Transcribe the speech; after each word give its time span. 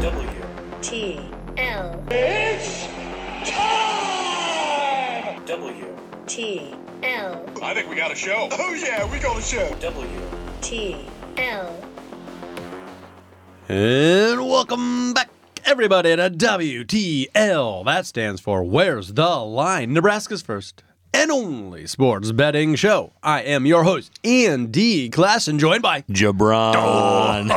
W. 0.00 0.28
T 0.80 1.18
L 1.56 2.04
W. 5.46 5.96
T 6.28 6.74
L 7.02 7.44
I 7.60 7.74
think 7.74 7.90
we 7.90 7.96
got 7.96 8.12
a 8.12 8.14
show. 8.14 8.48
Oh 8.52 8.74
yeah, 8.74 9.10
we 9.10 9.18
got 9.18 9.36
a 9.36 9.42
show. 9.42 9.74
W. 9.80 10.20
T 10.60 11.04
L 11.36 11.82
And 13.68 14.48
welcome 14.48 15.14
back, 15.14 15.30
everybody, 15.64 16.14
to 16.14 16.30
WTL. 16.30 17.84
That 17.84 18.06
stands 18.06 18.40
for 18.40 18.62
Where's 18.62 19.14
the 19.14 19.38
Line? 19.38 19.92
Nebraska's 19.92 20.42
first 20.42 20.84
and 21.18 21.32
only 21.32 21.84
sports 21.88 22.30
betting 22.30 22.76
show. 22.76 23.12
I 23.24 23.42
am 23.42 23.66
your 23.66 23.82
host, 23.82 24.12
Andy 24.22 25.10
Classen, 25.10 25.58
joined 25.58 25.82
by 25.82 26.02
JaBron. 26.02 27.50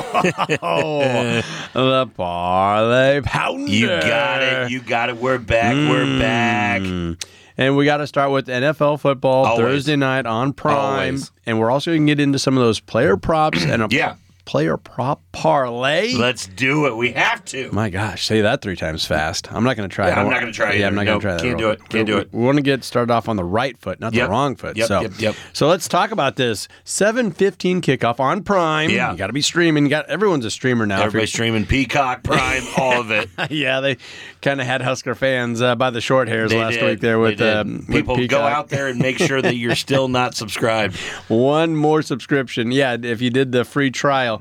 oh, 0.64 1.42
the 1.74 2.08
Parlay 2.08 3.22
Pounder. 3.22 3.72
you 3.72 3.86
got 3.86 4.42
it. 4.42 4.72
You 4.72 4.82
got 4.82 5.10
it. 5.10 5.18
We're 5.18 5.38
back. 5.38 5.76
We're 5.76 6.08
hmm. 6.08 6.20
back. 6.20 7.28
And 7.56 7.78
we 7.78 7.86
got 7.86 7.98
to 7.98 8.08
start 8.08 8.32
with 8.32 8.48
NFL 8.48 9.00
football 9.00 9.46
Always. 9.46 9.64
Thursday 9.64 9.96
night 9.96 10.26
on 10.26 10.54
Prime. 10.54 11.16
Always. 11.16 11.32
And 11.46 11.60
we're 11.60 11.70
also 11.70 11.92
going 11.92 12.08
to 12.08 12.16
get 12.16 12.20
into 12.20 12.40
some 12.40 12.58
of 12.58 12.64
those 12.64 12.80
player 12.80 13.16
props 13.16 13.64
and 13.64 13.84
a 13.84 13.88
Yeah. 13.92 14.16
Player 14.52 14.76
prop 14.76 15.22
parlay. 15.32 16.12
Let's 16.14 16.46
do 16.46 16.86
it. 16.86 16.98
We 16.98 17.14
have 17.14 17.46
to. 17.46 17.72
My 17.72 17.90
gosh, 17.90 18.26
say 18.26 18.42
that 18.42 18.62
three 18.62 18.76
times 18.76 19.06
fast. 19.06 19.50
I'm 19.50 19.64
not 19.64 19.78
going 19.78 19.88
to 19.90 19.96
try. 19.96 20.08
Yeah, 20.08 20.12
I 20.12 20.16
don't 20.16 20.26
I'm 20.26 20.32
not 20.34 20.40
gonna 20.42 20.52
try 20.52 20.74
Yeah, 20.74 20.80
either. 20.80 20.88
I'm 20.88 20.96
not 20.96 21.06
Nope, 21.06 21.22
going 21.22 21.38
to 21.38 21.42
try 21.44 21.50
that. 21.52 21.56
can't 21.56 21.58
do 21.58 21.70
it. 21.70 21.90
Can't 21.90 22.06
do 22.06 22.18
it. 22.18 22.34
We 22.34 22.44
want 22.44 22.58
to 22.58 22.62
get 22.62 22.84
started 22.84 23.14
off 23.14 23.30
on 23.30 23.38
the 23.38 23.46
right 23.46 23.78
foot, 23.78 24.02
not 24.02 24.14
Yep. 24.14 24.26
the 24.28 24.30
wrong 24.30 24.58
foot. 24.58 24.76
Yep, 24.76 24.88
so, 24.90 25.02
yep, 25.04 25.12
yep. 25.20 25.36
so 25.54 25.70
let's 25.70 25.88
talk 25.88 26.12
about 26.12 26.36
this 26.36 26.68
7:15 26.84 27.80
kickoff 27.82 28.20
on 28.20 28.44
Prime. 28.44 28.90
Yeah. 28.90 29.14
you 29.14 29.18
got 29.18 29.28
to 29.28 29.34
be 29.34 29.42
streaming. 29.42 29.86
You 29.86 29.90
got 29.90 30.10
everyone's 30.10 30.44
a 30.44 30.52
streamer 30.52 30.86
now. 30.86 31.00
If 31.00 31.06
Everybody's 31.06 31.30
streaming 31.30 31.66
Peacock, 31.66 32.22
Prime, 32.24 32.64
all 32.78 33.00
of 33.00 33.10
it. 33.12 33.30
yeah, 33.50 33.80
they 33.80 33.96
kind 34.42 34.60
of 34.60 34.68
had 34.68 34.82
Husker 34.82 35.16
fans 35.16 35.62
uh, 35.62 35.76
by 35.76 35.92
the 35.92 36.02
short 36.02 36.28
hairs 36.28 36.52
They 36.52 36.60
last 36.60 36.74
did. 36.74 36.84
week 36.86 37.00
there 37.00 37.16
They 37.16 37.22
with, 37.22 37.38
did. 37.38 37.56
um, 37.56 37.74
with 37.88 37.88
people 37.88 38.16
go 38.18 38.22
Peacock. 38.22 38.52
out 38.52 38.68
there 38.68 38.88
and 38.90 39.00
make 39.00 39.18
sure 39.18 39.42
that 39.42 39.56
you're 39.56 39.76
still 39.76 40.10
not 40.10 40.36
subscribed. 40.42 40.98
One 41.30 41.74
more 41.74 42.02
subscription. 42.02 42.74
Yeah, 42.74 42.98
if 43.02 43.22
you 43.22 43.30
did 43.30 43.54
the 43.54 43.64
free 43.64 43.92
trial, 43.92 44.41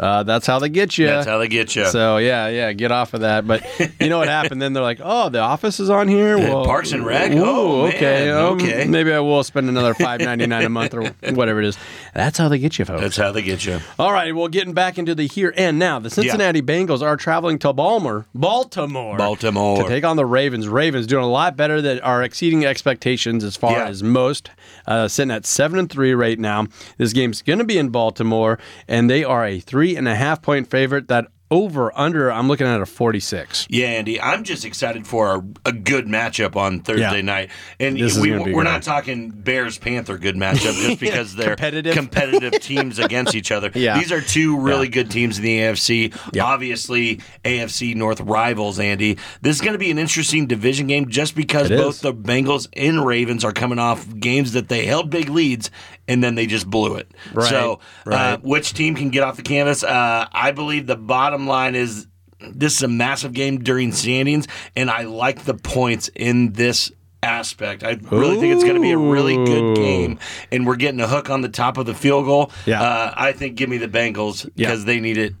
uh, 0.00 0.22
that's 0.24 0.46
how 0.46 0.58
they 0.58 0.68
get 0.68 0.98
you. 0.98 1.06
That's 1.06 1.26
how 1.26 1.38
they 1.38 1.46
get 1.46 1.76
you. 1.76 1.84
So 1.86 2.16
yeah, 2.16 2.48
yeah, 2.48 2.72
get 2.72 2.90
off 2.90 3.14
of 3.14 3.20
that. 3.20 3.46
But 3.46 3.64
you 4.00 4.08
know 4.08 4.18
what 4.18 4.28
happened? 4.40 4.60
Then 4.60 4.72
they're 4.72 4.82
like, 4.82 4.98
"Oh, 5.02 5.28
the 5.28 5.38
office 5.40 5.78
is 5.78 5.90
on 5.90 6.08
here." 6.08 6.38
Well, 6.38 6.64
Parks 6.64 6.90
and 6.92 7.04
Rec? 7.06 7.30
ooh, 7.32 7.44
Oh, 7.44 7.86
okay, 7.88 8.26
man, 8.26 8.36
um, 8.36 8.54
okay. 8.54 8.86
Maybe 8.86 9.12
I 9.12 9.20
will 9.20 9.44
spend 9.44 9.68
another 9.68 9.94
five 9.94 10.20
ninety 10.20 10.46
nine 10.46 10.64
a 10.64 10.68
month 10.80 10.94
or 10.94 11.10
whatever 11.34 11.60
it 11.60 11.66
is. 11.66 11.78
That's 12.14 12.38
how 12.38 12.48
they 12.48 12.58
get 12.58 12.78
you, 12.78 12.84
folks. 12.84 13.02
That's 13.02 13.16
how 13.16 13.30
they 13.30 13.42
get 13.42 13.64
you. 13.64 13.78
All 13.98 14.12
right, 14.12 14.34
well, 14.34 14.48
getting 14.48 14.72
back 14.74 14.98
into 14.98 15.14
the 15.14 15.26
here 15.28 15.52
and 15.56 15.78
now, 15.78 15.98
the 15.98 16.10
Cincinnati 16.10 16.62
Bengals 16.62 17.02
are 17.02 17.16
traveling 17.16 17.58
to 17.60 17.72
Baltimore, 17.72 18.26
Baltimore, 18.34 19.16
Baltimore. 19.16 19.82
to 19.82 19.88
take 19.88 20.04
on 20.04 20.16
the 20.16 20.26
Ravens. 20.26 20.66
Ravens 20.68 21.06
doing 21.06 21.24
a 21.24 21.28
lot 21.30 21.56
better 21.56 21.80
that 21.82 22.02
are 22.02 22.22
exceeding 22.22 22.64
expectations 22.64 23.44
as 23.44 23.56
far 23.56 23.72
Yeah. 23.72 23.88
as 23.88 24.02
most, 24.02 24.50
uh, 24.86 25.08
sitting 25.08 25.30
at 25.30 25.44
seven 25.46 25.78
and 25.78 25.90
three 25.90 26.14
right 26.14 26.38
now. 26.38 26.66
This 26.96 27.12
game's 27.12 27.42
going 27.42 27.58
to 27.58 27.64
be 27.64 27.76
in 27.78 27.90
Baltimore, 27.90 28.58
and 28.88 29.10
they 29.10 29.22
are 29.24 29.44
a 29.44 29.60
three 29.60 29.89
and 29.96 30.08
a 30.08 30.14
half 30.14 30.42
point 30.42 30.68
favorite. 30.70 31.08
That 31.08 31.26
over 31.52 31.90
under, 31.98 32.30
I'm 32.30 32.46
looking 32.46 32.68
at 32.68 32.80
a 32.80 32.86
46. 32.86 33.66
Yeah, 33.70 33.86
Andy, 33.86 34.20
I'm 34.20 34.44
just 34.44 34.64
excited 34.64 35.04
for 35.04 35.34
a, 35.34 35.42
a 35.70 35.72
good 35.72 36.06
matchup 36.06 36.54
on 36.54 36.78
Thursday 36.80 37.16
Yeah. 37.16 37.20
night. 37.22 37.50
And 37.80 37.98
This 37.98 38.16
we, 38.16 38.30
we're 38.38 38.44
good. 38.44 38.62
not 38.62 38.84
talking 38.84 39.30
Bears 39.30 39.76
Panther 39.76 40.16
good 40.16 40.36
matchup 40.36 40.80
just 40.80 41.00
because 41.00 41.34
they're 41.34 41.56
Competitive. 41.56 41.96
competitive 41.96 42.60
teams 42.60 42.98
against 43.00 43.34
each 43.34 43.50
other. 43.50 43.72
Yeah. 43.74 43.98
These 43.98 44.12
are 44.12 44.20
two 44.20 44.60
really 44.60 44.86
Yeah. 44.86 44.92
good 44.92 45.10
teams 45.10 45.38
in 45.38 45.42
the 45.44 45.58
AFC. 45.58 46.14
Yeah. 46.32 46.44
Obviously, 46.44 47.18
AFC 47.44 47.96
North 47.96 48.20
rivals, 48.20 48.78
Andy. 48.78 49.18
This 49.42 49.56
is 49.56 49.60
going 49.60 49.72
to 49.72 49.78
be 49.80 49.90
an 49.90 49.98
interesting 49.98 50.46
division 50.46 50.86
game 50.86 51.08
just 51.08 51.34
because 51.34 51.68
It 51.68 51.78
both 51.78 51.96
is. 51.96 52.00
the 52.02 52.14
Bengals 52.14 52.68
and 52.76 53.04
Ravens 53.04 53.44
are 53.44 53.52
coming 53.52 53.80
off 53.80 54.06
games 54.20 54.52
that 54.52 54.68
they 54.68 54.86
held 54.86 55.10
big 55.10 55.28
leads 55.28 55.72
and 56.10 56.22
then 56.22 56.34
they 56.34 56.46
just 56.46 56.68
blew 56.68 56.96
it. 56.96 57.10
Right, 57.32 57.48
So, 57.48 57.80
uh, 58.06 58.36
which 58.42 58.74
team 58.74 58.94
can 58.94 59.08
get 59.10 59.22
off 59.22 59.36
the 59.36 59.42
canvas? 59.42 59.82
Uh, 59.84 60.26
I 60.32 60.50
believe 60.50 60.86
the 60.86 60.96
bottom 60.96 61.46
line 61.46 61.74
is 61.74 62.06
this 62.40 62.74
is 62.76 62.82
a 62.82 62.88
massive 62.88 63.32
game 63.32 63.58
during 63.62 63.92
standings, 63.92 64.46
and 64.76 64.90
I 64.90 65.02
like 65.02 65.44
the 65.44 65.54
points 65.54 66.10
in 66.14 66.52
this 66.52 66.90
aspect. 67.22 67.84
I 67.84 67.98
really 68.10 68.38
think 68.40 68.54
it's 68.54 68.64
going 68.64 68.76
to 68.76 68.80
be 68.80 68.92
a 68.92 68.98
really 68.98 69.36
good 69.36 69.76
game, 69.76 70.18
and 70.50 70.66
we're 70.66 70.76
getting 70.76 71.00
a 71.00 71.06
hook 71.06 71.28
on 71.30 71.42
the 71.42 71.50
top 71.50 71.76
of 71.76 71.84
the 71.86 71.94
field 71.94 72.24
goal. 72.24 72.50
Yeah. 72.66 72.82
Uh, 72.82 73.12
I 73.14 73.32
think 73.32 73.56
give 73.56 73.68
me 73.68 73.76
the 73.76 73.88
Bengals 73.88 74.46
Yeah. 74.56 74.68
because 74.68 74.84
they 74.86 75.00
need 75.00 75.18
it. 75.18 75.34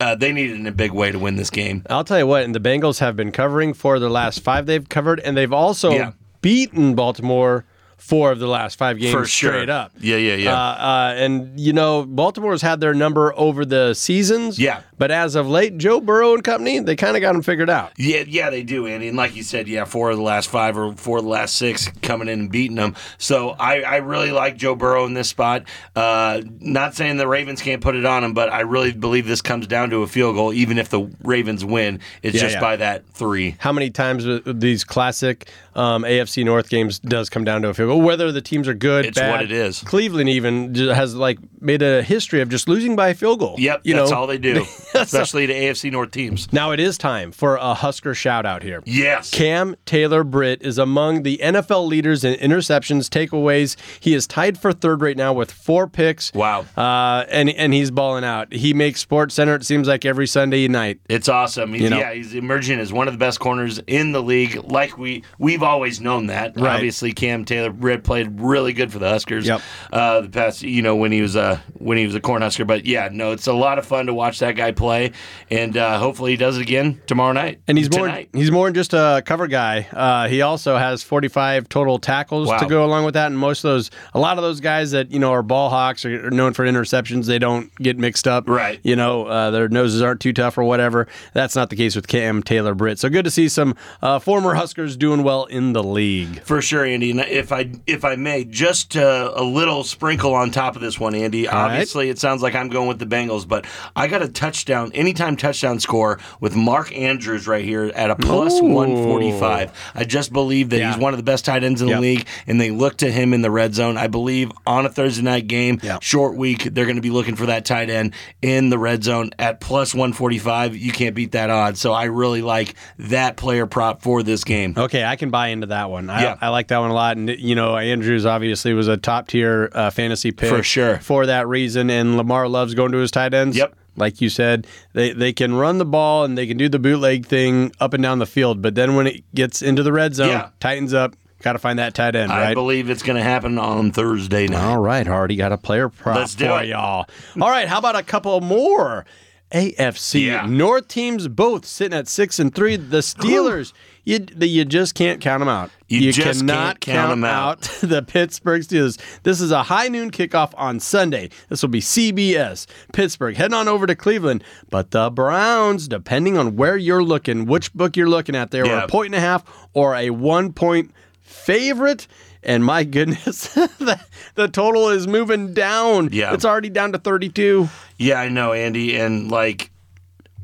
Uh, 0.00 0.14
they 0.14 0.32
need 0.32 0.50
it 0.50 0.54
in 0.54 0.66
a 0.66 0.72
big 0.72 0.90
way 0.92 1.12
to 1.12 1.18
win 1.18 1.36
this 1.36 1.50
game. 1.50 1.84
I'll 1.90 2.02
tell 2.02 2.18
you 2.18 2.26
what, 2.26 2.44
and 2.44 2.54
the 2.54 2.60
Bengals 2.60 2.98
have 3.00 3.14
been 3.14 3.30
covering 3.30 3.74
for 3.74 3.98
the 3.98 4.08
last 4.08 4.40
five 4.40 4.66
they've 4.66 4.88
covered, 4.88 5.20
and 5.20 5.36
they've 5.36 5.52
also 5.52 5.92
Yeah. 5.92 6.12
beaten 6.40 6.94
Baltimore 6.94 7.64
four 7.98 8.32
of 8.32 8.38
the 8.38 8.46
last 8.46 8.78
five 8.78 8.98
games 8.98 9.12
For 9.12 9.26
sure. 9.26 9.52
straight 9.52 9.68
up. 9.68 9.92
Yeah, 10.00 10.16
yeah, 10.16 10.34
yeah. 10.36 10.54
Uh, 10.54 10.56
uh, 10.56 11.14
and 11.16 11.58
you 11.60 11.72
know, 11.72 12.04
Baltimore's 12.06 12.62
had 12.62 12.80
their 12.80 12.94
number 12.94 13.32
over 13.36 13.64
the 13.64 13.92
seasons. 13.94 14.58
Yeah. 14.58 14.80
But 14.98 15.10
as 15.10 15.34
of 15.36 15.48
late, 15.48 15.78
Joe 15.78 16.00
Burrow 16.00 16.34
and 16.34 16.42
company, 16.44 16.80
they 16.80 16.96
kind 16.96 17.16
of 17.16 17.20
got 17.20 17.32
them 17.32 17.42
figured 17.42 17.70
out. 17.70 17.92
Yeah, 17.96 18.24
yeah, 18.26 18.50
they 18.50 18.62
do, 18.62 18.86
Andy. 18.86 19.08
And 19.08 19.16
like 19.16 19.36
you 19.36 19.42
said, 19.42 19.68
yeah, 19.68 19.84
four 19.84 20.10
of 20.10 20.16
the 20.16 20.22
last 20.22 20.50
five 20.50 20.76
or 20.76 20.92
four 20.94 21.18
of 21.18 21.24
the 21.24 21.30
last 21.30 21.54
six 21.56 21.88
coming 22.02 22.28
in 22.28 22.40
and 22.40 22.50
beating 22.52 22.76
them. 22.76 22.94
So 23.16 23.50
I, 23.50 23.80
I 23.82 23.96
really 23.96 24.32
like 24.32 24.56
Joe 24.56 24.74
Burrow 24.74 25.06
in 25.06 25.14
this 25.14 25.28
spot. 25.28 25.64
Uh, 25.94 26.42
not 26.60 26.94
saying 26.94 27.16
the 27.16 27.28
Ravens 27.28 27.62
can't 27.62 27.80
put 27.80 27.94
it 27.94 28.04
on 28.04 28.24
him, 28.24 28.34
but 28.34 28.52
I 28.52 28.60
really 28.60 28.92
believe 28.92 29.26
this 29.26 29.40
comes 29.42 29.66
down 29.66 29.90
to 29.90 30.02
a 30.02 30.06
field 30.06 30.34
goal, 30.34 30.52
even 30.52 30.78
if 30.78 30.88
the 30.88 31.08
Ravens 31.22 31.64
win. 31.64 32.00
It's 32.22 32.34
Yeah, 32.34 32.40
just 32.42 32.54
yeah. 32.54 32.60
by 32.60 32.76
that 32.76 33.06
three. 33.10 33.56
How 33.58 33.72
many 33.72 33.90
times 33.90 34.26
these 34.44 34.84
classic 34.84 35.48
um, 35.74 36.02
AFC 36.02 36.44
North 36.44 36.68
games 36.68 36.98
does 36.98 37.30
come 37.30 37.44
down 37.44 37.62
to 37.62 37.68
a 37.68 37.74
field 37.74 37.88
goal? 37.90 38.00
Whether 38.02 38.32
the 38.32 38.40
teams 38.42 38.66
are 38.68 38.74
good, 38.74 39.06
It's 39.06 39.18
bad. 39.18 39.30
what 39.30 39.42
it 39.42 39.52
is. 39.52 39.80
Cleveland 39.82 40.28
even 40.28 40.74
has 40.74 41.14
like 41.14 41.38
made 41.60 41.82
a 41.82 42.02
history 42.02 42.40
of 42.40 42.48
just 42.48 42.68
losing 42.68 42.96
by 42.96 43.08
a 43.10 43.14
field 43.14 43.38
goal. 43.40 43.54
Yep, 43.58 43.82
you 43.84 43.94
that's 43.94 44.10
know? 44.10 44.16
all 44.16 44.26
they 44.26 44.38
do, 44.38 44.64
especially 44.94 45.46
the 45.46 45.54
AFC 45.54 45.90
North 45.90 46.10
teams. 46.10 46.52
Now 46.52 46.70
it 46.72 46.80
is 46.80 46.98
time 46.98 47.32
for 47.32 47.56
a 47.56 47.74
Husker 47.74 48.14
shout 48.14 48.46
out 48.46 48.62
here. 48.62 48.82
Yes. 48.84 49.30
Cam 49.30 49.76
Taylor 49.86 50.24
Britt 50.24 50.62
is 50.62 50.78
among 50.78 51.22
the 51.22 51.38
NFL 51.42 51.86
leaders 51.86 52.24
in 52.24 52.34
interceptions, 52.34 53.08
takeaways. 53.08 53.76
He 54.00 54.14
is 54.14 54.26
tied 54.26 54.58
for 54.58 54.72
third 54.72 55.02
right 55.02 55.16
now 55.16 55.32
with 55.32 55.50
four 55.50 55.86
picks. 55.88 56.32
Wow. 56.32 56.64
Uh, 56.76 57.24
and 57.30 57.50
and 57.50 57.72
he's 57.74 57.90
balling 57.90 58.24
out. 58.24 58.52
He 58.52 58.74
makes 58.74 59.00
Sports 59.00 59.34
Center. 59.34 59.54
It 59.54 59.64
seems 59.64 59.88
like 59.88 60.04
every 60.04 60.26
Sunday 60.26 60.68
night. 60.68 61.00
It's 61.08 61.28
awesome. 61.28 61.72
He's, 61.72 61.82
You 61.82 61.90
know? 61.90 61.98
Yeah, 61.98 62.12
he's 62.14 62.34
emerging 62.34 62.78
as 62.80 62.92
one 62.92 63.08
of 63.08 63.14
the 63.14 63.18
best 63.18 63.40
corners 63.40 63.80
in 63.86 64.12
the 64.12 64.22
league. 64.22 64.56
Like 64.70 64.98
we 64.98 65.24
we've 65.38 65.62
always 65.62 66.00
known 66.00 66.26
that. 66.26 66.56
Right. 66.56 66.74
Obviously, 66.74 67.12
Cam 67.12 67.44
Taylor 67.44 67.70
Britt 67.70 68.04
played 68.04 68.40
really 68.40 68.72
good 68.72 68.92
for 68.92 68.98
the 68.98 69.08
Huskers. 69.08 69.46
Yep. 69.46 69.60
Uh, 69.92 70.20
the 70.22 70.28
past, 70.28 70.62
you 70.62 70.82
know, 70.82 70.96
when 70.96 71.12
he 71.12 71.22
was 71.22 71.36
a 71.36 71.62
when 71.74 71.98
he 71.98 72.06
was 72.06 72.14
a 72.14 72.20
Cornhusker. 72.20 72.66
But 72.66 72.86
yeah, 72.86 73.08
no, 73.12 73.32
it's 73.32 73.46
a 73.46 73.52
lot 73.52 73.78
of 73.78 73.86
fun 73.86 74.06
to 74.06 74.14
watch 74.14 74.38
that 74.40 74.56
guy 74.56 74.72
play, 74.78 75.12
and 75.50 75.76
uh, 75.76 75.98
hopefully 75.98 76.30
he 76.30 76.36
does 76.38 76.56
it 76.56 76.62
again 76.62 77.00
tomorrow 77.06 77.32
night. 77.32 77.60
And 77.68 77.76
he's 77.76 77.90
more 77.90 78.06
tonight. 78.06 78.30
he's 78.32 78.50
more 78.50 78.66
than 78.66 78.74
just 78.74 78.94
a 78.94 79.22
cover 79.26 79.46
guy. 79.46 79.86
Uh, 79.92 80.28
he 80.28 80.40
also 80.40 80.76
has 80.78 81.02
45 81.02 81.68
total 81.68 81.98
tackles 81.98 82.48
Wow. 82.48 82.58
to 82.58 82.66
go 82.66 82.84
along 82.84 83.04
with 83.04 83.14
that. 83.14 83.26
And 83.26 83.38
most 83.38 83.64
of 83.64 83.70
those, 83.70 83.90
a 84.14 84.18
lot 84.18 84.38
of 84.38 84.42
those 84.42 84.60
guys 84.60 84.92
that 84.92 85.10
you 85.10 85.18
know 85.18 85.32
are 85.32 85.42
ball 85.42 85.68
hawks 85.68 86.04
are 86.04 86.30
known 86.30 86.52
for 86.54 86.64
interceptions, 86.64 87.26
they 87.26 87.38
don't 87.38 87.74
get 87.76 87.98
mixed 87.98 88.26
up. 88.28 88.48
Right. 88.48 88.80
You 88.82 88.96
know, 88.96 89.26
uh, 89.26 89.50
their 89.50 89.68
noses 89.68 90.00
aren't 90.00 90.20
too 90.20 90.32
tough 90.32 90.56
or 90.56 90.64
whatever. 90.64 91.08
That's 91.34 91.56
not 91.56 91.70
the 91.70 91.76
case 91.76 91.96
with 91.96 92.06
Cam 92.06 92.42
Taylor 92.42 92.74
Britt. 92.74 92.98
So 92.98 93.08
good 93.08 93.24
to 93.24 93.30
see 93.30 93.48
some 93.48 93.74
uh, 94.00 94.18
former 94.20 94.54
Huskers 94.54 94.96
doing 94.96 95.22
well 95.22 95.44
in 95.46 95.72
the 95.72 95.82
league. 95.82 96.40
For 96.42 96.62
sure, 96.62 96.84
Andy. 96.84 97.10
And 97.10 97.20
if 97.20 97.50
I 97.52 97.70
if 97.86 98.04
I 98.04 98.14
may, 98.16 98.44
just 98.44 98.96
uh, 98.96 99.32
a 99.34 99.42
little 99.42 99.82
sprinkle 99.84 100.34
on 100.34 100.50
top 100.50 100.76
of 100.76 100.82
this 100.82 101.00
one, 101.00 101.14
Andy. 101.14 101.46
right. 101.46 101.54
Obviously, 101.54 102.08
it 102.10 102.18
sounds 102.18 102.42
like 102.42 102.54
I'm 102.54 102.68
going 102.68 102.86
with 102.88 102.98
the 102.98 103.06
Bengals, 103.06 103.48
but 103.48 103.66
I 103.96 104.06
got 104.06 104.22
a 104.22 104.28
touchdown, 104.28 104.67
anytime 104.70 105.36
touchdown 105.36 105.80
score 105.80 106.18
with 106.40 106.54
Mark 106.54 106.96
Andrews 106.96 107.46
right 107.48 107.64
here 107.64 107.90
at 107.94 108.10
a 108.10 108.14
145. 108.16 109.72
I 109.94 110.04
just 110.04 110.32
believe 110.32 110.70
that 110.70 110.78
Yeah. 110.78 110.92
he's 110.92 111.00
one 111.00 111.12
of 111.12 111.18
the 111.18 111.22
best 111.24 111.44
tight 111.44 111.64
ends 111.64 111.80
in 111.82 111.88
Yep. 111.88 111.96
the 111.96 112.00
league, 112.00 112.26
and 112.46 112.60
they 112.60 112.70
look 112.70 112.96
to 112.98 113.10
him 113.10 113.32
in 113.32 113.42
the 113.42 113.50
red 113.50 113.74
zone. 113.74 113.96
I 113.96 114.06
believe 114.06 114.50
on 114.66 114.86
a 114.86 114.88
Thursday 114.88 115.22
night 115.22 115.46
game, 115.46 115.80
Yep. 115.82 116.02
short 116.02 116.36
week, 116.36 116.64
they're 116.74 116.84
going 116.84 116.96
to 116.96 117.02
be 117.02 117.10
looking 117.10 117.36
for 117.36 117.46
that 117.46 117.64
tight 117.64 117.90
end 117.90 118.12
in 118.42 118.70
the 118.70 118.78
red 118.78 119.04
zone 119.04 119.30
at 119.38 119.60
plus 119.60 119.94
145. 119.94 120.76
You 120.76 120.92
can't 120.92 121.14
beat 121.14 121.32
that 121.32 121.50
odds. 121.50 121.80
So 121.80 121.92
I 121.92 122.04
really 122.04 122.42
like 122.42 122.74
that 122.98 123.36
player 123.36 123.66
prop 123.66 124.02
for 124.02 124.22
this 124.22 124.44
game. 124.44 124.74
Okay, 124.76 125.04
I 125.04 125.16
can 125.16 125.30
buy 125.30 125.48
into 125.48 125.68
that 125.68 125.90
one. 125.90 126.10
I, 126.10 126.22
Yeah. 126.22 126.36
I 126.40 126.48
like 126.48 126.68
that 126.68 126.78
one 126.78 126.90
a 126.90 126.94
lot. 126.94 127.16
And, 127.16 127.28
you 127.30 127.54
know, 127.54 127.76
Andrews 127.76 128.26
obviously 128.26 128.72
was 128.74 128.88
a 128.88 128.96
top 128.96 129.28
tier 129.28 129.70
uh, 129.74 129.90
fantasy 129.90 130.30
pick. 130.32 130.48
For 130.48 130.62
sure. 130.62 130.98
For 130.98 131.26
that 131.26 131.46
reason. 131.48 131.90
And 131.90 132.16
Lamar 132.16 132.48
loves 132.48 132.74
going 132.74 132.92
to 132.92 132.98
his 132.98 133.10
tight 133.10 133.34
ends. 133.34 133.56
Yep. 133.56 133.74
Like 133.98 134.20
you 134.20 134.28
said, 134.28 134.66
they, 134.92 135.12
they 135.12 135.32
can 135.32 135.54
run 135.54 135.78
the 135.78 135.84
ball 135.84 136.24
and 136.24 136.38
they 136.38 136.46
can 136.46 136.56
do 136.56 136.68
the 136.68 136.78
bootleg 136.78 137.26
thing 137.26 137.72
up 137.80 137.92
and 137.94 138.02
down 138.02 138.18
the 138.18 138.26
field. 138.26 138.62
But 138.62 138.74
then 138.74 138.94
when 138.94 139.06
it 139.06 139.22
gets 139.34 139.60
into 139.62 139.82
the 139.82 139.92
red 139.92 140.14
zone, 140.14 140.28
Yeah. 140.28 140.48
tightens 140.60 140.94
up, 140.94 141.14
got 141.42 141.52
to 141.52 141.58
find 141.58 141.78
that 141.78 141.94
tight 141.94 142.16
end, 142.16 142.32
I 142.32 142.42
right? 142.46 142.54
believe 142.54 142.90
it's 142.90 143.02
going 143.02 143.16
to 143.16 143.22
happen 143.22 143.58
on 143.58 143.92
Thursday 143.92 144.48
night. 144.48 144.62
All 144.64 144.78
right, 144.78 145.06
Hardy, 145.06 145.36
got 145.36 145.52
a 145.52 145.58
player 145.58 145.88
prop 145.88 146.16
Let's 146.16 146.34
do 146.34 146.46
for 146.46 146.62
it. 146.62 146.68
y'all. 146.68 147.06
All 147.40 147.50
right, 147.50 147.68
how 147.68 147.78
about 147.78 147.94
a 147.96 148.02
couple 148.02 148.40
more? 148.40 149.04
AFC 149.52 150.26
Yeah. 150.26 150.46
North 150.46 150.88
teams 150.88 151.26
both 151.28 151.64
sitting 151.64 151.96
at 151.98 152.06
six 152.08 152.38
and 152.38 152.54
three. 152.54 152.76
The 152.76 152.98
Steelers, 152.98 153.72
you 154.04 154.18
the, 154.18 154.46
you 154.46 154.64
just 154.66 154.94
can't 154.94 155.20
count 155.22 155.40
them 155.40 155.48
out. 155.48 155.70
You 155.88 156.12
just 156.12 156.40
cannot 156.40 156.80
can't 156.80 156.96
count 156.98 157.12
'em 157.12 157.24
out. 157.24 157.62
the 157.82 158.02
Pittsburgh 158.02 158.60
Steelers. 158.62 158.98
This 159.22 159.40
is 159.40 159.50
a 159.50 159.62
high 159.62 159.88
noon 159.88 160.10
kickoff 160.10 160.52
on 160.58 160.80
Sunday. 160.80 161.30
This 161.48 161.62
will 161.62 161.70
be 161.70 161.80
CBS. 161.80 162.66
Pittsburgh 162.92 163.36
heading 163.36 163.54
on 163.54 163.68
over 163.68 163.86
to 163.86 163.96
Cleveland, 163.96 164.44
but 164.68 164.90
the 164.90 165.08
Browns, 165.10 165.88
depending 165.88 166.36
on 166.36 166.56
where 166.56 166.76
you're 166.76 167.02
looking, 167.04 167.46
which 167.46 167.72
book 167.72 167.96
you're 167.96 168.08
looking 168.08 168.36
at, 168.36 168.52
were 168.52 168.66
Yeah. 168.66 168.84
a 168.84 168.88
point 168.88 169.06
and 169.06 169.14
a 169.14 169.20
half 169.20 169.44
or 169.72 169.94
a 169.94 170.10
one 170.10 170.52
point 170.52 170.92
favorite. 171.22 172.06
And 172.42 172.64
my 172.64 172.84
goodness, 172.84 173.52
the, 173.54 174.00
the 174.34 174.48
total 174.48 174.88
is 174.90 175.06
moving 175.06 175.52
down. 175.54 176.10
Yeah. 176.12 176.32
It's 176.34 176.44
already 176.44 176.70
down 176.70 176.92
to 176.92 176.98
32. 176.98 177.68
Yeah, 177.98 178.20
I 178.20 178.28
know, 178.28 178.52
Andy, 178.52 178.96
and 178.96 179.30
like 179.30 179.70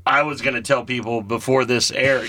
I 0.06 0.23
was 0.25 0.43
going 0.43 0.55
to 0.55 0.61
tell 0.61 0.85
people 0.85 1.23
before 1.23 1.64
this 1.64 1.91
air 1.91 2.26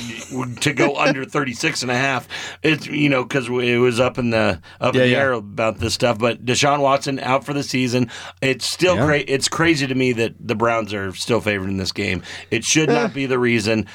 to 0.62 0.72
go 0.74 0.96
under 0.98 1.26
36 1.26 1.82
and 1.82 1.92
a 1.92 1.98
half. 1.98 2.28
It's 2.64 2.88
you 2.88 3.10
know 3.10 3.26
cuz 3.26 3.50
it 3.50 3.78
was 3.80 4.00
up 4.00 4.18
in 4.18 4.30
the 4.30 4.62
up 4.80 4.96
Yeah, 4.96 5.02
in 5.02 5.08
the 5.08 5.12
yeah. 5.12 5.18
air 5.18 5.32
about 5.34 5.80
this 5.80 5.94
stuff, 5.94 6.18
but 6.18 6.46
Deshaun 6.46 6.80
Watson 6.80 7.20
out 7.20 7.44
for 7.44 7.52
the 7.54 7.64
season. 7.64 8.10
It's 8.42 8.66
still 8.66 8.96
Yeah. 8.96 9.06
cra- 9.06 9.24
it's 9.28 9.50
crazy 9.50 9.88
to 9.88 9.96
me 9.96 10.14
that 10.14 10.36
the 10.40 10.56
Browns 10.56 10.94
are 10.94 11.14
still 11.16 11.42
favored 11.42 11.70
in 11.70 11.76
this 11.78 11.92
game. 11.92 12.22
It 12.50 12.64
should 12.64 12.90
Eh. 12.90 12.94
not 12.94 13.14
be 13.14 13.26
the 13.26 13.40
reason. 13.40 13.88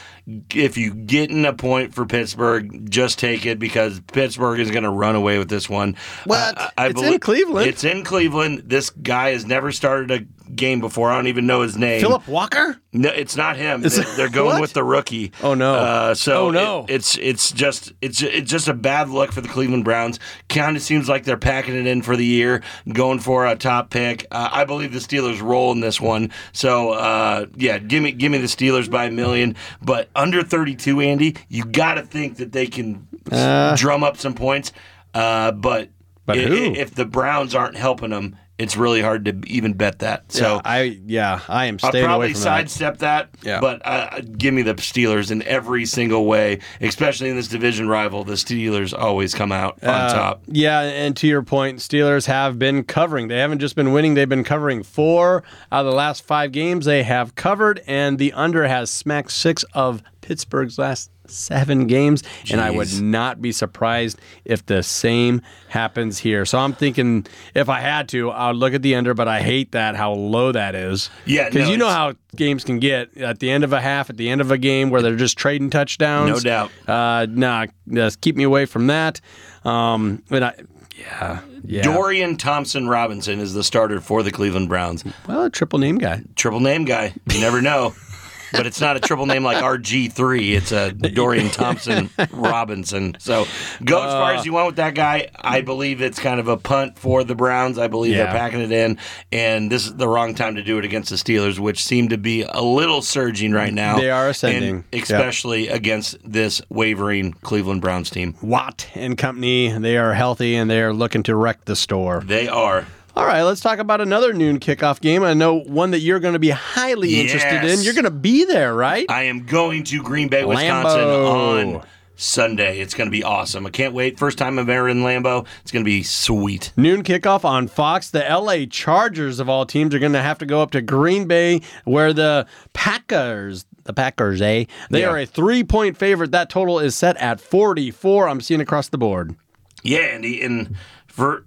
If 0.55 0.77
you 0.77 0.95
get 0.95 1.31
in 1.31 1.45
a 1.45 1.53
point 1.53 1.95
for 1.95 2.07
Pittsburgh, 2.07 2.91
just 2.91 3.19
take 3.19 3.47
it 3.47 3.59
because 3.59 4.01
Pittsburgh 4.13 4.61
is 4.61 4.71
going 4.71 4.85
to 4.85 4.91
run 4.91 5.15
away 5.17 5.39
with 5.39 5.49
this 5.49 5.69
one. 5.69 5.97
What? 6.25 6.59
I- 6.61 6.71
I 6.79 6.87
It's 6.89 7.03
in 7.03 7.19
Cleveland. 7.21 7.67
It's 7.69 7.85
in 7.85 8.05
Cleveland. 8.05 8.63
This 8.67 8.91
guy 8.91 9.31
has 9.31 9.47
never 9.47 9.73
started 9.73 10.11
a 10.11 10.51
game 10.55 10.81
before. 10.81 11.11
I 11.11 11.17
don't 11.17 11.29
even 11.29 11.47
know 11.47 11.61
his 11.63 11.77
name. 11.77 12.01
Philip 12.01 12.27
Walker? 12.27 12.77
No, 12.93 13.09
it's 13.11 13.37
not 13.37 13.57
him. 13.57 13.85
Is 13.85 13.95
They- 13.97 14.03
it- 14.03 14.17
They're 14.17 14.29
going 14.29 14.61
with 14.61 14.73
the 14.73 14.83
rookie. 14.83 15.31
Oh, 15.45 15.55
no. 15.55 15.75
Uh, 15.75 16.15
so 16.15 16.47
Oh, 16.49 16.51
no. 16.51 16.85
it- 16.89 16.95
it's 16.95 17.17
it's 17.19 17.53
just 17.53 17.93
it's 18.03 18.21
it's 18.21 18.51
just 18.51 18.67
a 18.67 18.75
bad 18.75 19.09
look 19.11 19.31
for 19.33 19.41
the 19.41 19.49
Cleveland 19.49 19.85
Browns. 19.85 20.19
Kind 20.49 20.77
of 20.77 20.83
seems 20.83 21.09
like 21.09 21.23
they're 21.25 21.37
packing 21.37 21.77
it 21.77 21.87
in 21.87 22.03
for 22.03 22.17
the 22.17 22.25
year, 22.27 22.63
going 22.93 23.21
for 23.21 23.47
a 23.47 23.55
top 23.55 23.91
pick. 23.91 24.27
Uh, 24.33 24.49
I 24.51 24.65
believe 24.65 24.93
the 24.93 24.99
Steelers 24.99 25.41
roll 25.41 25.71
in 25.71 25.79
this 25.81 26.01
one. 26.01 26.33
So 26.53 26.91
uh, 26.91 27.47
yeah, 27.57 27.79
give 27.79 28.03
me 28.03 28.11
give 28.11 28.33
me 28.33 28.39
the 28.39 28.49
Steelers 28.49 28.91
by 28.91 29.05
a 29.05 29.11
million. 29.13 29.55
But 29.81 30.09
under 30.21 30.43
thirty 30.43 30.75
two, 30.75 31.01
Andy, 31.01 31.37
you 31.49 31.65
got 31.65 31.95
to 31.95 32.03
think 32.03 32.37
that 32.37 32.53
they 32.53 32.67
can 32.67 33.07
s- 33.31 33.81
drum 33.81 34.05
up 34.05 34.17
some 34.17 34.35
points. 34.35 34.73
Uh, 35.15 35.53
but 35.53 35.89
But 36.27 36.39
i- 36.39 36.43
who? 36.43 36.55
i- 36.73 36.77
if 36.77 36.95
the 36.95 37.05
Browns 37.07 37.55
aren't 37.55 37.77
helping 37.77 38.11
them, 38.11 38.37
it's 38.61 38.77
really 38.77 39.01
hard 39.01 39.25
to 39.25 39.41
even 39.47 39.73
bet 39.73 40.01
that. 40.01 40.31
So. 40.31 40.57
yeah, 40.57 40.61
I 40.65 41.01
yeah, 41.07 41.41
I 41.49 41.67
am 41.67 41.79
I'll 41.83 41.91
staying 41.91 42.05
probably 42.05 42.27
away 42.29 42.33
from 42.35 42.43
that. 42.43 42.69
sidestep 42.71 42.99
that, 42.99 43.31
Yeah. 43.43 43.61
but 43.61 43.81
uh, 43.85 44.21
give 44.37 44.53
me 44.55 44.63
the 44.63 44.75
Steelers 44.75 45.31
in 45.31 45.43
every 45.45 45.87
single 45.87 46.27
way, 46.27 46.59
especially 46.81 47.31
in 47.31 47.37
this 47.37 47.49
division 47.49 47.89
rival. 47.89 48.25
The 48.25 48.35
Steelers 48.35 48.97
always 48.97 49.35
come 49.35 49.51
out 49.53 49.83
on 49.83 49.89
Uh, 49.89 50.13
top. 50.13 50.43
Yeah, 50.47 50.81
and 50.81 51.17
to 51.17 51.27
your 51.27 51.43
point, 51.43 51.79
Steelers 51.79 52.27
have 52.27 52.59
been 52.59 52.85
covering. 52.85 53.29
They 53.29 53.39
haven't 53.39 53.61
just 53.61 53.77
been 53.77 53.93
winning, 53.93 54.15
they've 54.15 54.29
been 54.29 54.45
covering 54.45 54.83
four 54.83 55.43
out 55.73 55.87
of 55.87 55.91
the 55.91 55.97
last 55.97 56.23
five 56.25 56.53
games 56.53 56.85
they 56.85 57.03
have 57.03 57.35
covered, 57.35 57.81
and 57.87 58.19
the 58.19 58.33
under 58.35 58.67
has 58.69 58.91
smacked 58.91 59.33
six 59.33 59.65
of 59.73 60.03
Pittsburgh's 60.21 60.79
last 60.79 61.11
seven 61.31 61.87
games. 61.87 62.23
And 62.51 62.61
I 62.61 62.71
would 62.71 63.01
not 63.01 63.41
be 63.41 63.53
surprised 63.53 64.19
if 64.45 64.67
the 64.67 64.83
same 64.83 65.43
happens 65.69 66.19
here. 66.19 66.45
So 66.45 66.59
I'm 66.59 66.73
thinking 66.73 67.27
if 67.55 67.69
I 67.69 67.81
had 67.81 68.09
to, 68.11 68.31
I 68.31 68.49
would 68.49 68.57
look 68.57 68.75
at 68.75 68.83
the 68.83 68.95
under, 68.95 69.15
but 69.15 69.29
I 69.29 69.41
hate 69.43 69.73
that 69.73 69.97
how 69.97 70.13
low 70.13 70.53
that 70.53 70.75
is. 70.75 71.11
Yeah, 71.27 71.49
Because 71.49 71.67
no, 71.67 71.73
you 71.73 71.79
know 71.79 71.89
how 71.89 72.15
games 72.37 72.65
can 72.65 72.79
get 72.79 73.17
at 73.17 73.39
the 73.39 73.51
end 73.51 73.65
of 73.65 73.73
a 73.73 73.81
half, 73.81 74.11
at 74.11 74.17
the 74.17 74.29
end 74.29 74.41
of 74.41 74.51
a 74.51 74.59
game 74.59 74.91
where 74.91 75.03
they're 75.03 75.17
just 75.17 75.39
trading 75.39 75.71
touchdowns. 75.71 76.31
No 76.31 76.41
doubt. 76.41 76.71
Uh, 76.87 77.27
nah, 77.31 77.67
just 77.89 78.21
keep 78.21 78.37
me 78.37 78.45
away 78.45 78.67
from 78.67 78.89
that. 78.89 79.21
Um, 79.65 80.23
but 80.29 80.43
I, 80.43 80.55
yeah, 80.99 81.41
yeah. 81.65 81.83
Dorian 81.83 82.37
Thompson 82.37 82.89
Robinson 82.89 83.41
is 83.41 83.55
the 83.55 83.65
starter 83.65 84.01
for 84.01 84.23
the 84.23 84.31
Cleveland 84.31 84.69
Browns. 84.69 85.05
well, 85.27 85.45
a 85.45 85.51
triple 85.51 85.79
name 85.79 85.99
guy. 85.99 86.23
Triple 86.37 86.61
name 86.61 86.85
guy. 86.85 87.15
You 87.33 87.41
never 87.41 87.63
know. 87.63 87.95
But 88.53 88.67
it's 88.67 88.81
not 88.81 88.97
a 88.97 89.01
triple 89.01 89.27
name 89.27 89.45
like 89.45 89.63
RG3. 89.63 90.57
It's 90.57 90.73
a 90.73 90.93
Dorian 90.93 91.49
Thompson 91.51 92.11
Robinson. 92.33 93.17
So 93.19 93.47
go 93.85 94.03
as 94.03 94.13
far 94.13 94.35
as 94.35 94.41
uh. 94.41 94.45
you 94.45 94.53
want 94.53 94.67
with 94.67 94.77
that 94.77 94.95
guy. 94.95 95.31
I 95.37 95.61
believe 95.61 96.01
it's 96.03 96.19
kind 96.19 96.41
of 96.41 96.49
a 96.49 96.57
punt 96.57 96.99
for 96.99 97.25
the 97.25 97.35
Browns. 97.35 97.79
I 97.79 97.89
believe 97.89 98.13
Yeah. 98.13 98.25
they're 98.25 98.33
packing 98.33 98.61
it 98.61 98.73
in. 98.73 98.99
And 99.33 99.71
this 99.71 99.87
is 99.87 99.95
the 99.95 100.09
wrong 100.09 100.35
time 100.35 100.57
to 100.57 100.63
do 100.63 100.79
it 100.79 100.85
against 100.85 101.11
the 101.11 101.17
Steelers, 101.17 101.59
which 101.59 101.85
seem 101.85 102.09
to 102.09 102.19
be 102.19 102.43
a 102.43 102.61
little 102.63 103.03
surging 103.03 103.53
right 103.53 103.73
now. 103.73 103.99
They 103.99 104.11
are 104.11 104.29
ascending. 104.29 104.71
And 104.71 104.85
Yep. 104.93 105.03
especially 105.03 105.69
against 105.69 106.17
this 106.25 106.61
wavering 106.69 107.33
Cleveland 107.43 107.81
Browns 107.81 108.11
team. 108.11 108.35
Watt 108.43 108.87
and 108.95 109.17
company, 109.17 109.71
they 109.79 109.97
are 109.97 110.15
healthy 110.15 110.55
and 110.57 110.71
they 110.71 110.81
are 110.83 110.93
looking 110.93 111.23
to 111.25 111.35
wreck 111.37 111.65
the 111.65 111.77
store. 111.77 112.23
They 112.25 112.49
are. 112.49 112.87
All 113.21 113.27
right, 113.27 113.43
let's 113.43 113.61
talk 113.61 113.79
about 113.81 114.01
another 114.01 114.33
noon 114.33 114.59
kickoff 114.61 114.99
game. 114.99 115.23
I 115.23 115.35
know 115.35 115.57
one 115.61 115.91
that 115.91 115.99
you're 115.99 116.21
going 116.21 116.33
to 116.33 116.39
be 116.39 116.49
highly 116.49 117.21
interested 117.21 117.65
in. 117.71 117.83
You're 117.83 117.93
going 117.93 118.05
to 118.07 118.11
be 118.11 118.47
there, 118.47 118.75
right? 118.75 119.05
I 119.11 119.25
am 119.25 119.45
going 119.45 119.85
to 119.85 120.03
Green 120.03 120.29
Bay, 120.29 120.43
Wisconsin 120.43 121.01
Lambeau. 121.01 121.77
on 121.77 121.87
Sunday. 122.17 122.81
It's 122.81 122.95
going 122.95 123.09
to 123.09 123.13
be 123.13 123.23
awesome. 123.23 123.67
I 123.67 123.71
can't 123.71 123.93
wait. 123.93 124.19
First 124.19 124.39
time 124.39 124.59
I've 124.59 124.71
ever 124.71 124.89
in 124.89 125.03
Lambeau. 125.03 125.47
It's 125.61 125.71
going 125.71 125.85
to 125.85 125.89
be 125.89 126.03
sweet. 126.03 126.73
Noon 126.79 127.03
kickoff 127.03 127.45
on 127.45 127.69
Fox. 127.69 128.09
The 128.09 128.21
LA 128.27 128.65
Chargers 128.65 129.39
of 129.39 129.51
all 129.51 129.67
teams 129.67 129.95
are 129.95 129.99
going 129.99 130.15
to 130.15 130.23
have 130.23 130.39
to 130.39 130.47
go 130.47 130.63
up 130.63 130.71
to 130.71 130.81
Green 130.81 131.27
Bay, 131.29 131.61
where 131.85 132.15
the 132.15 132.47
Packers, 132.73 133.67
the 133.85 133.93
Packers, 133.93 134.41
eh? 134.41 134.65
They 134.89 135.01
Yeah. 135.03 135.09
are 135.11 135.19
a 135.19 135.27
three 135.27 135.63
point 135.63 135.99
favorite. 135.99 136.33
That 136.33 136.49
total 136.49 136.79
is 136.79 136.97
set 136.97 137.19
at 137.19 137.39
44. 137.39 138.31
I'm 138.31 138.41
seeing 138.41 138.63
across 138.63 138.89
the 138.89 138.97
board. 138.99 139.37
Yeah, 139.83 140.01
Andy, 140.01 140.43
and 140.43 140.77
for 141.21 141.45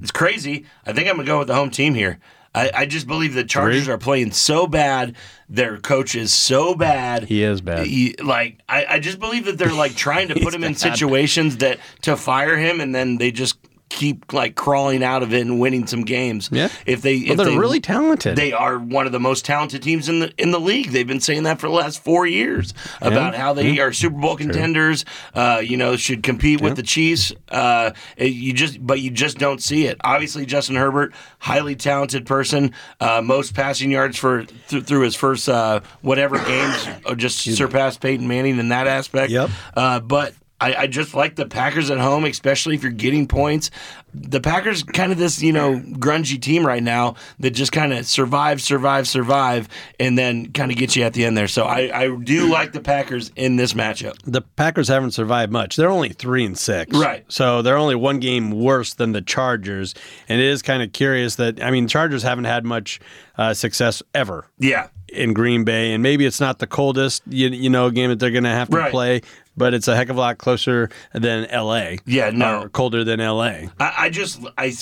it's 0.00 0.10
crazy. 0.10 0.64
I 0.86 0.92
think 0.92 1.08
I'm 1.08 1.16
gonna 1.16 1.26
go 1.26 1.38
with 1.38 1.48
the 1.48 1.54
home 1.54 1.70
team 1.70 1.94
here. 1.94 2.18
I, 2.54 2.70
I 2.74 2.86
just 2.86 3.06
believe 3.06 3.32
the 3.32 3.44
Chargers 3.44 3.84
Three? 3.84 3.94
are 3.94 3.98
playing 3.98 4.32
so 4.32 4.66
bad. 4.66 5.16
Their 5.48 5.78
coach 5.78 6.14
is 6.14 6.34
so 6.34 6.74
bad. 6.74 7.24
He 7.24 7.42
is 7.42 7.62
bad. 7.62 7.86
He- 7.86 8.14
like 8.22 8.60
I, 8.68 8.84
I 8.86 8.98
just 9.00 9.18
believe 9.18 9.46
that 9.46 9.56
they're 9.56 9.72
like 9.72 9.94
trying 9.96 10.28
to 10.28 10.34
put 10.42 10.52
him 10.54 10.62
in 10.62 10.72
bad. 10.72 10.78
situations 10.78 11.56
that 11.58 11.78
to 12.02 12.16
fire 12.16 12.58
him, 12.58 12.80
and 12.82 12.94
then 12.94 13.16
they 13.16 13.30
just 13.32 13.56
keep 13.92 14.32
like 14.32 14.54
crawling 14.54 15.04
out 15.04 15.22
of 15.22 15.32
it 15.34 15.40
and 15.42 15.60
winning 15.60 15.86
some 15.86 16.02
games. 16.02 16.48
Yeah. 16.50 16.68
If 16.86 17.02
they, 17.02 17.20
Well, 17.22 17.32
if 17.32 17.36
they're 17.36 17.46
they, 17.46 17.58
really 17.58 17.80
talented. 17.80 18.36
They 18.36 18.52
are 18.52 18.78
one 18.78 19.06
of 19.06 19.12
the 19.12 19.20
most 19.20 19.44
talented 19.44 19.82
teams 19.82 20.08
in 20.08 20.20
the 20.20 20.32
in 20.38 20.50
the 20.50 20.60
league. 20.60 20.90
They've 20.90 21.06
been 21.06 21.20
saying 21.20 21.42
that 21.44 21.60
for 21.60 21.68
the 21.68 21.74
last 21.74 22.02
four 22.02 22.26
years 22.26 22.74
about 23.00 23.34
how 23.34 23.52
they 23.52 23.78
are 23.80 23.92
Super 23.92 24.18
Bowl 24.18 24.36
contenders. 24.36 25.04
Uh, 25.34 25.62
you 25.62 25.76
know, 25.76 25.96
should 25.96 26.22
compete 26.22 26.60
with 26.60 26.76
the 26.76 26.82
Chiefs. 26.82 27.32
Uh, 27.48 27.92
you 28.16 28.52
just, 28.52 28.84
but 28.84 29.00
you 29.00 29.10
just 29.10 29.38
don't 29.38 29.62
see 29.62 29.86
it. 29.86 29.98
Obviously, 30.02 30.46
Justin 30.46 30.76
Herbert, 30.76 31.12
highly 31.38 31.76
talented 31.76 32.26
person, 32.26 32.72
uh, 33.00 33.20
most 33.20 33.54
passing 33.54 33.90
yards 33.90 34.16
for 34.18 34.44
th- 34.68 34.84
through 34.84 35.02
his 35.02 35.14
first 35.14 35.48
uh, 35.48 35.80
whatever 36.00 36.38
games, 36.38 36.88
uh, 37.06 37.14
just 37.14 37.38
surpassed 37.40 38.00
Peyton 38.00 38.26
Manning 38.26 38.58
in 38.58 38.68
that 38.70 38.86
aspect. 38.86 39.30
Yep. 39.30 39.50
Uh, 39.74 40.00
but 40.00 40.34
I, 40.62 40.82
I 40.82 40.86
just 40.86 41.14
like 41.14 41.36
the 41.36 41.46
Packers 41.46 41.90
at 41.90 41.98
home, 41.98 42.24
especially 42.24 42.74
if 42.74 42.82
you're 42.82 42.92
getting 42.92 43.26
points. 43.26 43.70
The 44.14 44.40
Packers 44.40 44.82
kind 44.82 45.10
of 45.10 45.16
this, 45.18 45.42
you 45.42 45.52
know, 45.54 45.78
grungy 45.80 46.40
team 46.40 46.66
right 46.66 46.82
now 46.82 47.14
that 47.40 47.52
just 47.52 47.72
kind 47.72 47.92
of 47.94 48.06
survive, 48.06 48.60
survive, 48.60 49.08
survive, 49.08 49.68
and 49.98 50.18
then 50.18 50.52
kind 50.52 50.70
of 50.70 50.76
get 50.76 50.94
you 50.94 51.02
at 51.04 51.14
the 51.14 51.24
end 51.24 51.36
there. 51.36 51.48
So 51.48 51.64
I, 51.64 51.90
I 52.02 52.16
do 52.16 52.50
like 52.52 52.72
the 52.72 52.80
Packers 52.82 53.32
in 53.36 53.56
this 53.56 53.72
matchup. 53.72 54.18
the 54.26 54.42
Packers 54.42 54.88
haven't 54.88 55.12
survived 55.12 55.50
much. 55.50 55.76
They're 55.76 55.88
only 55.90 56.10
three 56.10 56.44
and 56.44 56.58
six, 56.58 56.94
Right. 56.96 57.24
So 57.28 57.62
they're 57.62 57.78
only 57.78 57.94
one 57.94 58.18
game 58.20 58.50
worse 58.50 58.92
than 58.94 59.12
the 59.12 59.22
Chargers, 59.22 59.94
and 60.28 60.40
it 60.40 60.46
is 60.46 60.60
kind 60.60 60.82
of 60.82 60.92
curious 60.92 61.36
that 61.36 61.62
I 61.62 61.70
mean, 61.70 61.88
Chargers 61.88 62.22
haven't 62.22 62.44
had 62.44 62.64
much 62.66 63.00
uh, 63.38 63.54
success 63.54 64.02
ever 64.14 64.46
Yeah. 64.58 64.88
in 65.08 65.32
Green 65.32 65.64
Bay, 65.64 65.94
and 65.94 66.02
maybe 66.02 66.26
it's 66.26 66.40
not 66.40 66.58
the 66.58 66.66
coldest 66.66 67.22
you, 67.26 67.48
you 67.48 67.70
know 67.70 67.88
game 67.90 68.10
that 68.10 68.18
they're 68.18 68.30
going 68.30 68.44
to 68.44 68.50
have 68.50 68.68
to 68.68 68.76
Right. 68.76 68.90
play, 68.90 69.22
but 69.56 69.74
it's 69.74 69.88
a 69.88 69.96
heck 69.96 70.08
of 70.08 70.16
a 70.16 70.20
lot 70.20 70.38
closer 70.38 70.90
than 71.12 71.46
L.A. 71.46 71.98
Yeah, 72.06 72.30
no. 72.30 72.68
colder 72.72 73.04
than 73.04 73.20
L.A. 73.20 73.70
I, 73.78 73.94
I 73.98 74.10
just 74.10 74.44
I, 74.58 74.72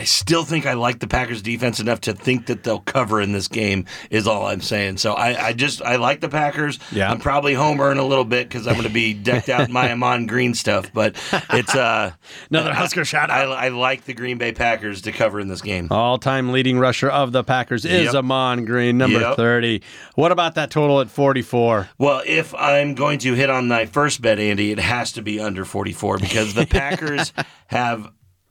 I 0.00 0.04
still 0.04 0.44
think 0.44 0.64
I 0.64 0.72
like 0.72 0.98
the 0.98 1.06
Packers 1.06 1.42
defense 1.42 1.78
enough 1.78 2.00
to 2.02 2.14
think 2.14 2.46
that 2.46 2.62
they'll 2.62 2.80
cover 2.80 3.20
in 3.20 3.32
this 3.32 3.48
game 3.48 3.84
is 4.10 4.26
all 4.26 4.46
I'm 4.46 4.62
saying. 4.62 4.96
So 4.96 5.12
I, 5.12 5.48
I 5.48 5.52
just 5.52 5.82
I 5.82 5.96
like 5.96 6.20
the 6.22 6.30
Packers. 6.30 6.78
Yeah. 6.90 7.10
I'm 7.10 7.18
probably 7.20 7.52
homering 7.52 7.98
a 7.98 8.02
little 8.02 8.24
bit 8.24 8.48
because 8.48 8.66
I'm 8.66 8.74
going 8.74 8.86
to 8.86 8.92
be 8.94 9.12
decked 9.12 9.50
out 9.50 9.66
in 9.68 9.72
my 9.72 9.92
Ahman 9.92 10.26
Green 10.26 10.54
stuff, 10.54 10.90
but 10.94 11.16
it's 11.50 11.74
uh 11.74 12.12
Another 12.50 12.72
Husker 12.72 13.04
shout 13.04 13.30
I. 13.30 13.42
I 13.42 13.68
like 13.68 14.04
the 14.06 14.14
Green 14.14 14.38
Bay 14.38 14.52
Packers 14.52 15.02
to 15.02 15.12
cover 15.12 15.38
in 15.38 15.48
this 15.48 15.60
game. 15.60 15.88
All-time 15.90 16.50
leading 16.50 16.78
rusher 16.78 17.10
of 17.10 17.32
the 17.32 17.44
Packers 17.44 17.84
is 17.84 18.06
Yep. 18.06 18.14
Ahman 18.14 18.64
Green, 18.64 18.96
number 18.96 19.20
Yep. 19.20 19.36
thirty. 19.36 19.82
What 20.14 20.32
about 20.32 20.54
that 20.54 20.70
total 20.70 21.02
at 21.02 21.10
forty-four? 21.10 21.90
Well, 21.98 22.22
if 22.26 22.54
I'm 22.54 22.94
going 22.94 23.18
to 23.18 23.34
hit 23.34 23.50
on 23.50 23.68
my 23.68 23.84
first 23.84 24.22
bet, 24.22 24.38
Andy, 24.38 24.72
it 24.72 24.78
has 24.78 25.12
to 25.12 25.20
be 25.22 25.38
under 25.40 25.66
44 25.66 26.16
because 26.18 26.54
the 26.54 26.64
Packers 26.70 27.34
have 27.66 28.10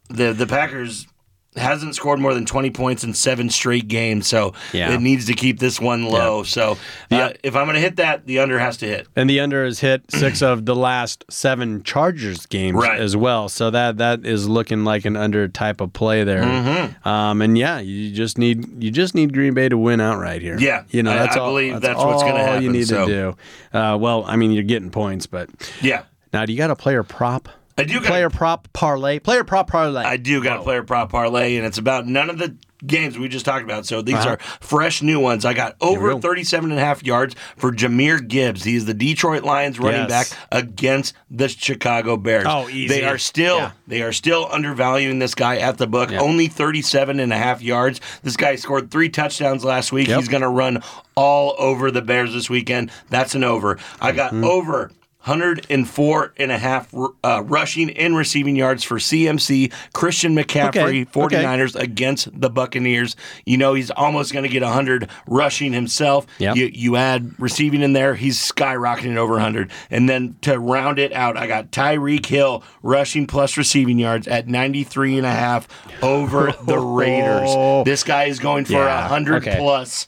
the 0.10 0.32
the 0.34 0.46
Packers 0.46 1.08
hasn't 1.56 1.96
scored 1.96 2.20
more 2.20 2.34
than 2.34 2.46
20 2.46 2.70
points 2.70 3.04
in 3.04 3.14
seven 3.14 3.50
straight 3.50 3.88
games, 3.88 4.28
so 4.28 4.54
Yeah. 4.72 4.94
it 4.94 5.02
needs 5.02 5.26
to 5.26 5.34
keep 5.34 5.60
this 5.60 5.80
one 5.82 6.06
low. 6.06 6.44
So 6.44 6.78
uh, 7.12 7.32
if 7.44 7.56
I'm 7.56 7.66
going 7.66 7.74
to 7.76 7.82
hit 7.82 7.96
that, 7.98 8.28
the 8.28 8.40
under 8.40 8.60
has 8.60 8.78
to 8.78 8.86
hit. 8.86 9.08
And 9.16 9.30
the 9.30 9.40
under 9.40 9.66
has 9.66 9.80
hit 9.80 10.04
six 10.12 10.42
of 10.44 10.66
the 10.66 10.76
last 10.76 11.26
seven 11.30 11.82
Chargers 11.84 12.46
games 12.46 12.76
Right. 12.82 13.00
as 13.00 13.18
well. 13.18 13.50
So 13.50 13.72
that 13.72 13.98
that 13.98 14.26
is 14.26 14.48
looking 14.48 14.84
like 14.86 15.06
an 15.06 15.18
under 15.18 15.48
type 15.48 15.82
of 15.82 15.92
play 15.92 16.24
there. 16.24 16.44
Mm-hmm. 16.44 17.08
Um, 17.08 17.42
and 17.42 17.58
yeah, 17.58 17.80
you 17.80 18.12
just 18.12 18.38
need 18.38 18.82
you 18.84 18.92
just 18.92 19.16
need 19.16 19.34
Green 19.34 19.54
Bay 19.56 19.70
to 19.70 19.78
win 19.78 20.00
outright 20.00 20.42
here. 20.42 20.58
Yeah, 20.60 20.84
you 20.92 21.02
know 21.04 21.14
that's 21.14 21.36
I 21.36 21.40
all, 21.40 21.50
believe 21.50 21.82
that's 21.82 21.98
what's 22.00 22.22
gonna 22.24 22.44
happen, 22.44 22.64
You 22.64 22.72
need 22.72 22.88
so- 22.88 23.08
to 23.08 23.36
do. 23.72 23.78
Uh, 23.78 23.98
well, 24.00 24.24
I 24.28 24.36
mean, 24.36 24.52
you're 24.52 24.64
getting 24.64 24.92
points, 24.92 25.26
but 25.26 25.50
Yeah. 25.82 26.04
now 26.32 26.46
do 26.46 26.54
you 26.54 26.58
got 26.58 26.70
a 26.70 26.76
player 26.76 27.04
prop? 27.04 27.50
I 27.80 27.84
do 27.86 28.00
got 28.00 28.06
Player 28.08 28.30
prop 28.30 28.68
parlay. 28.74 29.20
Player 29.20 29.44
prop 29.44 29.70
parlay. 29.70 30.04
I 30.04 30.18
do 30.18 30.44
got 30.44 30.60
a 30.60 30.64
player 30.64 30.84
prop 30.84 31.12
parlay, 31.12 31.56
and 31.58 31.66
it's 31.66 31.78
about 31.78 32.08
none 32.08 32.30
of 32.30 32.38
the 32.38 32.56
games 32.86 33.18
we 33.20 33.28
just 33.28 33.44
talked 33.46 33.64
about. 33.66 33.86
So 33.86 34.02
these 34.02 34.16
Uh-huh. 34.16 34.30
are 34.30 34.38
fresh 34.62 35.02
new 35.02 35.20
ones. 35.20 35.44
I 35.44 35.54
got 35.54 35.76
over 35.82 36.12
go. 36.12 36.20
37 36.20 36.72
and 36.72 36.80
a 36.80 36.84
half 36.84 37.04
yards 37.04 37.36
for 37.58 37.74
Jahmyr 37.74 38.26
Gibbs. 38.26 38.64
He 38.64 38.76
is 38.76 38.86
the 38.86 38.94
Detroit 38.94 39.44
Lions 39.44 39.80
running 39.80 40.08
Yes. 40.08 40.30
back 40.30 40.38
against 40.52 41.14
the 41.30 41.50
Chicago 41.50 42.16
Bears. 42.16 42.46
Oh, 42.48 42.70
easy. 42.70 42.88
They 42.88 43.04
are 43.04 43.18
still 43.18 43.58
Yeah. 43.58 43.72
they 43.86 44.02
are 44.02 44.14
still 44.14 44.48
undervaluing 44.50 45.20
this 45.20 45.36
guy 45.36 45.58
at 45.58 45.78
the 45.78 45.88
book. 45.88 46.10
Yeah. 46.12 46.20
Only 46.20 46.48
37 46.48 47.20
and 47.20 47.34
a 47.34 47.38
half 47.38 47.62
yards. 47.62 48.00
This 48.24 48.38
guy 48.38 48.56
scored 48.56 48.92
3 48.92 49.10
touchdowns 49.10 49.66
last 49.66 49.92
week. 49.92 50.08
Yep. 50.08 50.20
He's 50.20 50.30
going 50.30 50.44
to 50.44 50.48
run 50.48 50.82
all 51.16 51.56
over 51.60 51.92
the 51.92 52.02
Bears 52.02 52.34
this 52.34 52.50
weekend. 52.50 52.92
That's 53.10 53.36
an 53.36 53.44
over. 53.44 53.78
I 54.00 54.14
got 54.14 54.32
Mm-hmm. 54.32 54.46
over 54.46 54.92
104 55.24 56.34
and 56.38 56.52
a 56.52 56.58
half 56.58 56.94
uh, 57.24 57.44
rushing 57.44 57.90
and 57.98 58.16
receiving 58.16 58.56
yards 58.56 58.84
for 58.84 58.96
CMC, 58.98 59.72
Christian 59.94 60.36
McCaffrey, 60.36 61.02
Okay, 61.02 61.06
49ers 61.06 61.76
against 61.76 62.40
the 62.40 62.50
Buccaneers. 62.50 63.16
You 63.46 63.58
know, 63.58 63.74
he's 63.74 63.92
almost 63.92 64.32
going 64.34 64.44
to 64.44 64.50
get 64.50 64.62
100 64.64 65.10
rushing 65.28 65.74
himself. 65.74 66.26
Yep. 66.40 66.56
You, 66.56 66.72
you 66.74 66.96
add 66.96 67.34
receiving 67.40 67.82
in 67.82 67.94
there, 67.94 68.16
he's 68.16 68.40
skyrocketing 68.40 69.18
over 69.18 69.34
100. 69.34 69.72
And 69.90 70.10
then 70.10 70.36
to 70.42 70.58
round 70.60 71.00
it 71.00 71.12
out, 71.14 71.38
I 71.38 71.48
got 71.48 71.72
Tyreek 71.72 72.26
Hill 72.26 72.64
rushing 72.82 73.28
plus 73.28 73.58
receiving 73.58 74.00
yards 74.00 74.28
at 74.28 74.48
93 74.48 75.18
and 75.18 75.26
a 75.26 75.32
half 75.32 75.68
over 76.02 76.54
the 76.64 76.78
Raiders. 77.00 77.86
This 77.86 78.04
guy 78.04 78.26
is 78.26 78.40
going 78.40 78.66
for 78.66 78.74
Yeah, 78.74 79.02
100 79.02 79.48
okay. 79.48 79.58
plus 79.60 80.08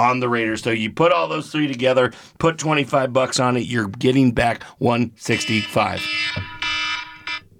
on 0.00 0.20
the 0.20 0.28
Raiders. 0.28 0.62
So 0.62 0.70
you 0.70 0.90
put 0.90 1.12
all 1.12 1.28
those 1.28 1.52
three 1.52 1.68
together, 1.68 2.12
put 2.38 2.58
25 2.58 3.12
bucks 3.12 3.38
on 3.38 3.56
it, 3.56 3.60
you're 3.60 3.88
getting 3.88 4.32
back 4.32 4.64
165. 4.78 6.02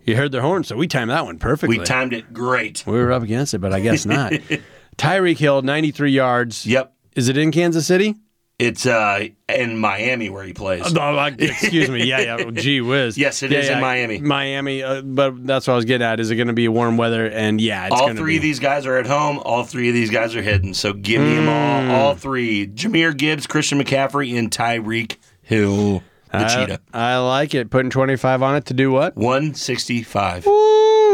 You 0.05 0.17
heard 0.17 0.33
the 0.33 0.41
horn, 0.41 0.65
so 0.65 0.77
we 0.77 0.89
timed 0.89 1.11
that 1.11 1.25
one 1.25 1.39
perfectly. 1.39 1.79
We 1.79 1.85
timed 1.85 2.13
it 2.13 2.33
great. 2.33 2.85
We 2.87 2.95
were 2.95 3.13
up 3.13 3.23
against 3.23 3.55
it, 3.55 3.59
but 3.59 3.73
I 3.73 3.81
guess 3.81 4.07
not. 4.07 4.33
Tyreek 4.97 5.39
Hill, 5.39 5.63
93 5.63 6.11
yards. 6.11 6.67
Yep. 6.67 6.93
Is 7.15 7.29
it 7.29 7.37
in 7.37 7.53
Kansas 7.53 7.87
City? 7.87 8.17
It's 8.61 8.85
uh, 8.85 9.27
in 9.49 9.79
Miami 9.79 10.29
where 10.29 10.45
he 10.45 10.53
plays. 10.53 10.83
Oh, 10.95 11.25
excuse 11.39 11.89
me. 11.89 12.05
Yeah, 12.05 12.37
yeah. 12.37 12.51
Gee 12.53 12.83
whiz. 12.83 13.17
Yes, 13.17 13.43
it 13.43 13.53
it 13.53 13.59
is 13.59 13.65
is 13.65 13.71
in 13.71 13.81
Miami. 13.81 14.19
Miami, 14.21 14.83
uh, 14.83 15.01
but 15.01 15.47
that's 15.47 15.67
what 15.67 15.73
I 15.73 15.77
was 15.77 15.87
getting 15.87 16.07
at. 16.07 16.21
Is 16.21 16.31
it 16.31 16.37
going 16.37 16.49
to 16.49 16.53
be 16.53 16.69
warm 16.69 16.99
weather? 16.99 17.25
And 17.27 17.59
yeah, 17.59 17.87
it's 17.87 17.99
all 17.99 18.15
three 18.15 18.35
be. 18.35 18.37
of 18.37 18.43
these 18.43 18.59
guys 18.59 18.85
are 18.85 18.97
at 18.99 19.07
home. 19.07 19.39
All 19.39 19.65
three 19.65 19.89
of 19.89 19.95
these 19.95 20.11
guys 20.11 20.37
are 20.37 20.43
hidden. 20.43 20.75
So 20.75 20.93
give 20.93 21.23
me 21.23 21.37
them 21.37 21.47
Mm. 21.47 21.91
all. 21.91 21.97
All 22.09 22.15
three: 22.15 22.67
Jahmyr 22.67 23.17
Gibbs, 23.17 23.47
Christian 23.47 23.83
McCaffrey, 23.83 24.39
and 24.39 24.51
Tyreek 24.51 25.17
Hill, 25.43 26.03
the 26.31 26.39
I, 26.39 26.49
cheetah. 26.55 26.81
I 26.93 27.17
like 27.17 27.55
it. 27.55 27.71
Putting 27.71 27.91
25 27.91 28.43
on 28.43 28.57
it 28.57 28.67
to 28.67 28.75
do 28.75 28.91
what? 28.91 29.17
One 29.17 29.55
sixty-five. 29.55 30.45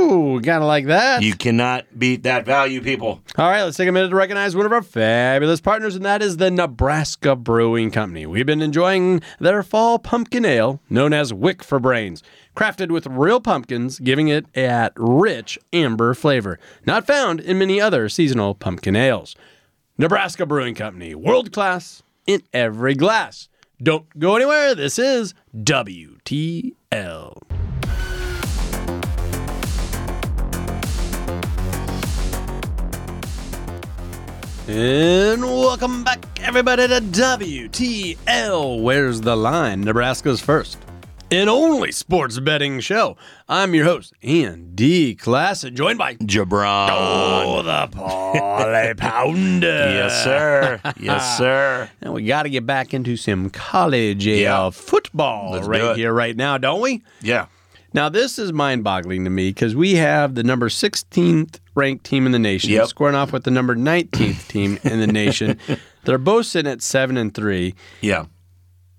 Ooh, 0.06 0.40
gotta 0.40 0.64
like 0.64 0.86
that. 0.86 1.22
You 1.22 1.34
cannot 1.34 1.98
beat 1.98 2.22
that 2.22 2.46
value, 2.46 2.80
people. 2.80 3.20
All 3.36 3.50
right, 3.50 3.64
let's 3.64 3.76
take 3.76 3.88
a 3.88 3.92
minute 3.92 4.10
to 4.10 4.14
recognize 4.14 4.54
one 4.54 4.64
of 4.64 4.72
our 4.72 4.82
fabulous 4.82 5.60
partners, 5.60 5.96
and 5.96 6.04
that 6.04 6.22
is 6.22 6.36
the 6.36 6.48
Nebraska 6.48 7.34
Brewing 7.34 7.90
Company. 7.90 8.24
We've 8.24 8.46
been 8.46 8.62
enjoying 8.62 9.20
their 9.40 9.64
fall 9.64 9.98
pumpkin 9.98 10.44
ale, 10.44 10.80
known 10.88 11.12
as 11.12 11.34
Wick 11.34 11.64
for 11.64 11.80
Brains, 11.80 12.22
crafted 12.54 12.92
with 12.92 13.08
real 13.08 13.40
pumpkins, 13.40 13.98
giving 13.98 14.28
it 14.28 14.46
a 14.54 14.90
rich 14.96 15.58
amber 15.72 16.14
flavor, 16.14 16.60
not 16.86 17.04
found 17.04 17.40
in 17.40 17.58
many 17.58 17.80
other 17.80 18.08
seasonal 18.08 18.54
pumpkin 18.54 18.94
ales. 18.94 19.34
Nebraska 19.98 20.46
Brewing 20.46 20.76
Company, 20.76 21.16
world 21.16 21.52
class 21.52 22.04
in 22.28 22.42
every 22.52 22.94
glass. 22.94 23.48
Don't 23.82 24.06
go 24.18 24.36
anywhere. 24.36 24.74
This 24.76 25.00
is 25.00 25.34
WTL. 25.56 26.72
And 34.68 35.42
welcome 35.44 36.02
back, 36.02 36.24
everybody, 36.40 36.88
to 36.88 37.00
WTL. 37.00 38.82
Where's 38.82 39.20
the 39.20 39.36
line? 39.36 39.82
Nebraska's 39.82 40.40
first 40.40 40.78
and 41.30 41.48
only 41.48 41.92
sports 41.92 42.40
betting 42.40 42.80
show. 42.80 43.16
I'm 43.48 43.74
your 43.74 43.84
host, 43.84 44.12
Andy 44.24 45.14
Class, 45.14 45.62
joined 45.62 45.98
by 45.98 46.14
JaBron. 46.16 46.88
Oh, 46.90 47.62
the 47.62 47.86
Parlay 47.96 48.94
Pounder. 48.96 49.66
Yes, 49.66 50.24
sir. 50.24 50.80
Yes, 50.98 51.38
sir. 51.38 51.88
And 52.00 52.12
we 52.12 52.24
got 52.24 52.42
to 52.42 52.50
get 52.50 52.66
back 52.66 52.92
into 52.92 53.16
some 53.16 53.50
college 53.50 54.26
Yeah. 54.26 54.70
football 54.70 55.52
Let's 55.52 55.68
right 55.68 55.96
here, 55.96 56.12
right 56.12 56.36
now, 56.36 56.58
don't 56.58 56.80
we? 56.80 57.04
Yeah. 57.22 57.46
Now, 57.96 58.10
this 58.10 58.38
is 58.38 58.52
mind 58.52 58.84
boggling 58.84 59.24
to 59.24 59.30
me 59.30 59.48
because 59.48 59.74
we 59.74 59.94
have 59.94 60.34
the 60.34 60.42
number 60.44 60.68
16th 60.68 61.58
ranked 61.74 62.04
team 62.04 62.26
in 62.26 62.32
the 62.32 62.38
nation, 62.38 62.70
Yep. 62.70 62.88
scoring 62.88 63.14
off 63.14 63.32
with 63.32 63.44
the 63.44 63.50
number 63.50 63.74
19th 63.74 64.46
team 64.48 64.78
in 64.84 65.00
the 65.00 65.06
nation. 65.06 65.58
They're 66.04 66.18
both 66.18 66.44
sitting 66.46 66.70
at 66.70 66.82
7 66.82 67.16
and 67.16 67.34
3, 67.34 67.74
Yeah. 68.02 68.26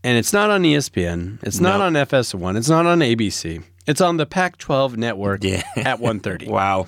and 0.04 0.18
it's 0.18 0.34
not 0.34 0.50
on 0.50 0.64
ESPN. 0.64 1.38
It's 1.44 1.60
not 1.60 1.78
No. 1.80 1.86
on 1.86 1.94
FS1. 1.96 2.58
It's 2.58 2.70
not 2.70 2.88
on 2.88 3.00
ABC. 3.04 3.62
It's 3.86 4.02
on 4.02 4.18
the 4.18 4.26
Pac 4.26 4.58
12 4.58 4.98
network 4.98 5.44
Yeah. 5.44 5.62
at 5.78 6.00
1:30. 6.02 6.48
Wow. 6.50 6.88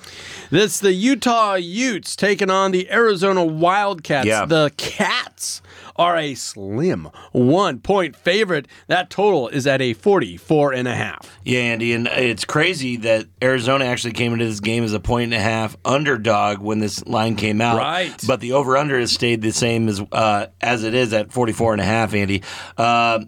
This 0.50 0.80
the 0.80 0.92
Utah 0.92 1.54
Utes 1.54 2.14
taking 2.16 2.50
on 2.50 2.72
the 2.72 2.90
Arizona 2.90 3.42
Wildcats. 3.44 4.26
Yeah. 4.26 4.44
The 4.46 4.70
Cats 4.76 5.62
are 6.00 6.16
a 6.16 6.34
slim 6.34 7.10
one 7.32 7.78
point 7.78 8.16
favorite. 8.16 8.66
That 8.86 9.10
total 9.10 9.48
is 9.48 9.66
at 9.66 9.82
a 9.82 9.92
44 9.92 10.72
and 10.72 10.88
a 10.88 10.94
half. 10.94 11.38
Yeah, 11.44 11.60
Andy, 11.60 11.92
and 11.92 12.06
it's 12.08 12.46
crazy 12.46 12.96
that 12.98 13.26
Arizona 13.42 13.84
actually 13.84 14.14
came 14.14 14.32
into 14.32 14.46
this 14.46 14.60
game 14.60 14.82
as 14.82 14.94
a 14.94 15.00
point 15.00 15.24
and 15.24 15.34
a 15.34 15.40
half 15.40 15.76
underdog 15.84 16.58
when 16.60 16.78
this 16.78 17.06
line 17.06 17.36
came 17.36 17.60
out. 17.60 17.76
Right. 17.76 18.24
But 18.26 18.40
the 18.40 18.52
over 18.52 18.78
under 18.78 18.98
has 18.98 19.12
stayed 19.12 19.42
the 19.42 19.52
same 19.52 19.88
as 19.88 20.00
uh, 20.10 20.46
as 20.62 20.84
it 20.84 20.94
is 20.94 21.12
at 21.12 21.32
44 21.32 21.74
and 21.74 21.82
a 21.82 21.84
half, 21.84 22.14
Andy. 22.14 22.42
Uh, 22.78 23.20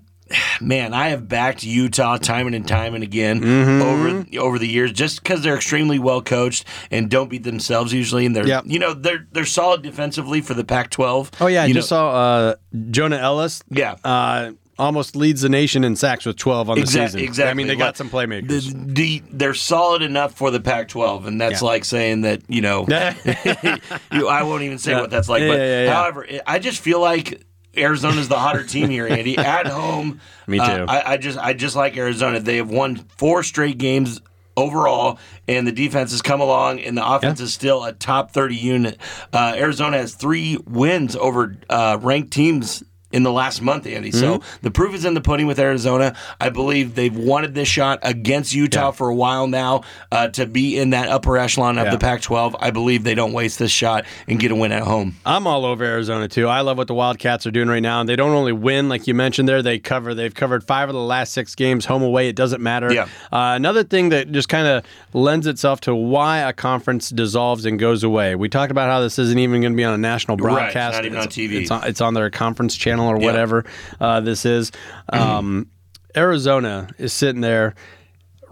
man, 0.61 0.95
I 0.95 1.09
have 1.09 1.29
backed 1.29 1.63
Utah 1.65 2.17
time 2.17 2.47
and 2.53 2.67
time 2.67 2.95
and 2.95 3.03
again 3.05 3.41
Mm-hmm. 3.41 3.83
over 3.83 4.39
over 4.45 4.59
the 4.59 4.69
years 4.69 4.93
just 4.93 5.23
because 5.23 5.43
they're 5.43 5.57
extremely 5.57 5.99
well 5.99 6.23
coached 6.23 6.65
and 6.91 7.11
don't 7.11 7.29
beat 7.31 7.43
themselves 7.45 7.93
usually, 7.93 8.27
and 8.27 8.35
they're 8.37 8.47
Yep. 8.47 8.65
you 8.67 8.79
know 8.79 8.95
they're 8.95 9.27
they're 9.33 9.45
solid 9.45 9.83
defensively 9.83 10.41
for 10.41 10.55
the 10.55 10.65
Pac-12. 10.65 11.31
Oh 11.41 11.47
yeah, 11.47 11.63
I 11.63 11.67
you 11.67 11.75
just 11.75 11.91
know, 11.91 11.97
saw 11.97 12.11
uh, 12.11 12.55
Jonah 12.91 13.17
Elliss. 13.19 13.63
Yeah. 13.71 13.97
Uh, 14.05 14.53
almost 14.79 15.15
leads 15.15 15.43
the 15.43 15.49
nation 15.49 15.85
in 15.85 15.95
sacks 15.95 16.25
with 16.27 16.37
12 16.37 16.71
on 16.71 16.77
the 16.77 16.81
Exact- 16.81 17.13
season. 17.13 17.21
Exactly. 17.29 17.51
I 17.51 17.55
mean, 17.55 17.67
they 17.69 17.77
got 17.77 17.97
some 17.97 18.09
playmakers. 18.11 18.73
The, 18.73 18.85
the, 18.93 19.23
they're 19.31 19.55
solid 19.55 20.03
enough 20.03 20.35
for 20.35 20.51
the 20.51 20.61
Pac-12, 20.61 21.27
and 21.27 21.41
that's 21.41 21.61
Yeah. 21.63 21.69
like 21.69 21.85
saying 21.85 22.23
that 22.23 22.41
you 22.49 22.63
know. 22.63 22.87
you, 24.13 24.29
I 24.29 24.43
won't 24.43 24.63
even 24.63 24.79
say 24.79 24.93
Yeah. 24.93 25.01
what 25.03 25.11
that's 25.11 25.29
like. 25.29 25.43
Yeah, 25.43 25.87
but 25.87 25.93
however, 25.95 26.27
I 26.47 26.59
just 26.59 26.81
feel 26.81 27.01
like 27.01 27.45
Arizona's 27.77 28.29
the 28.29 28.39
hotter 28.39 28.65
team 28.65 28.91
here, 28.91 29.07
Andy. 29.07 29.37
At 29.39 29.67
home, 29.67 30.21
Me 30.47 30.59
uh, 30.59 30.79
too. 30.79 30.85
I, 30.89 31.13
I 31.13 31.17
just 31.17 31.39
I 31.39 31.53
just 31.53 31.77
like 31.77 31.97
Arizona. 31.97 32.41
They 32.41 32.57
have 32.57 32.71
won 32.71 32.97
four 33.17 33.43
straight 33.43 33.79
games 33.79 34.21
overall, 34.57 35.19
and 35.49 35.67
the 35.67 35.73
defense 35.73 36.11
has 36.11 36.23
come 36.23 36.41
along, 36.41 36.81
and 36.81 36.97
the 36.97 37.07
offense 37.07 37.41
is 37.41 37.55
still 37.55 37.85
a 37.85 37.93
top 37.93 38.33
thirty 38.33 38.57
unit. 38.57 38.99
Uh, 39.33 39.55
Arizona 39.57 39.99
has 39.99 40.15
three 40.15 40.59
wins 40.67 41.17
over 41.17 41.57
uh, 41.71 41.99
ranked 42.01 42.33
teams. 42.33 42.83
In 43.13 43.23
the 43.25 43.33
last 43.33 43.61
month, 43.63 43.87
Andy. 43.87 44.11
So 44.11 44.39
Mm-hmm. 44.39 44.57
the 44.63 44.71
proof 44.71 44.95
is 44.95 45.05
in 45.05 45.15
the 45.15 45.21
pudding 45.21 45.47
with 45.47 45.59
Arizona. 45.59 46.17
I 46.41 46.49
believe 46.49 46.95
they've 46.95 47.15
wanted 47.15 47.55
this 47.55 47.69
shot 47.69 47.99
against 48.03 48.55
Utah 48.55 48.87
Yeah. 48.87 48.91
for 48.93 49.09
a 49.09 49.15
while 49.15 49.47
now 49.47 49.83
uh, 50.11 50.29
to 50.29 50.47
be 50.47 50.79
in 50.79 50.91
that 50.91 51.09
upper 51.09 51.37
echelon 51.37 51.77
of 51.79 51.87
Yeah. 51.87 51.91
the 51.93 51.99
Pac 51.99 52.23
12. 52.23 52.57
I 52.61 52.71
believe 52.71 53.05
they 53.05 53.15
don't 53.15 53.33
waste 53.33 53.59
this 53.59 53.71
shot 53.71 54.05
and 54.27 54.39
get 54.41 54.51
a 54.51 54.55
win 54.55 54.73
at 54.73 54.83
home. 54.85 55.17
I'm 55.27 55.47
all 55.47 55.65
over 55.67 55.85
Arizona 55.85 56.27
too. 56.29 56.49
I 56.49 56.61
love 56.63 56.79
what 56.79 56.87
the 56.87 56.95
Wildcats 56.95 57.47
are 57.47 57.51
doing 57.51 57.69
right 57.69 57.83
now, 57.83 58.01
and 58.01 58.09
they 58.09 58.17
don't 58.17 58.33
only 58.33 58.53
win 58.53 58.89
like 58.89 59.07
you 59.07 59.15
mentioned 59.15 59.49
there. 59.49 59.63
They 59.63 59.79
cover. 59.79 60.15
They've 60.15 60.35
covered 60.35 60.65
five 60.65 60.89
of 60.89 60.95
the 60.95 61.01
last 61.03 61.33
six 61.35 61.55
games, 61.55 61.85
home 61.85 62.03
away. 62.03 62.29
It 62.29 62.37
doesn't 62.37 62.63
matter. 62.63 62.93
Yeah. 62.93 63.05
Uh, 63.31 63.53
another 63.57 63.85
thing 63.85 64.09
that 64.09 64.33
just 64.33 64.49
kind 64.49 64.67
of 64.67 64.85
lends 65.13 65.47
itself 65.47 65.81
to 65.83 65.95
why 65.95 66.39
a 66.39 66.53
conference 66.53 67.11
dissolves 67.11 67.67
and 67.67 67.79
goes 67.79 68.03
away. 68.05 68.35
We 68.35 68.49
talked 68.49 68.71
about 68.71 68.89
how 68.89 69.01
this 69.01 69.19
isn't 69.19 69.39
even 69.39 69.61
going 69.61 69.73
to 69.75 69.77
be 69.77 69.85
on 69.85 69.93
a 69.95 69.99
national 69.99 70.37
broadcast. 70.39 70.95
Right, 70.95 71.03
not 71.03 71.05
even 71.05 71.19
on 71.19 71.27
TV. 71.29 71.61
It's 71.61 71.71
on, 71.71 71.85
it's 71.87 72.01
on 72.01 72.15
their 72.15 72.31
conference 72.31 72.75
channel 72.77 73.02
or 73.07 73.19
whatever 73.19 73.65
uh, 74.01 74.21
this 74.21 74.45
is. 74.45 74.71
Um, 75.13 75.69
Arizona 76.17 76.89
is 76.99 77.13
sitting 77.13 77.41
there. 77.41 77.75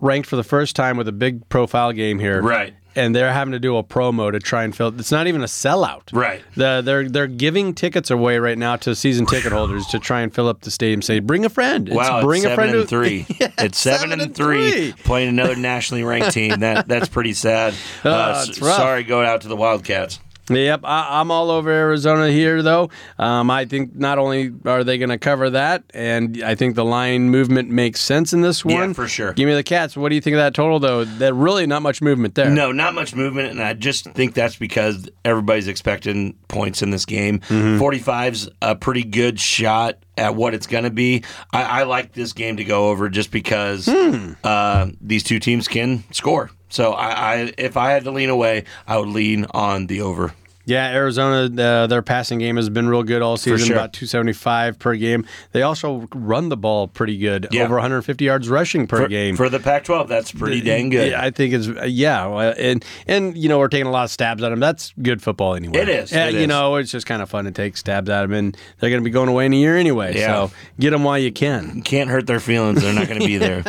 Ranked 0.03 0.27
for 0.29 0.37
the 0.37 0.45
first 0.45 0.77
time 0.77 0.97
with 0.97 1.09
a 1.09 1.13
big 1.13 1.47
profile 1.51 1.93
game 1.93 2.19
here. 2.19 2.41
Right. 2.41 2.73
and 2.97 3.15
they're 3.15 3.33
having 3.33 3.53
to 3.53 3.59
do 3.59 3.77
a 3.77 3.85
promo 3.85 4.33
to 4.33 4.39
try 4.41 4.65
and 4.65 4.75
fill. 4.75 4.99
It's 4.99 5.13
not 5.13 5.27
even 5.27 5.43
a 5.43 5.47
sellout. 5.47 6.05
Right. 6.11 6.43
The, 6.57 6.81
they're 6.83 7.07
they're 7.07 7.27
giving 7.27 7.75
tickets 7.75 8.11
away 8.11 8.39
right 8.39 8.57
now 8.57 8.77
to 8.77 8.95
season 8.95 9.27
ticket 9.27 9.53
holders 9.53 9.87
to 9.89 9.99
try 9.99 10.23
and 10.23 10.35
fill 10.35 10.49
up 10.49 10.63
the 10.63 10.71
stadium. 10.71 11.03
Say, 11.03 11.19
bring 11.21 11.45
a 11.45 11.51
friend. 11.51 11.87
It's 11.87 11.95
Wow, 11.97 12.23
bring 12.23 12.39
it's 12.43 12.47
a 12.47 12.49
seven 12.49 12.65
friend. 12.71 12.81
and 12.81 12.89
three. 12.89 13.27
Yeah, 13.41 13.53
it's 13.59 13.79
seven, 13.79 14.11
and 14.19 14.35
three, 14.35 14.95
playing 15.05 15.29
another 15.29 15.55
nationally 15.55 16.03
ranked 16.03 16.33
team. 16.33 16.61
That 16.61 16.89
that's 16.89 17.11
pretty 17.11 17.35
sad. 17.35 17.75
Uh, 18.05 18.37
s- 18.39 18.49
it's 18.49 18.61
rough. 18.63 18.77
sorry, 18.77 19.05
going 19.05 19.29
out 19.29 19.43
to 19.43 19.49
the 19.49 19.57
Wildcats. 19.57 20.19
Yep, 20.49 20.81
I, 20.85 21.21
I'm 21.21 21.31
all 21.31 21.51
over 21.51 21.71
Arizona 21.71 22.29
here, 22.31 22.63
though. 22.63 22.91
Um, 23.19 23.51
I 23.51 23.65
think 23.67 23.95
not 23.95 24.19
only 24.19 24.53
are 24.65 24.83
they 24.85 24.99
going 24.99 25.11
to 25.11 25.19
cover 25.19 25.51
that, 25.51 25.85
and 25.95 26.43
I 26.43 26.55
think 26.55 26.75
the 26.75 26.85
line 26.85 27.31
movement 27.31 27.71
makes 27.71 28.01
sense 28.01 28.33
in 28.33 28.41
this 28.41 28.65
one. 28.65 28.75
Yeah, 28.75 28.93
for 28.93 29.07
sure. 29.07 29.33
Give 29.33 29.47
me 29.47 29.55
the 29.55 29.63
Cats. 29.63 29.97
What 29.97 30.09
do 30.09 30.15
you 30.15 30.21
think 30.21 30.35
of 30.35 30.39
that 30.39 30.55
total, 30.55 30.81
though? 30.81 31.05
That 31.05 31.35
really 31.35 31.67
not 31.67 31.83
much 31.83 32.03
movement 32.03 32.35
there. 32.35 32.51
No, 32.51 32.73
not 32.73 32.95
much 32.95 33.15
movement, 33.15 33.51
and 33.51 33.63
I 33.63 33.75
just 33.75 34.07
think 34.11 34.35
that's 34.35 34.57
because 34.57 35.09
everybody's 35.25 35.69
expecting 35.69 36.35
points 36.49 36.83
in 36.83 36.91
this 36.91 37.05
game. 37.05 37.41
Mm-hmm. 37.41 37.81
45's 37.81 38.49
a 38.63 38.75
pretty 38.75 39.05
good 39.05 39.39
shot 39.39 39.99
at 40.21 40.35
what 40.37 40.55
it's 40.55 40.67
going 40.67 40.85
to 40.85 40.91
be. 40.91 41.25
I, 41.53 41.81
I 41.81 41.83
like 41.85 42.13
this 42.13 42.33
game 42.33 42.59
to 42.59 42.65
go 42.65 42.91
over 42.91 43.09
just 43.09 43.31
because 43.31 43.87
Hmm. 43.87 44.33
uh, 44.45 44.91
these 45.01 45.23
two 45.25 45.39
teams 45.41 45.67
can 45.67 46.05
score. 46.13 46.51
So 46.69 46.93
I, 46.93 47.09
I, 47.35 47.53
if 47.59 47.77
I 47.77 47.91
had 47.91 48.05
to 48.05 48.13
lean 48.13 48.29
away, 48.31 48.65
I 48.87 48.99
would 48.99 49.09
lean 49.09 49.47
on 49.51 49.87
the 49.89 50.03
over. 50.03 50.33
Yeah, 50.71 50.87
Arizona, 50.93 51.51
uh, 51.63 51.87
their 51.89 52.01
passing 52.03 52.39
game 52.39 52.55
has 52.57 52.69
been 52.69 52.89
real 52.89 53.03
good 53.03 53.23
all 53.23 53.37
season, 53.37 53.67
sure. 53.67 53.77
about 53.77 53.93
275 53.93 54.79
per 54.79 54.95
game. 54.95 55.27
They 55.51 55.63
also 55.63 56.07
run 56.15 56.49
the 56.49 56.57
ball 56.57 56.87
pretty 56.87 57.19
good, 57.19 57.49
Yeah. 57.51 57.65
over 57.65 57.75
150 57.75 58.25
yards 58.25 58.49
rushing 58.49 58.87
per 58.87 58.99
For, 59.03 59.09
game. 59.09 59.37
for 59.37 59.49
the 59.49 59.59
Pac-12, 59.59 60.07
that's 60.09 60.31
pretty 60.31 60.61
dang 60.61 60.91
good. 60.91 61.11
Yeah, 61.11 61.21
I 61.23 61.31
think 61.31 61.55
it's 61.55 61.67
yeah, 61.91 62.27
and 62.57 62.85
and 63.09 63.37
you 63.37 63.49
know 63.49 63.59
we're 63.59 63.69
taking 63.69 63.87
a 63.87 63.91
lot 63.91 64.05
of 64.05 64.11
stabs 64.11 64.43
at 64.43 64.51
them. 64.51 64.61
That's 64.61 64.95
good 65.03 65.21
football 65.21 65.55
anyway. 65.57 65.81
It 65.81 65.89
is, 65.89 66.13
Yeah, 66.13 66.27
it 66.29 66.35
you 66.35 66.41
is. 66.41 66.49
know 66.49 66.77
it's 66.77 66.93
just 66.93 67.07
kind 67.07 67.21
of 67.21 67.29
fun 67.29 67.47
to 67.47 67.51
take 67.51 67.77
stabs 67.77 68.09
at 68.09 68.23
them, 68.23 68.33
and 68.33 68.57
they're 68.79 68.91
going 68.91 69.03
to 69.03 69.05
be 69.05 69.11
going 69.11 69.29
away 69.29 69.47
in 69.47 69.53
a 69.53 69.57
year 69.57 69.77
anyway. 69.77 70.15
Yeah. 70.17 70.27
So 70.49 70.51
get 70.79 70.91
them 70.91 71.03
while 71.03 71.19
you 71.19 71.33
can. 71.33 71.83
Can't 71.83 72.09
hurt 72.11 72.27
their 72.29 72.39
feelings. 72.41 72.83
They're 72.83 72.95
not 72.95 73.09
going 73.09 73.21
to 73.21 73.27
be 73.27 73.39
there. 73.39 73.65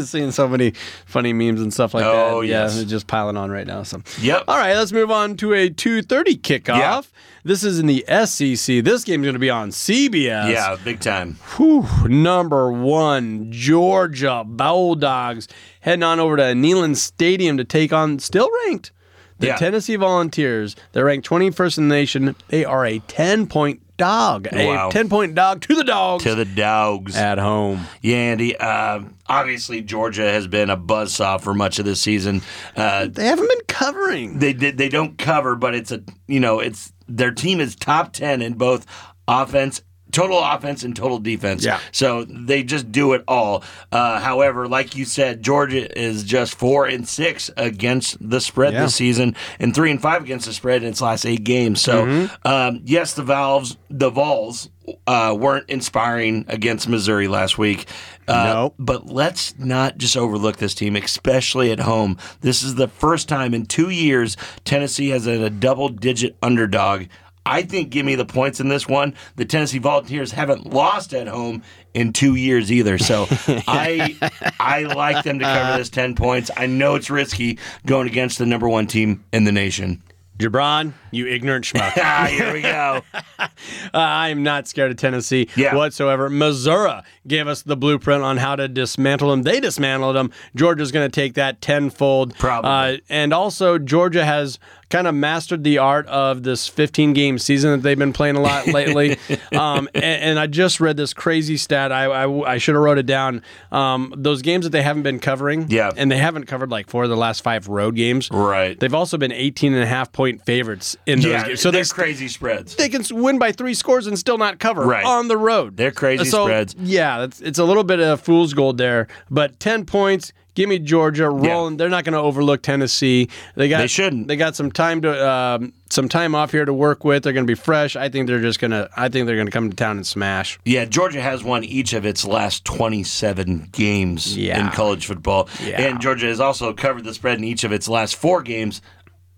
Seeing 0.04 0.32
so 0.32 0.48
many 0.48 0.72
funny 1.06 1.32
memes 1.32 1.60
and 1.60 1.72
stuff 1.72 1.94
like 1.94 2.04
that. 2.04 2.10
Oh, 2.14 2.40
that. 2.42 2.46
Yeah, 2.48 2.62
yes. 2.64 2.76
they're 2.76 2.84
just 2.84 3.06
piling 3.06 3.36
on 3.36 3.50
right 3.50 3.66
now. 3.66 3.82
So 3.84 4.02
Yep. 4.20 4.44
All 4.48 4.56
right, 4.58 4.74
let's 4.74 4.90
move 4.92 4.97
on 5.06 5.36
to 5.38 5.52
a 5.54 5.70
2:30 5.70 6.40
kickoff. 6.40 6.78
Yeah. 6.78 7.00
This 7.44 7.62
is 7.64 7.78
in 7.78 7.86
the 7.86 8.04
SEC. 8.08 8.82
This 8.84 9.04
game's 9.04 9.22
going 9.24 9.32
to 9.34 9.38
be 9.38 9.48
on 9.50 9.70
CBS. 9.70 10.50
yeah, 10.50 10.76
big 10.84 11.00
time. 11.00 11.38
Whew, 11.56 11.86
number 12.08 12.70
one, 12.72 13.50
Georgia 13.50 14.42
Bulldogs 14.46 15.48
heading 15.80 16.02
on 16.02 16.20
over 16.20 16.36
to 16.36 16.42
Neyland 16.42 16.96
Stadium 16.96 17.56
to 17.56 17.64
take 17.64 17.92
on 17.92 18.18
still 18.18 18.50
ranked 18.66 18.92
the 19.38 19.46
Yeah. 19.48 19.56
Tennessee 19.56 19.96
Volunteers. 19.96 20.74
They're 20.92 21.04
ranked 21.04 21.26
21st 21.28 21.78
in 21.78 21.88
the 21.88 21.94
nation. 21.94 22.34
They 22.48 22.64
are 22.64 22.84
a 22.84 22.98
10 23.00 23.46
point 23.46 23.80
dog, 23.98 24.48
Wow. 24.52 24.88
a 24.88 24.92
10 24.92 25.08
point 25.10 25.34
dog 25.34 25.60
to 25.62 25.74
the 25.74 25.84
dogs 25.84 26.24
To 26.24 26.34
the 26.34 26.46
dogs. 26.46 27.14
at 27.16 27.36
home. 27.38 27.86
Yeah, 28.00 28.16
Andy. 28.16 28.56
Uh, 28.56 29.00
obviously, 29.28 29.82
Georgia 29.82 30.22
has 30.32 30.46
been 30.46 30.70
a 30.70 30.76
buzzsaw 30.76 31.38
for 31.40 31.52
much 31.52 31.78
of 31.78 31.84
this 31.84 32.00
season. 32.00 32.40
Uh, 32.74 33.08
They 33.10 33.26
haven't 33.26 33.48
been 33.48 33.66
covering. 33.68 34.38
they 34.38 34.52
they 34.54 34.70
they 34.70 34.88
don't 34.88 35.18
cover, 35.18 35.54
but 35.56 35.74
it's 35.74 35.92
a 35.92 36.02
you 36.26 36.40
know 36.40 36.58
it's 36.60 36.92
their 37.06 37.30
team 37.32 37.60
is 37.60 37.76
top 37.76 38.12
ten 38.14 38.40
in 38.40 38.54
both 38.54 38.86
offense. 39.26 39.82
Total 40.10 40.38
offense 40.42 40.84
and 40.84 40.96
total 40.96 41.18
defense. 41.18 41.64
Yeah. 41.64 41.80
So 41.92 42.24
they 42.24 42.62
just 42.62 42.90
do 42.90 43.12
it 43.12 43.22
all. 43.28 43.62
Uh, 43.92 44.18
however, 44.20 44.66
like 44.66 44.96
you 44.96 45.04
said, 45.04 45.42
Georgia 45.42 45.86
is 45.98 46.24
just 46.24 46.54
four 46.54 46.86
and 46.86 47.06
six 47.06 47.50
against 47.56 48.16
the 48.26 48.40
spread 48.40 48.72
Yeah. 48.72 48.84
this 48.84 48.94
season, 48.94 49.36
and 49.60 49.74
three 49.74 49.90
and 49.90 50.00
five 50.00 50.22
against 50.22 50.46
the 50.46 50.52
spread 50.54 50.82
in 50.82 50.88
its 50.88 51.00
last 51.02 51.26
eight 51.26 51.44
games. 51.44 51.80
So, 51.80 52.04
Mm-hmm. 52.06 52.48
um, 52.48 52.80
yes, 52.84 53.12
the 53.14 53.22
Valves, 53.22 53.76
the 53.90 54.08
Vols, 54.10 54.70
uh, 55.06 55.36
weren't 55.38 55.68
inspiring 55.68 56.46
against 56.48 56.88
Missouri 56.88 57.28
last 57.28 57.58
week. 57.58 57.86
Uh, 58.26 58.44
No. 58.44 58.74
But 58.78 59.06
let's 59.10 59.54
not 59.58 59.98
just 59.98 60.16
overlook 60.16 60.56
this 60.56 60.74
team, 60.74 60.96
especially 60.96 61.70
at 61.70 61.80
home. 61.80 62.16
This 62.40 62.62
is 62.62 62.76
the 62.76 62.88
first 62.88 63.28
time 63.28 63.52
in 63.52 63.66
two 63.66 63.90
years 63.90 64.38
Tennessee 64.64 65.10
has 65.10 65.26
a, 65.26 65.42
a 65.44 65.50
double 65.50 65.90
digit 65.90 66.36
underdog. 66.42 67.04
I 67.48 67.62
think 67.62 67.90
give 67.90 68.04
me 68.04 68.14
the 68.14 68.24
points 68.26 68.60
in 68.60 68.68
this 68.68 68.86
one. 68.86 69.14
The 69.36 69.44
Tennessee 69.44 69.78
Volunteers 69.78 70.32
haven't 70.32 70.72
lost 70.72 71.14
at 71.14 71.26
home 71.28 71.62
in 71.94 72.12
two 72.12 72.34
years 72.34 72.70
either. 72.70 72.98
So 72.98 73.26
I 73.66 74.16
I 74.60 74.82
like 74.82 75.24
them 75.24 75.38
to 75.38 75.44
cover 75.44 75.78
this 75.78 75.88
ten 75.90 76.14
points. 76.14 76.50
I 76.56 76.66
know 76.66 76.94
it's 76.94 77.10
risky 77.10 77.58
going 77.86 78.06
against 78.06 78.38
the 78.38 78.46
number 78.46 78.68
one 78.68 78.86
team 78.86 79.24
in 79.32 79.44
the 79.44 79.52
nation. 79.52 80.02
JaBron, 80.38 80.92
you 81.10 81.26
ignorant 81.26 81.64
schmuck. 81.64 81.94
Ah, 81.96 82.26
here 82.30 82.52
we 82.52 82.62
go. 82.62 83.02
Uh, 83.40 83.98
I'm 83.98 84.42
not 84.42 84.68
scared 84.68 84.90
of 84.90 84.96
Tennessee 84.98 85.48
Yeah. 85.56 85.74
whatsoever. 85.74 86.28
Missouri 86.28 87.00
gave 87.26 87.48
us 87.48 87.62
the 87.62 87.76
blueprint 87.76 88.22
on 88.22 88.36
how 88.36 88.54
to 88.56 88.68
dismantle 88.68 89.30
them. 89.30 89.42
They 89.42 89.58
dismantled 89.60 90.14
them. 90.14 90.30
Georgia's 90.54 90.92
going 90.92 91.08
to 91.10 91.14
take 91.14 91.34
that 91.34 91.60
tenfold. 91.60 92.36
Probably. 92.36 92.70
Uh, 92.70 92.96
and 93.08 93.32
also, 93.32 93.78
Georgia 93.78 94.24
has 94.24 94.58
kind 94.90 95.06
of 95.06 95.14
mastered 95.14 95.64
the 95.64 95.78
art 95.78 96.06
of 96.06 96.42
this 96.42 96.66
15 96.66 97.12
game 97.12 97.38
season 97.38 97.72
that 97.72 97.82
they've 97.82 97.98
been 97.98 98.12
playing 98.12 98.36
a 98.36 98.40
lot 98.40 98.66
lately. 98.66 99.18
um, 99.52 99.88
and, 99.94 100.04
and 100.04 100.38
I 100.38 100.46
just 100.46 100.80
read 100.80 100.96
this 100.96 101.12
crazy 101.12 101.56
stat. 101.56 101.92
I, 101.92 102.04
I, 102.04 102.54
I 102.54 102.58
should 102.58 102.74
have 102.74 102.82
wrote 102.82 102.98
it 102.98 103.06
down. 103.06 103.42
Um, 103.70 104.14
those 104.16 104.42
games 104.42 104.64
that 104.64 104.70
they 104.70 104.82
haven't 104.82 105.02
been 105.02 105.18
covering. 105.18 105.70
Yeah. 105.70 105.90
And 105.96 106.10
they 106.10 106.16
haven't 106.16 106.46
covered 106.46 106.70
like 106.70 106.88
four 106.88 107.04
of 107.04 107.10
the 107.10 107.16
last 107.16 107.42
five 107.42 107.68
road 107.68 107.96
games. 107.96 108.30
Right. 108.30 108.78
They've 108.78 108.94
also 108.94 109.18
been 109.18 109.32
18 109.32 109.74
and 109.74 109.82
a 109.82 109.86
half 109.86 110.12
point 110.12 110.44
favorites 110.44 110.96
in 111.06 111.20
those 111.20 111.32
yeah, 111.32 111.46
games. 111.48 111.60
so 111.60 111.70
they're 111.70 111.84
crazy 111.84 112.28
spreads. 112.28 112.76
they 112.76 112.88
can 112.88 113.04
win 113.10 113.38
by 113.38 113.52
three 113.52 113.74
scores 113.74 114.06
and 114.06 114.18
still 114.18 114.38
not 114.38 114.58
cover 114.58 114.82
Right. 114.82 115.04
on 115.04 115.28
the 115.28 115.36
road. 115.36 115.76
They're 115.76 115.90
crazy 115.90 116.24
so, 116.24 116.44
spreads. 116.46 116.74
Yeah, 116.78 117.24
it's, 117.24 117.40
it's 117.40 117.58
a 117.58 117.64
little 117.64 117.84
bit 117.84 118.00
of 118.00 118.20
fool's 118.20 118.54
gold 118.54 118.78
there, 118.78 119.08
but 119.30 119.58
ten 119.60 119.84
points. 119.84 120.32
Give 120.58 120.68
me 120.68 120.80
Georgia 120.80 121.30
rolling. 121.30 121.76
They're 121.76 121.88
not 121.88 122.02
going 122.02 122.14
to 122.14 122.18
overlook 122.18 122.62
Tennessee. 122.62 123.28
They 123.54 123.68
got 123.68 123.78
They 123.78 123.86
shouldn't. 123.86 124.26
They 124.26 124.34
got 124.34 124.56
some 124.56 124.72
time 124.72 125.02
to 125.02 125.30
um, 125.30 125.72
some 125.88 126.08
time 126.08 126.34
off 126.34 126.50
here 126.50 126.64
to 126.64 126.72
work 126.74 127.04
with. 127.04 127.22
They're 127.22 127.32
going 127.32 127.46
to 127.46 127.50
be 127.50 127.54
fresh. 127.54 127.94
I 127.94 128.08
think 128.08 128.26
they're 128.26 128.40
just 128.40 128.58
going 128.58 128.72
to. 128.72 128.90
I 128.96 129.08
think 129.08 129.28
they're 129.28 129.36
going 129.36 129.46
to 129.46 129.52
come 129.52 129.70
to 129.70 129.76
town 129.76 129.98
and 129.98 130.04
smash. 130.04 130.58
Yeah, 130.64 130.84
Georgia 130.84 131.20
has 131.20 131.44
won 131.44 131.62
each 131.62 131.92
of 131.92 132.04
its 132.04 132.24
last 132.24 132.64
27 132.64 133.68
games 133.70 134.36
Yeah. 134.36 134.66
in 134.66 134.72
college 134.72 135.06
football. 135.06 135.48
Yeah. 135.64 135.80
And 135.80 136.00
Georgia 136.00 136.26
has 136.26 136.40
also 136.40 136.72
covered 136.72 137.04
the 137.04 137.14
spread 137.14 137.38
in 137.38 137.44
each 137.44 137.62
of 137.62 137.70
its 137.70 137.86
last 137.88 138.16
four 138.16 138.42
games 138.42 138.82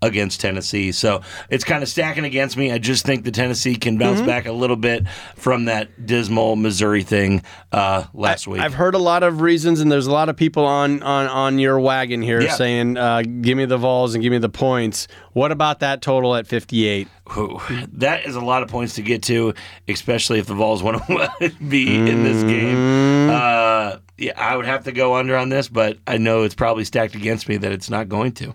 against 0.01 0.41
Tennessee. 0.41 0.91
So 0.91 1.21
it's 1.49 1.63
kind 1.63 1.83
of 1.83 1.89
stacking 1.89 2.25
against 2.25 2.57
me. 2.57 2.71
I 2.71 2.77
just 2.77 3.05
think 3.05 3.23
the 3.23 3.31
Tennessee 3.31 3.75
can 3.75 3.97
bounce 3.97 4.11
Mm-hmm. 4.19 4.27
back 4.27 4.45
a 4.45 4.51
little 4.51 4.75
bit 4.75 5.07
from 5.35 5.65
that 5.65 6.05
dismal 6.05 6.55
Missouri 6.55 7.03
thing 7.03 7.43
uh, 7.71 8.03
last 8.13 8.47
week. 8.47 8.61
I've 8.61 8.73
heard 8.73 8.93
a 8.93 8.99
lot 8.99 9.23
of 9.23 9.41
reasons, 9.41 9.79
and 9.79 9.91
there's 9.91 10.07
a 10.07 10.11
lot 10.11 10.27
of 10.29 10.35
people 10.35 10.65
on 10.65 11.01
on 11.03 11.27
on 11.27 11.59
your 11.59 11.79
wagon 11.79 12.21
here 12.21 12.41
Yeah. 12.41 12.53
saying, 12.55 12.97
uh, 12.97 13.21
"Give 13.21 13.57
me 13.57 13.65
the 13.65 13.77
Vols 13.77 14.13
and 14.13 14.21
give 14.23 14.31
me 14.31 14.37
the 14.37 14.49
points." 14.49 15.07
What 15.33 15.51
about 15.51 15.79
that 15.79 16.01
total 16.01 16.35
at 16.35 16.45
58? 16.45 17.07
Ooh, 17.37 17.59
that 17.93 18.25
is 18.25 18.35
a 18.35 18.41
lot 18.41 18.63
of 18.63 18.69
points 18.69 18.95
to 18.95 19.01
get 19.01 19.23
to, 19.23 19.53
especially 19.87 20.39
if 20.39 20.45
the 20.45 20.53
Vols 20.55 20.83
want 20.83 21.01
to 21.07 21.49
be 21.69 21.95
in 21.95 22.23
this 22.23 22.43
game. 22.43 22.75
Mm-hmm. 22.75 23.29
Uh, 23.29 23.99
yeah, 24.17 24.33
I 24.35 24.57
would 24.57 24.65
have 24.65 24.83
to 24.83 24.91
go 24.91 25.15
under 25.15 25.37
on 25.37 25.47
this, 25.49 25.67
but 25.69 25.97
I 26.05 26.17
know 26.17 26.43
it's 26.43 26.53
probably 26.55 26.83
stacked 26.83 27.15
against 27.15 27.47
me 27.47 27.57
that 27.57 27.71
it's 27.71 27.89
not 27.89 28.09
going 28.09 28.33
to. 28.33 28.53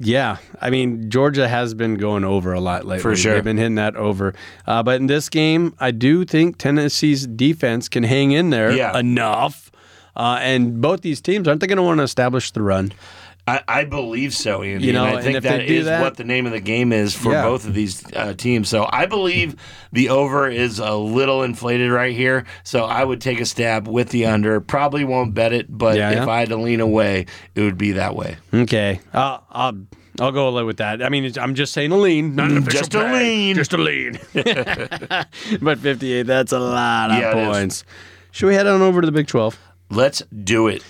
Yeah, 0.00 0.36
I 0.60 0.70
mean 0.70 1.10
Georgia 1.10 1.48
has 1.48 1.74
been 1.74 1.96
going 1.96 2.22
over 2.24 2.52
a 2.52 2.60
lot 2.60 2.84
lately. 2.86 3.02
For 3.02 3.16
sure. 3.16 3.34
they've 3.34 3.44
been 3.44 3.56
hitting 3.56 3.74
that 3.76 3.96
over. 3.96 4.34
Uh, 4.66 4.82
but 4.82 5.00
in 5.00 5.06
this 5.08 5.28
game, 5.28 5.74
I 5.80 5.90
do 5.90 6.24
think 6.24 6.56
Tennessee's 6.58 7.26
defense 7.26 7.88
can 7.88 8.04
hang 8.04 8.30
in 8.32 8.50
there 8.50 8.70
Yeah. 8.72 8.96
enough. 8.98 9.70
Uh, 10.14 10.38
and 10.40 10.80
both 10.80 11.00
these 11.02 11.20
teams 11.20 11.46
aren't 11.48 11.60
they 11.60 11.66
going 11.66 11.76
to 11.76 11.82
want 11.82 11.98
to 11.98 12.04
establish 12.04 12.50
the 12.52 12.62
run? 12.62 12.92
I, 13.48 13.62
I 13.80 13.84
believe 13.84 14.34
so, 14.34 14.62
Andy. 14.62 14.86
You 14.86 14.92
know, 14.92 15.04
and 15.04 15.16
I 15.18 15.22
think 15.22 15.34
they 15.42 15.48
that 15.48 15.62
is 15.62 15.86
that- 15.86 16.00
what 16.00 16.16
the 16.16 16.24
name 16.24 16.46
of 16.46 16.52
the 16.52 16.60
game 16.60 16.92
is 16.92 17.14
for 17.14 17.32
Yeah. 17.32 17.42
both 17.42 17.66
of 17.66 17.74
these 17.74 18.04
uh, 18.14 18.34
teams. 18.34 18.68
So 18.68 18.88
I 18.92 19.06
believe 19.06 19.56
the 19.92 20.10
over 20.10 20.48
is 20.48 20.78
a 20.78 20.94
little 20.94 21.42
inflated 21.42 21.90
right 21.90 22.14
here. 22.14 22.44
So 22.64 22.84
I 22.84 23.02
would 23.04 23.20
take 23.20 23.40
a 23.40 23.44
stab 23.46 23.88
with 23.88 24.10
the 24.10 24.26
under. 24.26 24.60
Probably 24.60 25.04
won't 25.04 25.34
bet 25.34 25.52
it, 25.52 25.66
but 25.68 25.96
Yeah, 25.96 26.10
if 26.10 26.16
yeah. 26.16 26.28
I 26.28 26.40
had 26.40 26.48
to 26.50 26.56
lean 26.56 26.80
away, 26.80 27.26
it 27.54 27.62
would 27.62 27.78
be 27.78 27.92
that 27.92 28.14
way. 28.14 28.36
Okay, 28.52 29.00
uh, 29.14 29.38
I'll 29.50 29.78
I'll 30.20 30.32
go 30.32 30.48
along 30.48 30.66
with 30.66 30.78
that. 30.78 31.00
I 31.02 31.08
mean, 31.10 31.32
I'm 31.40 31.54
just 31.54 31.72
saying 31.72 31.92
a 31.92 31.96
lean, 31.96 32.34
not 32.34 32.50
an 32.50 32.56
official 32.58 32.80
Just 32.80 32.94
a 32.96 32.98
play. 32.98 33.20
lean. 33.20 33.54
just 33.56 33.72
a 33.72 33.78
lean. 33.78 34.18
but 35.62 35.78
58, 35.78 36.22
that's 36.24 36.50
a 36.52 36.58
lot 36.58 37.10
of 37.10 37.32
points. 37.32 37.84
Should 38.32 38.48
we 38.48 38.54
head 38.54 38.66
on 38.66 38.82
over 38.82 39.00
to 39.00 39.06
the 39.06 39.12
Big 39.12 39.26
12? 39.28 39.58
Let's 39.90 40.22
do 40.44 40.66
it. 40.68 40.82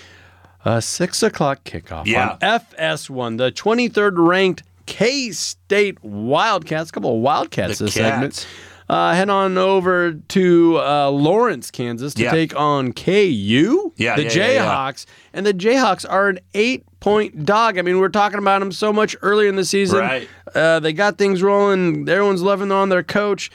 A 0.64 0.82
six 0.82 1.22
o'clock 1.22 1.64
kickoff 1.64 2.06
Yeah. 2.06 2.30
on 2.32 2.38
FS1, 2.40 3.36
the 3.38 3.50
23rd 3.52 4.14
ranked 4.18 4.62
K 4.86 5.30
State 5.30 6.02
Wildcats. 6.02 6.90
A 6.90 6.92
couple 6.92 7.16
of 7.16 7.20
Wildcats 7.22 7.78
The 7.78 7.84
this 7.86 7.94
Cats. 7.94 8.06
segment. 8.40 8.46
uh, 8.88 9.12
head 9.14 9.28
on 9.30 9.56
over 9.58 10.12
to 10.14 10.78
uh, 10.78 11.10
Lawrence, 11.10 11.70
Kansas 11.70 12.14
to 12.14 12.22
Yeah. 12.22 12.30
take 12.30 12.56
on 12.58 12.92
KU, 12.92 13.92
Yeah, 13.96 14.16
the 14.16 14.22
yeah. 14.24 14.28
Jayhawks. 14.30 15.04
And 15.32 15.44
the 15.46 15.52
Jayhawks 15.54 16.04
are 16.08 16.28
an 16.30 16.38
eight 16.54 16.84
point 17.00 17.44
dog. 17.44 17.78
I 17.78 17.82
mean, 17.82 17.98
we 18.00 18.04
are 18.04 18.08
talking 18.08 18.38
about 18.38 18.58
them 18.60 18.72
so 18.72 18.92
much 18.92 19.14
earlier 19.22 19.48
in 19.48 19.56
the 19.56 19.64
season. 19.64 20.00
Right. 20.00 20.28
Uh, 20.54 20.80
they 20.80 20.92
got 20.92 21.18
things 21.18 21.42
rolling. 21.42 22.08
Everyone's 22.08 22.42
loving 22.42 22.72
on 22.72 22.88
their 22.88 23.02
coach. 23.04 23.50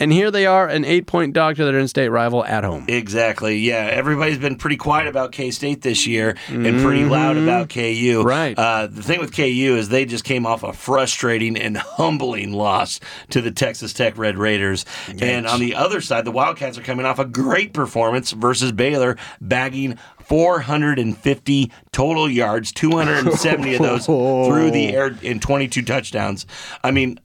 And 0.00 0.10
here 0.12 0.30
they 0.30 0.46
are, 0.46 0.66
an 0.66 0.84
eight 0.84 1.06
point 1.06 1.34
dog 1.34 1.56
to 1.56 1.64
their 1.64 1.78
in 1.78 1.86
state 1.86 2.08
rival 2.08 2.44
at 2.44 2.64
home. 2.64 2.86
Exactly. 2.88 3.58
Yeah, 3.58 3.88
everybody's 3.92 4.38
been 4.38 4.56
pretty 4.56 4.78
quiet 4.78 5.06
about 5.06 5.32
K 5.32 5.50
State 5.50 5.82
this 5.82 6.06
year 6.06 6.36
and 6.48 6.82
pretty 6.82 7.04
loud 7.04 7.36
about 7.36 7.68
KU. 7.68 7.80
Mm-hmm. 7.80 8.26
Right. 8.26 8.58
Uh, 8.58 8.86
the 8.86 9.02
thing 9.02 9.20
with 9.20 9.36
KU 9.36 9.42
is 9.76 9.90
they 9.90 10.06
just 10.06 10.24
came 10.24 10.46
off 10.46 10.62
a 10.62 10.72
frustrating 10.72 11.56
and 11.56 11.76
humbling 11.76 12.52
loss 12.52 12.98
to 13.28 13.40
the 13.40 13.50
Texas 13.50 13.92
Tech 13.92 14.16
Red 14.16 14.38
Raiders. 14.38 14.86
And 15.20 15.46
on 15.46 15.60
the 15.60 15.74
other 15.74 16.00
side, 16.00 16.24
the 16.24 16.32
Wildcats 16.32 16.78
are 16.78 16.82
coming 16.82 17.04
off 17.04 17.18
a 17.18 17.26
great 17.26 17.74
performance 17.74 18.30
versus 18.32 18.72
Baylor, 18.72 19.18
bagging 19.40 19.98
450 20.30 21.72
total 21.92 22.30
yards, 22.30 22.72
270 22.72 23.74
of 23.74 23.82
those 23.82 24.06
through 24.06 24.70
the 24.70 24.94
air 24.94 25.14
in 25.22 25.40
22 25.40 25.82
touchdowns. 25.82 26.46
I 26.84 26.90
mean, 26.92 27.18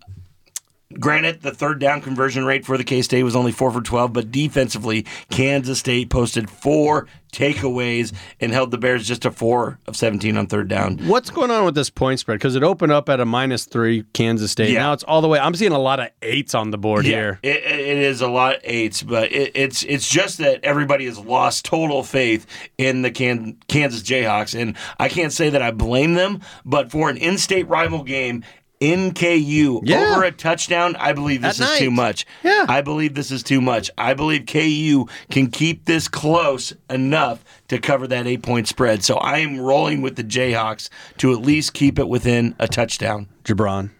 Granted, 0.99 1.41
the 1.41 1.51
third 1.51 1.79
down 1.79 2.01
conversion 2.01 2.45
rate 2.45 2.65
for 2.65 2.77
the 2.77 2.83
K 2.83 3.01
State 3.01 3.23
was 3.23 3.35
only 3.35 3.51
four 3.51 3.71
for 3.71 3.81
12, 3.81 4.13
but 4.13 4.31
defensively, 4.31 5.05
Kansas 5.29 5.79
State 5.79 6.09
posted 6.09 6.49
four 6.49 7.07
takeaways 7.35 8.13
and 8.39 8.51
held 8.53 8.71
the 8.71 8.77
Bears 8.77 9.05
just 9.07 9.23
to 9.23 9.31
four 9.31 9.77
of 9.87 9.95
17 9.95 10.37
on 10.37 10.47
third 10.47 10.69
down. 10.69 10.97
What's 10.99 11.29
going 11.29 11.51
on 11.51 11.65
with 11.65 11.75
this 11.75 11.89
point 11.89 12.19
spread? 12.19 12.35
Because 12.35 12.55
it 12.55 12.63
opened 12.63 12.93
up 12.93 13.09
at 13.09 13.19
a 13.19 13.25
minus 13.25 13.65
three 13.65 14.03
Kansas 14.13 14.51
State. 14.51 14.71
Yeah. 14.71 14.79
Now 14.79 14.93
it's 14.93 15.03
all 15.03 15.21
the 15.21 15.27
way. 15.27 15.37
I'm 15.39 15.53
seeing 15.53 15.73
a 15.73 15.79
lot 15.79 15.99
of 15.99 16.09
eights 16.21 16.55
on 16.55 16.71
the 16.71 16.77
board 16.77 17.05
here. 17.05 17.39
It, 17.43 17.57
it 17.57 17.97
is 17.97 18.21
a 18.21 18.27
lot 18.29 18.55
of 18.55 18.61
eights, 18.63 19.03
but 19.03 19.31
it, 19.31 19.51
it's 19.55 19.83
it's 19.83 20.09
just 20.09 20.37
that 20.37 20.63
everybody 20.63 21.05
has 21.05 21.19
lost 21.19 21.65
total 21.65 22.03
faith 22.03 22.45
in 22.77 23.01
the 23.01 23.11
Can, 23.11 23.57
Kansas 23.67 24.01
Jayhawks, 24.01 24.59
and 24.59 24.77
I 24.97 25.09
can't 25.09 25.33
say 25.33 25.49
that 25.49 25.61
I 25.61 25.71
blame 25.71 26.13
them, 26.13 26.41
but 26.63 26.91
for 26.91 27.09
an 27.09 27.17
in-state 27.17 27.67
rival 27.67 28.03
game. 28.03 28.43
In 28.81 29.13
KU 29.13 29.79
Yeah. 29.83 30.11
over 30.11 30.23
a 30.23 30.31
touchdown, 30.31 30.95
I 30.99 31.13
believe 31.13 31.41
this 31.41 31.61
At 31.61 31.73
is 31.73 31.79
too 31.79 31.91
much. 31.91 32.25
Yeah. 32.43 32.65
I 32.67 32.81
believe 32.81 33.13
this 33.15 33.31
is 33.31 33.41
too 33.41 33.61
much. 33.61 33.89
I 33.97 34.13
believe 34.13 34.45
KU 34.45 35.05
can 35.31 35.47
keep 35.47 35.85
this 35.85 36.07
close 36.09 36.73
enough 36.89 37.43
to 37.69 37.79
cover 37.79 38.05
that 38.07 38.27
eight 38.27 38.43
point 38.43 38.67
spread. 38.67 39.03
So 39.03 39.15
I 39.15 39.37
am 39.39 39.59
rolling 39.59 40.01
with 40.01 40.17
the 40.17 40.23
Jayhawks 40.25 40.89
to 41.19 41.31
at 41.31 41.39
least 41.41 41.73
keep 41.73 41.97
it 41.97 42.09
within 42.09 42.53
a 42.59 42.67
touchdown. 42.67 43.27
JaBron, 43.45 43.91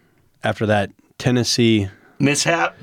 after 0.44 0.66
that 0.66 0.90
Tennessee 1.18 1.88
Mishap. 2.18 2.76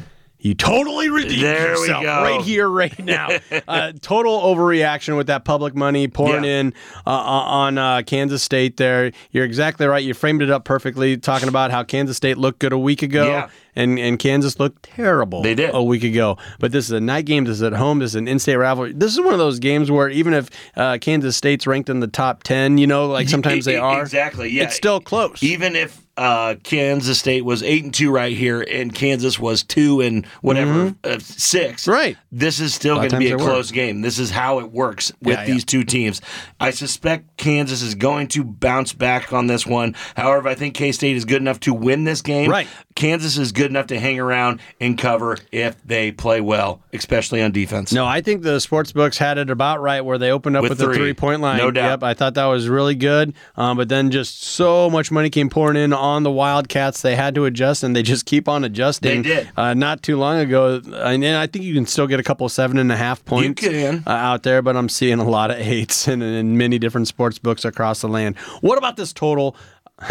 You 0.43 0.53
totally 0.55 1.09
redeemed 1.09 1.41
There 1.41 1.69
yourself 1.69 2.03
right 2.03 2.41
here, 2.41 2.67
right 2.69 2.99
now. 3.03 3.29
uh, 3.65 3.93
total 4.01 4.41
overreaction 4.41 5.15
with 5.15 5.27
that 5.27 5.45
public 5.45 5.73
money 5.73 6.09
pouring 6.09 6.43
Yeah. 6.43 6.59
in 6.59 6.73
uh, 7.07 7.11
on 7.11 7.77
uh, 7.77 8.01
Kansas 8.05 8.43
State. 8.43 8.75
There, 8.75 9.13
you're 9.31 9.45
exactly 9.45 9.87
right. 9.87 10.03
You 10.03 10.13
framed 10.13 10.41
it 10.41 10.51
up 10.51 10.65
perfectly, 10.65 11.15
talking 11.15 11.47
about 11.47 11.71
how 11.71 11.83
Kansas 11.83 12.17
State 12.17 12.37
looked 12.37 12.59
good 12.59 12.73
a 12.73 12.77
week 12.77 13.01
ago, 13.01 13.25
Yeah. 13.25 13.49
and 13.77 13.97
and 13.97 14.19
Kansas 14.19 14.59
looked 14.59 14.83
terrible. 14.83 15.41
They 15.43 15.55
did. 15.55 15.71
a 15.73 15.81
week 15.81 16.03
ago. 16.03 16.37
But 16.59 16.73
this 16.73 16.83
is 16.85 16.91
a 16.91 16.99
night 16.99 17.23
game. 17.25 17.45
This 17.45 17.55
is 17.55 17.63
at 17.63 17.71
home. 17.71 17.99
This 17.99 18.11
is 18.11 18.15
an 18.15 18.27
in-state 18.27 18.57
rivalry. 18.57 18.91
This 18.91 19.13
is 19.13 19.21
one 19.21 19.31
of 19.31 19.39
those 19.39 19.59
games 19.59 19.89
where 19.89 20.09
even 20.09 20.33
if 20.33 20.49
uh, 20.75 20.97
Kansas 20.99 21.37
State's 21.37 21.65
ranked 21.65 21.89
in 21.89 22.01
the 22.01 22.07
top 22.07 22.43
ten, 22.43 22.77
you 22.77 22.85
know, 22.85 23.07
like 23.07 23.29
sometimes 23.29 23.63
they 23.63 23.75
E- 23.75 23.77
are. 23.79 24.01
Exactly. 24.01 24.49
Yeah. 24.49 24.63
it's 24.63 24.75
still 24.75 24.99
close. 24.99 25.41
even 25.41 25.77
if 25.77 26.02
uh, 26.15 26.55
Kansas 26.63 27.17
State 27.19 27.43
was 27.43 27.63
eight 27.63 27.83
and 27.83 27.93
two 27.93 28.11
right 28.11 28.35
here, 28.35 28.61
and 28.61 28.93
Kansas 28.93 29.39
was 29.39 29.63
two 29.63 30.01
and 30.01 30.25
whatever 30.41 30.93
uh, 31.03 31.19
six, 31.19 31.83
Mm-hmm. 31.83 31.91
Right. 31.91 32.17
This 32.31 32.59
is 32.59 32.73
still 32.73 32.95
going 32.95 33.09
to 33.09 33.17
be 33.17 33.31
a 33.31 33.37
close 33.37 33.71
game. 33.71 34.01
This 34.01 34.17
is 34.19 34.29
how 34.31 34.59
it 34.59 34.71
works 34.71 35.11
with 35.21 35.37
Yeah, 35.39 35.45
these 35.45 35.61
yeah. 35.61 35.65
two 35.67 35.83
teams. 35.83 36.21
I 36.59 36.71
suspect 36.71 37.37
Kansas 37.37 37.81
is 37.81 37.95
going 37.95 38.27
to 38.29 38.43
bounce 38.43 38.93
back 38.93 39.33
on 39.33 39.47
this 39.47 39.65
one. 39.67 39.95
However, 40.15 40.49
I 40.49 40.55
think 40.55 40.75
K 40.75 40.91
State 40.91 41.15
is 41.15 41.25
good 41.25 41.41
enough 41.41 41.59
to 41.61 41.73
win 41.73 42.03
this 42.03 42.21
game. 42.21 42.49
Right. 42.49 42.67
Kansas 42.95 43.37
is 43.37 43.51
good 43.51 43.71
enough 43.71 43.87
to 43.87 43.99
hang 43.99 44.19
around 44.19 44.59
and 44.79 44.97
cover 44.97 45.37
if 45.51 45.81
they 45.83 46.11
play 46.11 46.41
well, 46.41 46.81
especially 46.93 47.41
on 47.41 47.51
defense. 47.51 47.91
No, 47.91 48.05
I 48.05 48.21
think 48.21 48.43
the 48.43 48.59
sports 48.59 48.91
books 48.91 49.17
had 49.17 49.37
it 49.39 49.49
about 49.49 49.81
right 49.81 50.01
where 50.01 50.17
they 50.19 50.29
opened 50.31 50.57
up 50.57 50.61
With 50.61 50.71
with, 50.71 50.77
the 50.77 50.85
three. 50.85 50.95
three 50.97 51.13
point 51.13 51.41
line. 51.41 51.57
No 51.57 51.71
doubt. 51.71 51.89
Yep, 51.89 52.03
I 52.03 52.13
thought 52.13 52.35
that 52.35 52.45
was 52.45 52.69
really 52.69 52.93
good. 52.95 53.33
Um, 53.55 53.77
but 53.77 53.89
then 53.89 54.11
just 54.11 54.43
so 54.43 54.89
much 54.91 55.11
money 55.11 55.29
came 55.31 55.49
pouring 55.49 55.77
in 55.77 55.91
on 56.03 56.23
the 56.23 56.31
Wildcats, 56.31 57.01
they 57.01 57.15
had 57.15 57.33
to 57.35 57.45
adjust, 57.45 57.81
and 57.81 57.95
they 57.95 58.03
just 58.03 58.25
keep 58.25 58.49
on 58.49 58.65
adjusting. 58.65 59.21
They 59.23 59.35
did. 59.35 59.49
Uh, 59.55 59.73
not 59.73 60.03
too 60.03 60.17
long 60.17 60.37
ago, 60.37 60.81
and 60.85 61.25
I 61.25 61.47
think 61.47 61.63
you 61.63 61.73
can 61.73 61.85
still 61.85 62.07
get 62.07 62.19
a 62.19 62.23
couple 62.23 62.47
seven 62.49 62.77
and 62.77 62.91
a 62.91 62.97
half 62.97 63.23
points 63.23 63.61
can. 63.61 64.03
Uh, 64.05 64.09
out 64.09 64.43
there, 64.43 64.61
but 64.61 64.75
I'm 64.75 64.89
seeing 64.89 65.19
a 65.19 65.23
lot 65.23 65.49
of 65.49 65.57
eights 65.57 66.07
in, 66.09 66.21
in 66.21 66.57
many 66.57 66.77
different 66.77 67.07
sports 67.07 67.39
books 67.39 67.63
across 67.63 68.01
the 68.01 68.09
land. 68.09 68.37
What 68.59 68.77
about 68.77 68.97
this 68.97 69.13
total? 69.13 69.55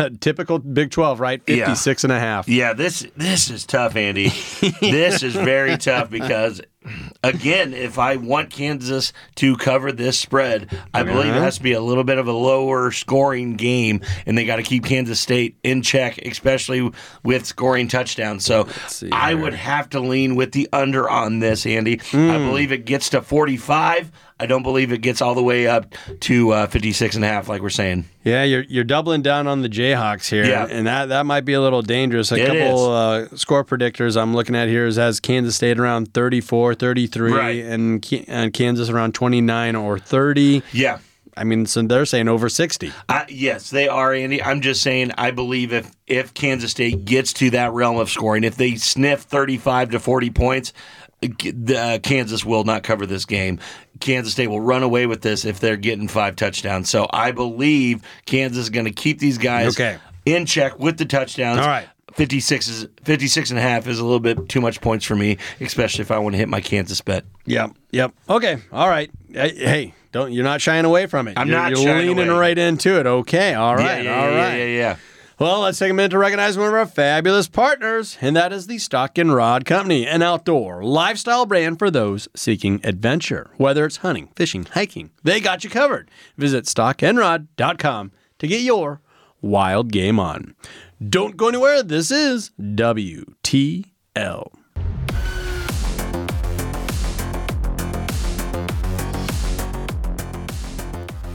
Typical 0.20 0.58
Big 0.58 0.90
12, 0.90 1.20
right? 1.20 1.42
Yeah. 1.46 1.66
56 1.66 2.04
and 2.04 2.12
a 2.12 2.20
half. 2.20 2.48
Yeah, 2.48 2.72
this 2.72 3.06
this 3.16 3.50
is 3.50 3.64
tough, 3.64 3.96
Andy. 3.96 4.28
this 4.80 5.22
is 5.22 5.34
very 5.34 5.76
tough 5.76 6.10
because 6.10 6.60
again, 7.22 7.74
if 7.74 7.98
I 7.98 8.16
want 8.16 8.50
Kansas 8.50 9.12
to 9.36 9.56
cover 9.56 9.92
this 9.92 10.18
spread, 10.18 10.68
I 10.92 11.02
uh-huh. 11.02 11.12
believe 11.12 11.34
it 11.34 11.40
has 11.40 11.56
to 11.58 11.62
be 11.62 11.72
a 11.72 11.80
little 11.80 12.04
bit 12.04 12.18
of 12.18 12.26
a 12.26 12.32
lower 12.32 12.90
scoring 12.90 13.56
game, 13.56 14.00
and 14.26 14.36
they 14.36 14.44
got 14.44 14.56
to 14.56 14.62
keep 14.62 14.84
Kansas 14.84 15.20
State 15.20 15.56
in 15.62 15.82
check, 15.82 16.18
especially 16.18 16.90
with 17.22 17.46
scoring 17.46 17.88
touchdowns. 17.88 18.44
So 18.44 18.68
I 19.12 19.34
would 19.34 19.54
have 19.54 19.90
to 19.90 20.00
lean 20.00 20.34
with 20.34 20.52
the 20.52 20.68
under 20.72 21.08
on 21.08 21.38
this, 21.38 21.66
Andy. 21.66 22.00
I 22.12 22.38
hmm. 22.38 22.48
believe 22.48 22.72
it 22.72 22.84
gets 22.84 23.10
to 23.10 23.22
45. 23.22 24.10
I 24.42 24.46
don't 24.46 24.62
believe 24.64 24.92
it 24.92 24.98
gets 24.98 25.22
all 25.22 25.34
the 25.34 25.42
way 25.42 25.66
up 25.68 25.94
to 26.20 26.50
uh, 26.50 26.66
56 26.66 27.14
and 27.16 27.24
a 27.24 27.28
half, 27.28 27.48
like 27.48 27.62
we're 27.62 27.70
saying. 27.70 28.06
Yeah, 28.24 28.42
you're 28.44 28.62
you're 28.62 28.84
doubling 28.84 29.22
down 29.22 29.46
on 29.46 29.62
the 29.62 29.68
Jayhawks 29.68 30.28
here, 30.28 30.44
Yeah. 30.44 30.66
and 30.68 30.86
that, 30.86 31.08
that 31.10 31.26
might 31.26 31.44
be 31.44 31.52
a 31.52 31.60
little 31.60 31.82
dangerous. 31.82 32.32
A 32.32 32.36
It 32.36 32.46
couple 32.46 32.90
uh, 32.92 33.28
score 33.36 33.64
predictors 33.64 34.20
I'm 34.20 34.34
looking 34.34 34.56
at 34.56 34.68
here 34.68 34.86
is 34.86 34.96
has 34.96 35.20
Kansas 35.20 35.54
State 35.56 35.78
around 35.78 36.12
34, 36.12 36.74
33, 36.74 37.32
Right. 37.32 37.64
and, 37.64 38.04
and 38.28 38.52
Kansas 38.52 38.88
around 38.88 39.14
29 39.14 39.76
or 39.76 39.98
30. 39.98 40.62
Yeah. 40.72 40.98
I 41.34 41.44
mean, 41.44 41.64
so 41.64 41.80
they're 41.80 42.04
saying 42.04 42.28
over 42.28 42.50
60. 42.50 42.92
I, 43.08 43.24
yes, 43.30 43.70
they 43.70 43.88
are, 43.88 44.12
Andy. 44.12 44.42
I'm 44.42 44.60
just 44.60 44.82
saying. 44.82 45.12
I 45.16 45.30
believe 45.30 45.72
if 45.72 45.90
if 46.06 46.34
Kansas 46.34 46.72
State 46.72 47.06
gets 47.06 47.32
to 47.34 47.48
that 47.50 47.72
realm 47.72 47.96
of 47.96 48.10
scoring, 48.10 48.44
if 48.44 48.56
they 48.56 48.74
sniff 48.74 49.20
35 49.22 49.92
to 49.92 49.98
40 49.98 50.28
points, 50.28 50.74
uh, 51.22 51.98
Kansas 52.02 52.44
will 52.44 52.64
not 52.64 52.82
cover 52.82 53.06
this 53.06 53.24
game. 53.24 53.58
Kansas 54.00 54.32
State 54.32 54.48
will 54.48 54.60
run 54.60 54.82
away 54.82 55.06
with 55.06 55.22
this 55.22 55.44
if 55.44 55.60
they're 55.60 55.76
getting 55.76 56.08
five 56.08 56.36
touchdowns. 56.36 56.88
So 56.90 57.06
I 57.12 57.30
believe 57.32 58.02
Kansas 58.26 58.58
is 58.64 58.70
going 58.70 58.86
to 58.86 58.90
keep 58.92 59.18
these 59.18 59.38
guys 59.38 59.68
Okay. 59.78 59.98
in 60.24 60.46
check 60.46 60.78
with 60.78 60.98
the 60.98 61.04
touchdowns. 61.04 61.60
All 61.60 61.66
right. 61.68 61.88
56 62.14 62.68
is 62.68 62.86
56 63.04 63.50
and 63.50 63.58
a 63.58 63.62
half 63.62 63.86
is 63.86 63.98
a 63.98 64.02
little 64.04 64.20
bit 64.20 64.48
too 64.50 64.60
much 64.60 64.82
points 64.82 65.04
for 65.06 65.16
me, 65.16 65.38
especially 65.62 66.02
if 66.02 66.10
I 66.10 66.18
want 66.18 66.34
to 66.34 66.38
hit 66.38 66.48
my 66.48 66.60
Kansas 66.60 67.00
bet. 67.00 67.24
Yep. 67.46 67.70
Yep. 67.92 68.12
Okay. 68.28 68.58
All 68.70 68.88
right. 68.88 69.10
Hey, 69.32 69.54
hey, 69.54 69.94
don't 70.12 70.30
you're 70.30 70.44
not 70.44 70.60
shying 70.60 70.84
away 70.84 71.06
from 71.06 71.26
it. 71.28 71.38
I'm 71.38 71.48
you're, 71.48 71.56
not 71.56 71.70
You're 71.70 71.78
shying 71.82 72.08
leaning 72.08 72.28
away. 72.28 72.38
right 72.38 72.58
into 72.58 73.00
it. 73.00 73.06
Okay. 73.06 73.54
All 73.54 73.74
right. 73.74 74.04
yeah, 74.04 74.14
all 74.20 74.30
yeah, 74.30 74.36
right. 74.36 74.56
yeah, 74.58 74.64
yeah, 74.64 74.76
yeah. 74.76 74.96
Well, 75.38 75.60
let's 75.60 75.78
take 75.78 75.90
a 75.90 75.94
minute 75.94 76.10
to 76.10 76.18
recognize 76.18 76.58
one 76.58 76.68
of 76.68 76.74
our 76.74 76.84
fabulous 76.86 77.48
partners, 77.48 78.18
and 78.20 78.36
that 78.36 78.52
is 78.52 78.66
the 78.66 78.78
Stock 78.78 79.16
and 79.16 79.34
Rod 79.34 79.64
Company, 79.64 80.06
an 80.06 80.22
outdoor 80.22 80.84
lifestyle 80.84 81.46
brand 81.46 81.78
for 81.78 81.90
those 81.90 82.28
seeking 82.36 82.80
adventure. 82.84 83.50
Whether 83.56 83.86
it's 83.86 83.96
hunting, 83.98 84.28
fishing, 84.36 84.66
hiking, 84.72 85.10
they 85.22 85.40
got 85.40 85.64
you 85.64 85.70
covered. 85.70 86.10
Visit 86.36 86.66
stockandrod.com 86.66 88.12
to 88.38 88.46
get 88.46 88.60
your 88.60 89.00
wild 89.40 89.90
game 89.90 90.20
on. 90.20 90.54
Don't 91.02 91.36
go 91.36 91.48
anywhere. 91.48 91.82
This 91.82 92.10
is 92.10 92.50
WTL. 92.60 94.52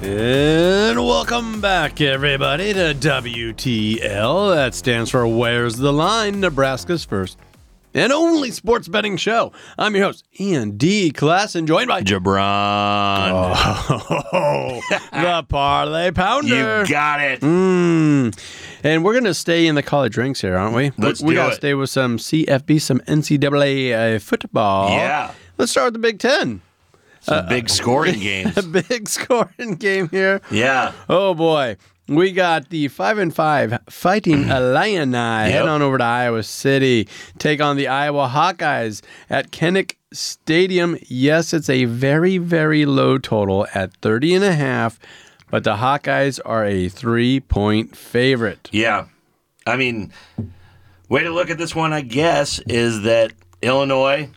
And 0.01 0.99
welcome 0.99 1.59
back, 1.59 1.99
everybody, 2.01 2.71
to 2.73 2.93
WTL. 2.93 4.53
That 4.53 4.75
stands 4.75 5.09
for 5.09 5.27
Where's 5.27 5.77
the 5.77 5.91
Line? 5.91 6.39
Nebraska's 6.39 7.03
first 7.03 7.37
and 7.97 8.13
only 8.13 8.51
sports 8.51 8.87
betting 8.87 9.17
show. 9.17 9.51
I'm 9.77 9.95
your 9.95 10.05
host, 10.05 10.23
Ian 10.39 10.77
D. 10.77 11.09
Class, 11.09 11.55
and 11.55 11.67
joined 11.67 11.87
by 11.87 12.03
JaBron. 12.03 13.31
Oh, 14.33 14.81
the 15.11 15.45
Parlay 15.49 16.11
Pounder. 16.11 16.81
You 16.81 16.87
got 16.87 17.19
it. 17.19 17.41
Mm. 17.41 18.37
And 18.83 19.03
we're 19.03 19.13
going 19.13 19.23
to 19.23 19.33
stay 19.33 19.65
in 19.65 19.73
the 19.73 19.83
college 19.83 20.15
ranks 20.15 20.41
here, 20.41 20.55
aren't 20.55 20.75
we? 20.75 20.91
Let's 20.99 21.23
we 21.23 21.31
do 21.31 21.37
gotta 21.37 21.53
it. 21.53 21.55
stay 21.55 21.73
with 21.73 21.89
some 21.89 22.17
CFB, 22.17 22.79
some 22.81 22.99
NCAA 22.99 24.15
uh, 24.15 24.19
football. 24.19 24.91
Yeah. 24.91 25.33
Let's 25.57 25.71
start 25.71 25.85
with 25.85 25.93
the 25.93 25.99
Big 25.99 26.19
Ten. 26.19 26.61
Some 27.27 27.45
uh, 27.45 27.49
big 27.49 27.65
uh, 27.65 27.73
scoring 27.73 28.19
game. 28.19 28.51
A 28.55 28.61
big 28.61 29.09
scoring 29.09 29.75
game 29.75 30.07
here. 30.09 30.41
Yeah. 30.49 30.93
Oh 31.09 31.33
boy. 31.33 31.77
We 32.07 32.31
got 32.31 32.69
the 32.69 32.87
five 32.87 33.17
and 33.17 33.35
five 33.35 33.77
fighting 33.89 34.43
Illini 34.49 35.51
head 35.51 35.67
on 35.67 35.81
over 35.81 35.97
to 35.97 36.03
Iowa 36.05 36.41
City, 36.43 37.05
take 37.37 37.59
on 37.59 37.75
the 37.75 37.89
Iowa 37.89 38.31
Hawkeyes 38.33 39.01
at 39.29 39.51
Kinnick 39.51 39.95
Stadium. 40.13 40.97
Yes, 41.07 41.53
it's 41.53 41.69
a 41.69 41.83
very, 41.83 42.37
very 42.37 42.85
low 42.85 43.17
total 43.17 43.67
at 43.73 43.93
30 43.95 44.35
and 44.35 44.45
a 44.45 44.53
half, 44.53 44.97
but 45.51 45.65
the 45.65 45.75
Hawkeyes 45.75 46.39
are 46.45 46.63
a 46.65 46.87
three 46.87 47.41
point 47.41 47.97
favorite. 47.97 48.69
Yeah. 48.71 49.07
I 49.65 49.75
mean, 49.75 50.13
way 51.09 51.23
to 51.23 51.29
look 51.31 51.49
at 51.49 51.57
this 51.57 51.75
one, 51.75 51.91
I 51.91 51.99
guess, 51.99 52.59
is 52.67 53.01
that 53.01 53.33
Illinois, 53.61 54.29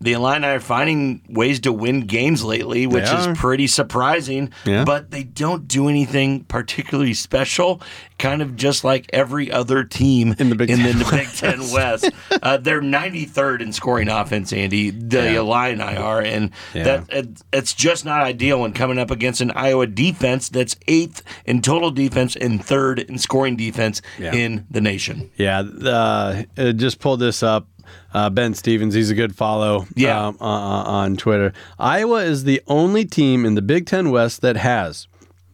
the 0.00 0.12
Illini 0.12 0.46
are 0.46 0.60
finding 0.60 1.22
ways 1.30 1.60
to 1.60 1.72
win 1.72 2.00
games 2.02 2.44
lately, 2.44 2.86
which 2.86 3.04
is 3.10 3.26
pretty 3.38 3.66
surprising. 3.66 4.50
Yeah. 4.66 4.84
But 4.84 5.10
they 5.10 5.22
don't 5.22 5.66
do 5.66 5.88
anything 5.88 6.44
particularly 6.44 7.14
special. 7.14 7.80
Kind 8.18 8.42
of 8.42 8.54
just 8.56 8.84
like 8.84 9.08
every 9.12 9.50
other 9.50 9.82
team 9.82 10.34
In 10.38 10.50
the 10.50 10.56
Big 10.56 10.70
in 10.70 10.78
Ten 10.78 10.98
the 10.98 11.04
Big 11.10 11.28
Ten 11.28 11.58
West. 11.72 12.10
Uh, 12.42 12.58
they're 12.58 12.82
93rd 12.82 13.60
in 13.62 13.72
scoring 13.72 14.08
offense, 14.08 14.52
Andy. 14.52 14.90
The 14.90 15.16
Yeah. 15.32 15.38
Illini 15.40 15.96
are, 15.96 16.20
and 16.20 16.50
Yeah. 16.74 16.82
that 16.84 17.04
it, 17.10 17.42
it's 17.52 17.72
just 17.72 18.04
not 18.04 18.20
ideal 18.20 18.60
when 18.60 18.72
coming 18.72 18.98
up 18.98 19.10
against 19.10 19.40
an 19.40 19.52
Iowa 19.52 19.86
defense 19.86 20.48
that's 20.50 20.76
eighth 20.86 21.22
in 21.46 21.62
total 21.62 21.90
defense 21.90 22.36
and 22.36 22.62
third 22.64 22.98
in 22.98 23.16
scoring 23.18 23.56
defense 23.56 24.02
Yeah. 24.18 24.34
in 24.34 24.66
the 24.70 24.80
nation. 24.82 25.30
Yeah, 25.36 25.60
uh, 25.60 26.42
just 26.72 26.98
pulled 27.00 27.20
this 27.20 27.42
up. 27.42 27.68
Uh, 28.12 28.30
ben 28.30 28.54
Stevens, 28.54 28.94
he's 28.94 29.10
a 29.10 29.14
good 29.14 29.34
follow 29.34 29.86
Yeah. 29.94 30.26
um, 30.28 30.36
uh, 30.40 30.44
on 30.44 31.16
Twitter. 31.16 31.52
Iowa 31.78 32.22
is 32.24 32.44
the 32.44 32.62
only 32.66 33.04
team 33.04 33.44
in 33.44 33.54
the 33.54 33.62
Big 33.62 33.86
Ten 33.86 34.10
West 34.10 34.40
that 34.42 34.56
has 34.56 35.06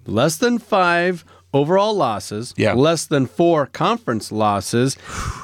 less 0.06 0.36
than 0.36 0.58
five 0.58 1.24
overall 1.52 1.94
losses, 1.94 2.54
Yeah. 2.56 2.74
less 2.74 3.06
than 3.06 3.26
four 3.26 3.66
conference 3.66 4.30
losses, 4.30 4.96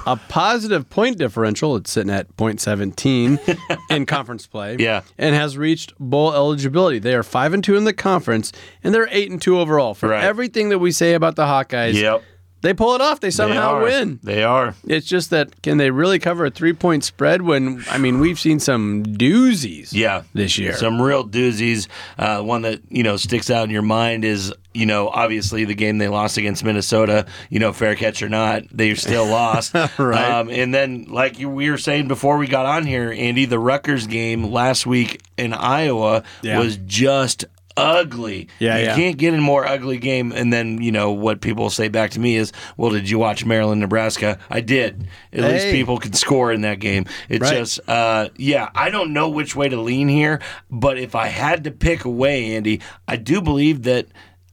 a 0.06 0.16
positive 0.28 0.88
point 0.88 1.18
differential, 1.18 1.74
it's 1.74 1.90
sitting 1.90 2.12
at 2.12 2.28
.17 2.36 3.40
in 3.90 4.06
conference 4.06 4.46
play, 4.46 4.76
Yeah. 4.78 5.00
and 5.18 5.34
has 5.34 5.58
reached 5.58 5.94
bowl 5.98 6.32
eligibility. 6.32 7.00
They 7.00 7.14
are 7.14 7.24
five 7.24 7.52
and 7.52 7.62
two 7.64 7.74
in 7.76 7.84
the 7.84 7.92
conference, 7.92 8.52
and 8.84 8.94
they're 8.94 9.08
eight 9.10 9.30
and 9.32 9.42
two 9.42 9.58
overall. 9.58 9.94
For 9.94 10.10
Right. 10.10 10.22
everything 10.22 10.68
that 10.68 10.78
we 10.78 10.92
say 10.92 11.14
about 11.14 11.34
the 11.34 11.44
Hawkeyes, 11.46 11.94
Yep. 11.94 12.22
They 12.66 12.74
pull 12.74 12.96
it 12.96 13.00
off. 13.00 13.20
They 13.20 13.28
They 13.28 13.30
somehow 13.30 13.74
are. 13.76 13.82
win. 13.84 14.18
They 14.24 14.42
are. 14.42 14.74
It's 14.88 15.06
just 15.06 15.30
that 15.30 15.62
can 15.62 15.78
they 15.78 15.92
really 15.92 16.18
cover 16.18 16.46
a 16.46 16.50
three 16.50 16.72
point 16.72 17.04
spread 17.04 17.42
when 17.42 17.84
I 17.88 17.98
mean 17.98 18.18
we've 18.18 18.40
seen 18.40 18.58
some 18.58 19.04
doozies 19.04 19.92
Yeah. 19.92 20.22
this 20.34 20.58
year. 20.58 20.74
Some 20.74 21.00
real 21.00 21.26
doozies. 21.26 21.86
Uh, 22.18 22.42
one 22.42 22.62
that, 22.62 22.80
you 22.88 23.04
know, 23.04 23.16
sticks 23.16 23.50
out 23.50 23.64
in 23.64 23.70
your 23.70 23.82
mind 23.82 24.24
is, 24.24 24.52
you 24.74 24.84
know, 24.84 25.08
obviously 25.08 25.64
the 25.64 25.74
game 25.74 25.98
they 25.98 26.08
lost 26.08 26.38
against 26.38 26.64
Minnesota, 26.64 27.26
you 27.50 27.60
know, 27.60 27.72
fair 27.72 27.94
catch 27.94 28.20
or 28.22 28.28
not, 28.28 28.62
they 28.72 28.94
still 28.96 29.26
lost. 29.26 29.72
Right. 29.98 30.30
Um, 30.30 30.50
and 30.50 30.74
then, 30.74 31.06
like 31.08 31.38
you, 31.38 31.48
we 31.48 31.70
were 31.70 31.78
saying 31.78 32.08
before 32.08 32.36
we 32.38 32.48
got 32.48 32.66
on 32.66 32.84
here, 32.84 33.14
Andy, 33.16 33.44
the 33.44 33.58
Rutgers 33.60 34.06
game 34.08 34.44
last 34.44 34.86
week 34.86 35.22
in 35.38 35.52
Iowa 35.52 36.22
Yeah. 36.42 36.58
was 36.58 36.76
just 36.78 37.44
ugly. 37.76 38.48
Yeah, 38.58 38.78
you 38.78 38.84
yeah. 38.86 38.94
can't 38.96 39.16
get 39.16 39.34
a 39.34 39.38
more 39.38 39.66
ugly 39.66 39.98
game. 39.98 40.32
And 40.32 40.52
then, 40.52 40.80
you 40.80 40.92
know, 40.92 41.10
what 41.12 41.40
people 41.40 41.70
say 41.70 41.88
back 41.88 42.10
to 42.12 42.20
me 42.20 42.36
is, 42.36 42.52
well, 42.76 42.90
did 42.90 43.08
you 43.08 43.18
watch 43.18 43.44
Maryland, 43.44 43.80
Nebraska? 43.80 44.38
I 44.50 44.60
did. 44.60 45.06
At 45.32 45.42
least 45.44 45.66
people 45.66 45.98
could 45.98 46.16
score 46.16 46.52
in 46.52 46.62
that 46.62 46.80
game. 46.80 47.06
It's 47.28 47.42
Right. 47.42 47.54
just, 47.58 47.80
uh, 47.88 48.28
yeah, 48.36 48.70
I 48.74 48.90
don't 48.90 49.12
know 49.12 49.28
which 49.28 49.54
way 49.54 49.68
to 49.68 49.80
lean 49.80 50.08
here, 50.08 50.40
but 50.70 50.98
if 50.98 51.14
I 51.14 51.26
had 51.26 51.64
to 51.64 51.70
pick 51.70 52.04
a 52.04 52.10
way, 52.10 52.56
Andy, 52.56 52.80
I 53.06 53.16
do 53.16 53.40
believe 53.40 53.82
that 53.84 54.06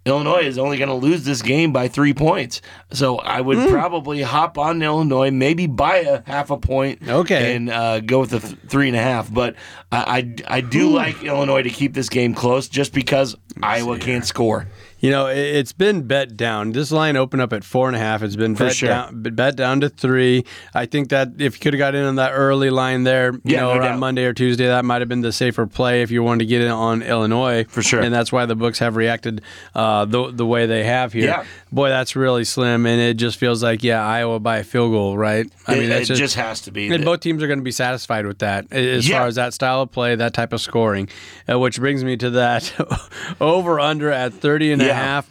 Illinois 0.06 0.42
is 0.44 0.58
only 0.58 0.78
going 0.78 0.90
to 0.90 0.96
lose 0.96 1.24
this 1.24 1.42
game 1.42 1.72
by 1.72 1.88
three 1.88 2.14
points. 2.14 2.62
So 2.92 3.18
I 3.20 3.40
would 3.40 3.58
Hmm. 3.58 3.70
probably 3.70 4.22
hop 4.22 4.58
on 4.58 4.82
Illinois, 4.82 5.32
maybe 5.32 5.66
buy 5.68 5.98
a 6.00 6.22
half 6.26 6.50
a 6.50 6.58
point, 6.58 7.00
Okay. 7.08 7.56
and 7.56 7.70
uh, 7.70 8.02
go 8.02 8.20
with 8.20 8.32
the 8.32 8.40
th- 8.42 8.56
three 8.68 8.88
and 8.90 8.98
a 8.98 9.02
half. 9.02 9.34
But 9.34 9.56
I, 9.92 10.36
I, 10.48 10.58
I 10.58 10.62
do 10.62 10.90
like 10.90 11.24
Illinois 11.24 11.62
to 11.62 11.70
keep 11.70 11.94
this 11.94 12.10
game 12.10 12.34
close, 12.34 12.68
just 12.68 12.94
because 12.94 13.36
Iowa 13.62 13.98
can't 13.98 14.26
score. 14.26 14.68
You 15.04 15.12
know, 15.12 15.28
it- 15.28 15.38
it's 15.38 15.74
been 15.74 16.04
bet 16.04 16.38
down. 16.38 16.72
This 16.72 16.90
line 16.90 17.18
opened 17.18 17.42
up 17.42 17.52
at 17.52 17.66
four 17.66 17.88
and 17.90 17.96
a 17.96 18.00
half. 18.00 18.24
It's 18.24 18.38
been 18.38 18.56
For 18.56 18.68
bet 18.68 18.76
sure. 18.78 18.88
down, 18.88 19.22
bet 19.22 19.58
down 19.58 19.82
to 19.82 19.90
three. 19.90 20.46
I 20.74 20.86
think 20.86 21.10
that 21.10 21.32
if 21.40 21.56
you 21.56 21.60
could 21.60 21.74
have 21.74 21.80
got 21.80 21.94
in 21.94 22.06
on 22.06 22.16
that 22.16 22.32
early 22.32 22.70
line 22.70 23.04
there, 23.04 23.34
you 23.34 23.42
Yeah, 23.44 23.60
know, 23.62 23.74
no 23.74 23.80
around 23.82 23.92
doubt. 23.92 24.00
Monday 24.00 24.24
or 24.24 24.32
Tuesday, 24.32 24.66
that 24.66 24.86
might 24.86 25.02
have 25.02 25.10
been 25.10 25.20
the 25.20 25.34
safer 25.34 25.68
play 25.68 26.04
if 26.04 26.10
you 26.10 26.24
wanted 26.24 26.40
to 26.40 26.46
get 26.46 26.62
in 26.62 26.72
on 26.72 27.02
Illinois. 27.02 27.66
For 27.68 27.82
sure. 27.84 28.00
And 28.00 28.14
that's 28.16 28.32
why 28.32 28.46
the 28.46 28.56
books 28.56 28.80
have 28.80 28.96
reacted 28.96 29.42
uh, 29.76 30.06
the 30.06 30.32
the 30.32 30.46
way 30.46 30.68
they 30.68 30.86
have 30.86 31.12
here. 31.12 31.26
Yeah. 31.26 31.44
Boy, 31.70 31.90
that's 31.90 32.16
really 32.16 32.46
slim, 32.46 32.86
and 32.86 33.02
it 33.02 33.16
just 33.16 33.38
feels 33.38 33.62
like 33.62 33.84
yeah, 33.84 34.06
Iowa 34.08 34.40
by 34.40 34.60
a 34.60 34.64
field 34.64 34.94
goal, 34.94 35.18
right? 35.18 35.52
I 35.68 35.76
it, 35.76 35.88
that's 35.88 36.10
it 36.12 36.16
just, 36.16 36.36
has 36.36 36.62
to 36.62 36.72
be. 36.72 36.88
And 36.94 37.04
both 37.04 37.20
teams 37.20 37.44
are 37.44 37.48
going 37.48 37.60
to 37.60 37.64
be 37.64 37.72
satisfied 37.72 38.26
with 38.26 38.40
that 38.40 38.72
as 38.72 39.10
Yeah. 39.10 39.18
far 39.20 39.28
as 39.28 39.36
that 39.36 39.54
style 39.54 39.82
of 39.82 39.92
play, 39.92 40.16
that 40.16 40.34
type 40.34 40.54
of 40.54 40.62
scoring, 40.62 41.10
uh, 41.52 41.60
which 41.60 41.78
brings 41.80 42.06
me 42.06 42.16
to 42.18 42.30
that 42.30 42.72
over 43.42 43.82
under 43.82 44.10
at 44.10 44.34
30 44.34 44.72
and 44.72 44.82
a 44.82 44.93
Yeah. 44.94 45.04
half. 45.04 45.30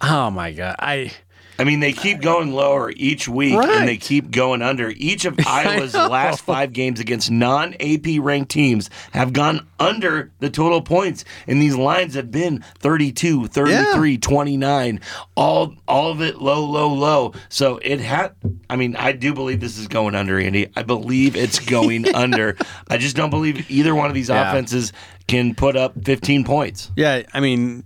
Oh 0.00 0.30
my 0.30 0.52
God. 0.52 0.76
I 0.78 1.12
I 1.56 1.62
mean, 1.62 1.78
they 1.78 1.92
keep 1.92 2.20
going 2.20 2.52
lower 2.52 2.92
each 2.96 3.28
week, 3.28 3.54
Right. 3.56 3.68
and 3.78 3.86
they 3.88 3.96
keep 3.96 4.32
going 4.32 4.60
under. 4.60 4.92
Each 4.96 5.24
of 5.24 5.38
Iowa's 5.46 5.94
last 5.94 6.40
five 6.40 6.72
games 6.72 6.98
against 6.98 7.30
non-AP 7.30 8.06
ranked 8.18 8.50
teams 8.50 8.90
have 9.12 9.32
gone 9.32 9.64
under 9.78 10.32
the 10.40 10.50
total 10.50 10.82
points, 10.82 11.24
and 11.46 11.62
these 11.62 11.76
lines 11.76 12.14
have 12.16 12.32
been 12.32 12.64
32, 12.80 13.46
33, 13.46 14.18
29, 14.18 15.00
all 15.36 15.76
all 15.86 16.10
of 16.10 16.20
it 16.20 16.42
low, 16.42 16.64
low, 16.64 16.92
low. 16.92 17.32
So 17.50 17.78
it 17.82 18.00
had. 18.00 18.32
I 18.68 18.74
mean, 18.74 18.96
I 18.96 19.12
do 19.12 19.32
believe 19.32 19.60
this 19.60 19.78
is 19.78 19.86
going 19.86 20.16
under, 20.16 20.40
Andy. 20.40 20.66
I 20.74 20.82
believe 20.82 21.36
it's 21.36 21.60
going 21.60 22.12
under. 22.16 22.56
I 22.88 22.96
just 22.96 23.14
don't 23.14 23.30
believe 23.30 23.70
either 23.70 23.94
one 23.94 24.08
of 24.08 24.14
these 24.14 24.28
Yeah. 24.28 24.50
offenses 24.50 24.92
can 25.28 25.54
put 25.54 25.76
up 25.76 25.94
15 26.04 26.42
points. 26.42 26.90
yeah, 26.96 27.22
I 27.32 27.38
mean 27.38 27.84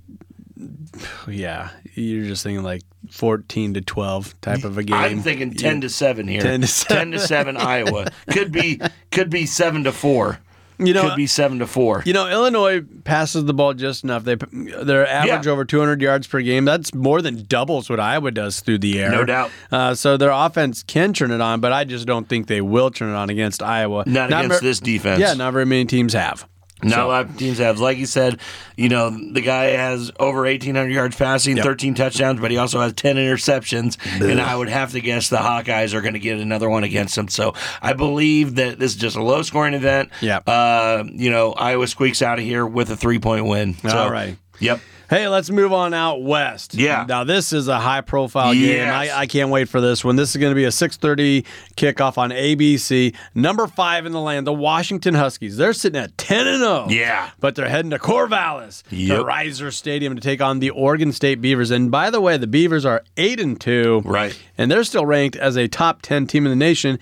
yeah, 1.28 1.70
you're 1.94 2.24
just 2.26 2.42
thinking 2.42 2.62
like 2.64 2.82
14 3.10 3.74
to 3.74 3.80
12 3.80 4.40
type 4.40 4.64
of 4.64 4.78
a 4.78 4.82
game. 4.82 4.96
I'm 4.96 5.20
thinking 5.20 5.52
10 5.54 5.82
to 5.82 5.88
7 5.88 6.26
here. 6.28 6.40
10 6.42 6.62
to 6.62 6.84
10 6.84 7.10
to 7.12 7.18
7 7.18 7.56
Iowa. 7.58 8.06
Could 8.30 8.52
be 8.52 8.80
could 9.10 9.30
be 9.30 9.46
7 9.46 9.84
to 9.84 9.92
4. 9.92 10.38
You 10.80 10.94
know, 10.94 11.08
could 11.08 11.16
be 11.16 11.26
7 11.26 11.58
to 11.58 11.66
4. 11.66 12.04
You 12.06 12.12
know, 12.12 12.28
Illinois 12.28 12.82
passes 13.02 13.44
the 13.46 13.52
ball 13.52 13.74
just 13.74 14.04
enough. 14.04 14.22
They 14.22 14.36
their 14.36 15.08
average 15.08 15.46
Yeah. 15.46 15.52
over 15.52 15.64
200 15.64 16.00
yards 16.00 16.28
per 16.28 16.40
game. 16.40 16.64
That's 16.64 16.94
more 16.94 17.20
than 17.20 17.44
doubles 17.46 17.90
what 17.90 17.98
Iowa 17.98 18.30
does 18.30 18.60
through 18.60 18.78
the 18.78 19.00
air. 19.00 19.10
No 19.10 19.24
doubt. 19.24 19.50
Uh, 19.72 19.94
so 19.96 20.16
their 20.16 20.30
offense 20.30 20.84
can 20.84 21.12
turn 21.12 21.32
it 21.32 21.40
on, 21.40 21.60
but 21.60 21.72
I 21.72 21.82
just 21.82 22.06
don't 22.06 22.28
think 22.28 22.46
they 22.46 22.60
will 22.60 22.92
turn 22.92 23.10
it 23.10 23.16
on 23.16 23.28
against 23.28 23.60
Iowa. 23.60 24.04
Not, 24.06 24.28
against 24.28 24.60
ver- 24.60 24.60
this 24.60 24.78
defense. 24.78 25.18
Yeah, 25.20 25.34
not 25.34 25.52
very 25.52 25.66
many 25.66 25.84
teams 25.84 26.12
have. 26.12 26.46
Not 26.82 26.94
So- 26.94 27.06
a 27.06 27.08
lot 27.08 27.24
of 27.26 27.36
teams 27.36 27.58
have. 27.58 27.80
Like 27.80 27.98
you 27.98 28.06
said, 28.06 28.38
you 28.76 28.88
know, 28.88 29.10
the 29.10 29.40
guy 29.40 29.66
has 29.70 30.12
over 30.20 30.44
1,800 30.46 30.90
yards 30.92 31.16
passing, 31.16 31.56
Yep. 31.56 31.64
13 31.64 31.94
touchdowns, 31.94 32.40
but 32.40 32.50
he 32.50 32.56
also 32.56 32.80
has 32.80 32.92
10 32.92 33.16
interceptions. 33.16 33.96
And 34.20 34.40
I 34.40 34.54
would 34.54 34.68
have 34.68 34.92
to 34.92 35.00
guess 35.00 35.28
the 35.28 35.38
Hawkeyes 35.38 35.92
are 35.94 36.00
going 36.00 36.14
to 36.14 36.20
get 36.20 36.38
another 36.38 36.70
one 36.70 36.84
against 36.84 37.18
him. 37.18 37.28
So 37.28 37.54
I 37.82 37.94
believe 37.94 38.54
that 38.56 38.78
this 38.78 38.92
is 38.92 38.96
just 38.96 39.16
a 39.16 39.22
low 39.22 39.42
scoring 39.42 39.74
event. 39.74 40.10
Yep. 40.20 40.44
Uh, 40.46 41.04
you 41.12 41.30
know, 41.30 41.52
Iowa 41.52 41.86
squeaks 41.88 42.22
out 42.22 42.38
of 42.38 42.44
here 42.44 42.64
with 42.66 42.90
a 42.90 42.96
three 42.96 43.18
point 43.18 43.46
win. 43.46 43.74
So, 43.82 43.96
All 43.98 44.10
right. 44.10 44.36
Yep. 44.60 44.80
Hey, 45.08 45.26
let's 45.28 45.48
move 45.48 45.72
on 45.72 45.94
out 45.94 46.22
west. 46.22 46.74
Yeah. 46.74 47.06
Now 47.08 47.24
this 47.24 47.52
is 47.52 47.66
a 47.68 47.78
high 47.80 48.02
profile 48.02 48.52
game. 48.52 48.88
I, 48.88 49.10
I 49.20 49.26
can't 49.26 49.50
wait 49.50 49.68
for 49.68 49.80
this 49.80 50.04
one. 50.04 50.16
This 50.16 50.30
is 50.30 50.36
going 50.36 50.50
to 50.50 50.54
be 50.54 50.64
a 50.64 50.68
6:30 50.68 51.46
kickoff 51.76 52.18
on 52.18 52.30
ABC. 52.30 53.14
Number 53.34 53.66
five 53.66 54.04
in 54.04 54.12
the 54.12 54.20
land, 54.20 54.46
the 54.46 54.52
Washington 54.52 55.14
Huskies. 55.14 55.56
They're 55.56 55.72
sitting 55.72 56.00
at 56.00 56.16
10 56.18 56.46
and 56.46 56.58
0. 56.58 56.86
Yeah. 56.90 57.30
But 57.40 57.54
they're 57.54 57.68
heading 57.68 57.90
to 57.92 57.98
Corvallis, 57.98 58.82
the 58.90 58.96
Yep. 58.96 59.20
Reser 59.24 59.72
Stadium, 59.72 60.14
to 60.14 60.20
take 60.20 60.42
on 60.42 60.58
the 60.58 60.70
Oregon 60.70 61.12
State 61.12 61.40
Beavers. 61.40 61.70
And 61.70 61.90
by 61.90 62.10
the 62.10 62.20
way, 62.20 62.36
the 62.36 62.46
Beavers 62.46 62.84
are 62.84 63.02
eight 63.16 63.40
and 63.40 63.58
two. 63.58 64.02
Right. 64.04 64.38
And 64.58 64.70
they're 64.70 64.84
still 64.84 65.06
ranked 65.06 65.36
as 65.36 65.56
a 65.56 65.68
top 65.68 66.02
10 66.02 66.26
team 66.26 66.44
in 66.44 66.50
the 66.50 66.56
nation. 66.56 66.98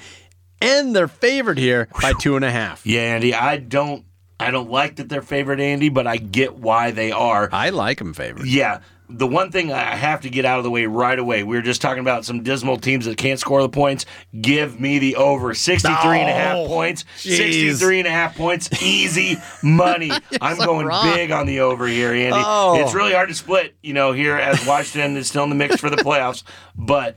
And 0.61 0.95
they're 0.97 1.09
favored 1.09 1.59
here 1.59 1.89
by 2.01 2.13
two 2.15 2.37
and 2.37 2.45
a 2.45 2.51
half. 2.51 2.87
Yeah, 2.87 3.01
Andy, 3.01 3.35
I 3.35 3.59
don't 3.59 4.05
I 4.39 4.51
don't 4.51 4.71
like 4.71 4.97
that 4.97 5.09
they're 5.09 5.23
favorite 5.23 5.61
Andy, 5.61 5.89
but 5.89 6.07
I 6.07 6.17
get 6.19 6.57
why 6.57 6.91
they 6.91 7.11
are. 7.13 7.49
I 7.53 7.71
like 7.71 7.99
them 7.99 8.13
favorite. 8.15 8.47
Yeah. 8.47 8.81
The 9.09 9.27
one 9.27 9.53
thing 9.53 9.71
I 9.73 9.95
have 9.95 10.23
to 10.23 10.31
get 10.31 10.45
out 10.45 10.59
of 10.59 10.65
the 10.65 10.71
way 10.71 10.85
right 10.87 11.17
away, 11.17 11.45
we 11.45 11.55
were 11.55 11.63
just 11.63 11.81
talking 11.81 12.01
about 12.01 12.25
some 12.25 12.43
dismal 12.43 12.77
teams 12.77 13.05
that 13.05 13.17
can't 13.17 13.39
score 13.39 13.63
the 13.63 13.69
points. 13.69 14.05
Give 14.41 14.81
me 14.81 14.99
the 14.99 15.15
over 15.15 15.55
63 15.55 16.19
and 16.19 16.29
a 16.29 16.33
half 16.33 16.57
Oh, 16.57 16.67
points. 16.67 17.05
jeez. 17.19 17.37
63 17.37 18.01
and 18.01 18.09
a 18.09 18.11
half 18.11 18.37
points. 18.37 18.83
Easy 18.83 19.37
money. 19.63 20.11
I'm 20.41 20.57
so 20.57 20.67
going 20.67 20.87
wrong. 20.87 21.15
big 21.15 21.31
on 21.31 21.47
the 21.47 21.61
over 21.61 21.87
here, 21.87 22.11
Andy. 22.13 22.33
Oh. 22.35 22.83
It's 22.83 22.95
really 22.95 23.13
hard 23.13 23.29
to 23.29 23.35
split, 23.37 23.77
you 23.81 23.93
know, 23.93 24.11
here 24.13 24.37
as 24.37 24.67
Washington 24.67 25.17
is 25.17 25.29
still 25.29 25.45
in 25.45 25.51
the 25.51 25.55
mix 25.57 25.77
for 25.77 25.89
the 25.89 25.97
playoffs. 25.99 26.43
But 26.75 27.17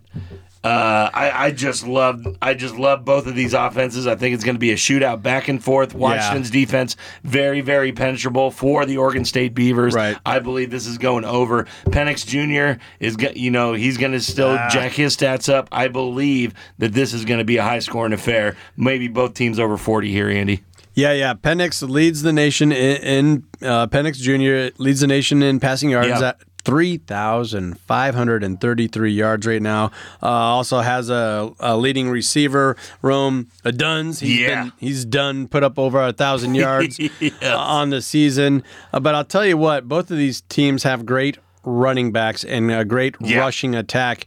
Uh, 0.61 1.09
I, 1.13 1.45
I 1.45 1.51
just 1.51 1.87
love 1.87 2.21
I 2.41 2.53
just 2.53 2.75
love 2.75 3.05
both 3.05 3.27
of 3.27 3.35
these 3.35 3.53
offenses. 3.53 4.05
I 4.07 4.15
think 4.15 4.33
it's 4.35 4.43
going 4.43 4.55
to 4.55 4.59
be 4.59 4.71
a 4.71 4.75
shootout 4.75 5.21
back 5.21 5.47
and 5.47 5.63
forth. 5.63 5.93
Washington's 5.95 6.49
defense 6.49 6.97
very 7.23 7.61
very 7.61 7.93
penetrable 7.93 8.51
for 8.51 8.85
the 8.85 8.97
Oregon 8.97 9.23
State 9.23 9.53
Beavers. 9.55 9.93
Right. 9.93 10.17
I 10.25 10.39
believe 10.39 10.69
this 10.69 10.85
is 10.85 10.97
going 10.97 11.23
over. 11.23 11.65
Penix 11.85 12.25
Jr. 12.25 12.81
is 12.99 13.15
you 13.37 13.51
know 13.51 13.71
he's 13.73 13.97
going 13.97 14.11
to 14.11 14.19
still 14.19 14.57
Ah. 14.59 14.67
jack 14.69 14.91
his 14.91 15.15
stats 15.15 15.47
up. 15.51 15.69
I 15.71 15.87
believe 15.87 16.53
that 16.77 16.91
this 16.91 17.13
is 17.13 17.23
going 17.23 17.37
to 17.39 17.45
be 17.45 17.55
a 17.55 17.63
high 17.63 17.79
scoring 17.79 18.11
affair. 18.11 18.57
Maybe 18.75 19.07
both 19.07 19.35
teams 19.35 19.59
over 19.59 19.77
forty 19.77 20.11
here, 20.11 20.29
Andy. 20.29 20.63
Yeah, 20.93 21.13
yeah. 21.13 21.33
Penix 21.35 21.87
leads 21.87 22.23
the 22.23 22.33
nation 22.33 22.73
in, 22.73 22.97
in 22.97 23.43
uh, 23.65 23.87
Penix 23.87 24.17
Jr. 24.17 24.75
leads 24.81 24.99
the 24.99 25.07
nation 25.07 25.41
in 25.41 25.61
passing 25.61 25.89
yards 25.91 26.09
Yeah. 26.09 26.29
at 26.29 26.41
3,533 26.69 29.12
yards 29.12 29.47
right 29.47 29.62
now. 29.62 29.86
Uh, 30.21 30.27
also 30.27 30.79
has 30.79 31.10
a, 31.10 31.51
a 31.60 31.77
leading 31.77 32.10
receiver, 32.10 32.75
Rome 33.01 33.47
Odunze. 33.63 34.19
He's 34.21 34.39
Yeah. 34.39 34.63
been, 34.63 34.73
he's 34.77 35.05
done 35.05 35.47
put 35.47 35.63
up 35.63 35.79
over 35.79 36.05
a 36.05 36.13
thousand 36.13 36.55
yards 36.55 36.99
uh, 37.41 37.58
on 37.58 37.89
the 37.89 38.01
season. 38.01 38.63
Uh, 38.93 38.99
but 38.99 39.15
I'll 39.15 39.25
tell 39.25 39.45
you 39.45 39.58
what, 39.58 39.88
both 39.88 40.12
of 40.12 40.17
these 40.17 40.41
teams 40.41 40.84
have 40.84 41.05
great 41.05 41.38
running 41.63 42.12
backs 42.12 42.43
and 42.43 42.71
a 42.71 42.86
great 42.86 43.15
Yeah. 43.19 43.39
rushing 43.39 43.75
attack. 43.75 44.25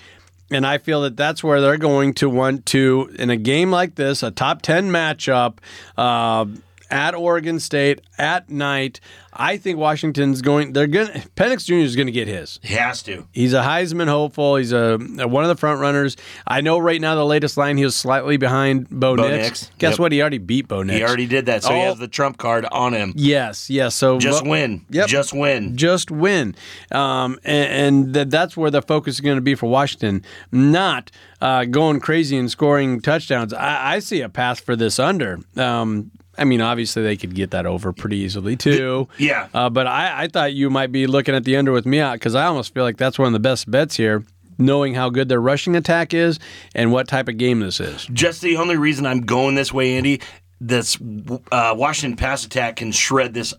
And 0.51 0.67
I 0.67 0.79
feel 0.79 1.01
that 1.03 1.17
that's 1.17 1.43
where 1.43 1.61
they're 1.63 1.79
going 1.79 2.13
to 2.15 2.29
want 2.29 2.67
to, 2.67 3.11
in 3.19 3.31
a 3.31 3.37
game 3.37 3.71
like 3.71 3.95
this, 3.95 4.23
a 4.23 4.31
top 4.31 4.61
10 4.61 4.91
matchup 4.91 5.59
uh, 5.97 6.45
at 6.91 7.15
Oregon 7.15 7.59
State 7.59 8.03
at 8.19 8.51
night. 8.51 9.01
I 9.35 9.57
think 9.57 9.79
Washington's 9.79 10.43
going, 10.43 10.75
they're 10.75 10.87
going 10.87 11.09
Penix 11.37 11.65
Jr. 11.65 11.75
is 11.77 11.97
going 11.97 12.07
to 12.07 12.13
get 12.13 12.29
his. 12.29 12.61
He 12.63 12.75
has 12.75 13.03
to. 13.05 13.27
He's 13.33 13.55
a 13.55 13.63
Heisman 13.63 14.07
hopeful. 14.09 14.57
He's 14.57 14.73
a, 14.73 14.99
one 14.99 15.43
of 15.43 15.49
the 15.49 15.57
front 15.57 15.81
runners. 15.81 16.17
I 16.47 16.61
know 16.61 16.79
right 16.79 17.01
now 17.01 17.15
the 17.15 17.25
latest 17.25 17.57
line 17.57 17.77
he 17.79 17.85
was 17.85 17.97
slightly 17.97 18.37
behind 18.37 18.91
Bo, 18.91 19.17
Bo 19.17 19.29
Nix. 19.29 19.43
Nix. 19.63 19.71
Guess 19.79 19.91
Yep. 19.93 19.99
what? 20.01 20.13
He 20.13 20.21
already 20.21 20.39
beat 20.39 20.69
Bo 20.69 20.83
Nix. 20.83 20.99
He 20.99 21.03
already 21.05 21.27
did 21.27 21.47
that, 21.47 21.63
so 21.63 21.73
he 21.73 21.81
Oh. 21.81 21.85
has 21.85 21.99
the 21.99 22.09
trump 22.09 22.37
card 22.37 22.67
on 22.73 22.93
him. 22.93 23.15
Yes, 23.17 23.71
yes. 23.71 23.95
So 23.95 24.19
Just 24.19 24.45
Bo- 24.45 24.51
win. 24.51 24.85
Yep. 24.91 25.07
Just 25.09 25.33
win. 25.33 25.77
just 25.79 26.11
win. 26.11 26.55
Um, 26.91 27.39
and 27.45 27.73
and 28.05 28.15
th- 28.15 28.29
that's 28.29 28.57
where 28.57 28.71
the 28.71 28.83
focus 28.83 29.15
is 29.15 29.21
going 29.21 29.37
to 29.37 29.43
be 29.43 29.55
for 29.55 29.69
Washington, 29.71 30.25
not 30.53 31.11
uh, 31.41 31.65
going 31.65 32.01
crazy 32.01 32.37
and 32.37 32.51
scoring 32.51 33.01
touchdowns. 33.01 33.53
I, 33.55 33.95
I 33.95 33.99
see 34.01 34.21
a 34.21 34.29
pass 34.29 34.61
for 34.61 34.77
this 34.77 34.99
under. 34.99 35.41
Um, 35.57 36.11
I 36.39 36.45
mean, 36.45 36.61
obviously 36.61 37.03
they 37.03 37.17
could 37.17 37.35
get 37.35 37.51
that 37.51 37.67
over 37.67 37.93
pretty 37.93 38.17
easily 38.17 38.57
too. 38.57 39.09
Yeah. 39.19 39.49
Uh, 39.53 39.69
but 39.69 39.87
I, 39.87 40.25
I 40.25 40.29
thought 40.29 40.55
you 40.55 40.71
might 40.71 40.91
be 40.93 41.07
looking 41.07 41.35
at 41.35 41.45
the 41.45 41.57
under 41.57 41.73
with 41.73 41.87
me 41.87 42.01
out 42.01 42.15
because 42.15 42.35
I 42.35 42.47
almost 42.47 42.73
feel 42.73 42.85
like 42.85 42.97
that's 42.97 43.19
one 43.19 43.27
of 43.27 43.33
the 43.33 43.39
best 43.39 43.71
bets 43.71 43.97
here, 43.97 44.25
knowing 44.59 44.95
how 44.95 45.11
good 45.11 45.29
their 45.29 45.41
rushing 45.41 45.77
attack 45.77 46.15
is 46.15 46.39
and 46.75 46.91
what 46.91 47.09
type 47.09 47.29
of 47.29 47.37
game 47.37 47.61
this 47.61 47.81
is. 47.81 48.07
Just 48.07 48.41
the 48.41 48.57
only 48.57 48.77
reason 48.77 49.05
I'm 49.05 49.21
going 49.21 49.55
this 49.55 49.73
way, 49.73 49.97
Andy, 49.97 50.21
this 50.61 50.97
uh, 51.51 51.75
Washington 51.77 52.17
pass 52.17 52.45
attack 52.45 52.77
can 52.77 52.93
shred 52.93 53.35
this 53.35 53.53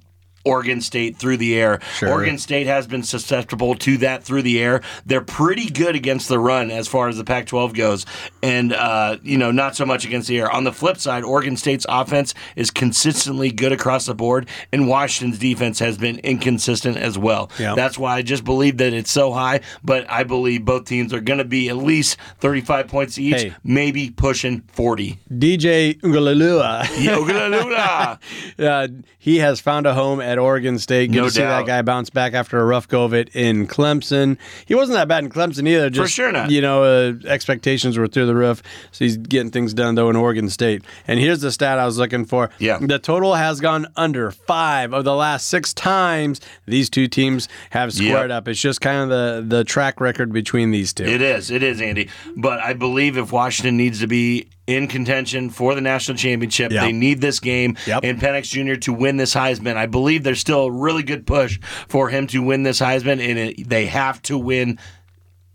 Oregon 0.46 0.82
State 0.82 1.18
through 1.18 1.38
the 1.38 1.56
air. 1.56 1.80
Sure. 1.98 2.10
Oregon 2.10 2.38
State 2.38 2.68
has 2.68 2.88
been 2.88 3.04
susceptible 3.04 3.76
to 3.76 3.98
that 3.98 4.24
through 4.24 4.42
the 4.42 4.62
air. 4.62 4.82
They're 5.06 5.22
pretty 5.22 5.70
good 5.70 5.96
against 5.96 6.28
the 6.30 6.40
run 6.40 6.70
as 6.72 6.88
far 6.88 7.08
as 7.08 7.18
the 7.18 7.24
Pac 7.24 7.46
12 7.48 7.74
goes, 7.74 8.06
and, 8.42 8.74
uh, 8.74 9.18
you 9.24 9.38
know, 9.38 9.52
not 9.52 9.76
so 9.76 9.86
much 9.86 10.06
against 10.06 10.28
the 10.28 10.38
air. 10.40 10.52
On 10.52 10.64
the 10.64 10.74
flip 10.74 10.98
side, 10.98 11.24
Oregon 11.24 11.56
State's 11.58 11.86
offense 11.88 12.34
is 12.56 12.72
consistently 12.72 13.52
good 13.52 13.72
across 13.72 14.06
the 14.06 14.14
board, 14.16 14.48
and 14.72 14.88
Washington's 14.88 15.40
defense 15.40 15.80
has 15.80 15.98
been 15.98 16.20
inconsistent 16.20 16.98
as 16.98 17.18
well. 17.18 17.50
Yeah. 17.60 17.76
That's 17.76 17.98
why 17.98 18.16
I 18.18 18.22
just 18.22 18.44
believe 18.44 18.78
that 18.78 18.94
it's 18.94 19.12
so 19.12 19.32
high, 19.32 19.62
but 19.84 20.10
I 20.10 20.24
believe 20.24 20.66
both 20.66 20.86
teams 20.86 21.14
are 21.14 21.22
going 21.22 21.40
to 21.40 21.46
be 21.46 21.70
at 21.70 21.78
least 21.78 22.18
35 22.40 22.88
points 22.88 23.18
each, 23.18 23.34
Hey. 23.42 23.54
maybe 23.64 24.10
pushing 24.10 24.62
40. 24.74 25.20
DJ 25.32 26.00
Ungalalua. 26.02 26.84
Yogalula. 26.84 28.20
uh, 28.60 28.88
he 29.18 29.38
has 29.38 29.60
found 29.60 29.86
a 29.86 29.94
home 29.94 30.20
at 30.34 30.40
Oregon 30.40 30.78
State. 30.78 31.12
Good 31.12 31.18
No 31.18 31.24
to 31.26 31.32
see 31.32 31.40
that 31.42 31.66
guy 31.66 31.82
bounce 31.82 32.10
back 32.10 32.34
after 32.34 32.60
a 32.60 32.66
rough 32.66 32.88
go 32.90 33.06
of 33.06 33.14
it 33.14 33.30
in 33.34 33.66
Clemson. 33.68 34.38
He 34.66 34.76
wasn't 34.76 34.98
that 34.98 35.08
bad 35.08 35.24
in 35.24 35.30
Clemson 35.30 35.68
either. 35.68 35.90
Just, 35.90 36.14
sure 36.14 36.32
not. 36.32 36.52
You 36.52 36.60
know, 36.62 36.84
uh, 36.84 37.14
expectations 37.26 37.98
were 37.98 38.08
through 38.08 38.26
the 38.26 38.36
roof. 38.36 38.62
So 38.92 39.06
he's 39.06 39.16
getting 39.18 39.52
things 39.52 39.74
done 39.74 39.96
though 39.96 40.10
in 40.10 40.16
Oregon 40.16 40.50
State. 40.50 40.84
And 41.08 41.20
here's 41.20 41.40
the 41.42 41.52
stat 41.52 41.80
I 41.80 41.86
was 41.86 41.98
looking 41.98 42.26
for. 42.26 42.50
Yeah. 42.60 42.80
the 42.82 43.00
total 43.00 43.36
has 43.36 43.60
gone 43.62 43.88
under 43.96 44.32
five 44.32 44.94
of 44.94 45.04
the 45.06 45.16
last 45.16 45.48
six 45.48 45.74
times 45.74 46.42
these 46.66 46.90
two 46.90 47.08
teams 47.08 47.48
have 47.70 47.94
squared 47.94 48.30
Yep. 48.30 48.38
up. 48.38 48.48
It's 48.48 48.60
just 48.60 48.82
kind 48.82 49.04
of 49.04 49.10
the 49.10 49.44
the 49.58 49.64
track 49.64 50.02
record 50.02 50.34
between 50.34 50.72
these 50.72 50.94
two. 50.94 51.06
It 51.06 51.22
is. 51.22 51.52
It 51.52 51.64
is, 51.64 51.80
Andy. 51.82 52.10
But 52.36 52.60
I 52.60 52.74
believe 52.74 53.18
if 53.18 53.32
Washington 53.32 53.78
needs 53.78 54.00
to 54.00 54.08
be 54.08 54.48
in 54.68 54.88
contention 54.88 55.50
for 55.50 55.76
the 55.76 55.82
national 55.82 56.18
championship, 56.18 56.72
Yeah. 56.72 56.86
they 56.86 56.92
need 56.94 57.20
this 57.22 57.40
game 57.40 57.76
Yep. 57.86 58.04
and 58.04 58.20
Penix 58.22 58.50
Jr. 58.50 58.76
to 58.82 58.94
win 58.94 59.18
this 59.18 59.34
Heisman. 59.34 59.76
I 59.76 59.86
believe 59.88 60.24
there's 60.24 60.40
still 60.40 60.66
a 60.66 60.72
really 60.72 61.04
good 61.04 61.26
push 61.28 61.60
for 61.90 62.10
him 62.10 62.28
to 62.28 62.42
win 62.42 62.64
this 62.64 62.80
Heisman, 62.80 63.20
and 63.20 63.38
it, 63.38 63.68
they 63.70 63.88
have 63.88 64.22
to 64.24 64.38
win 64.38 64.80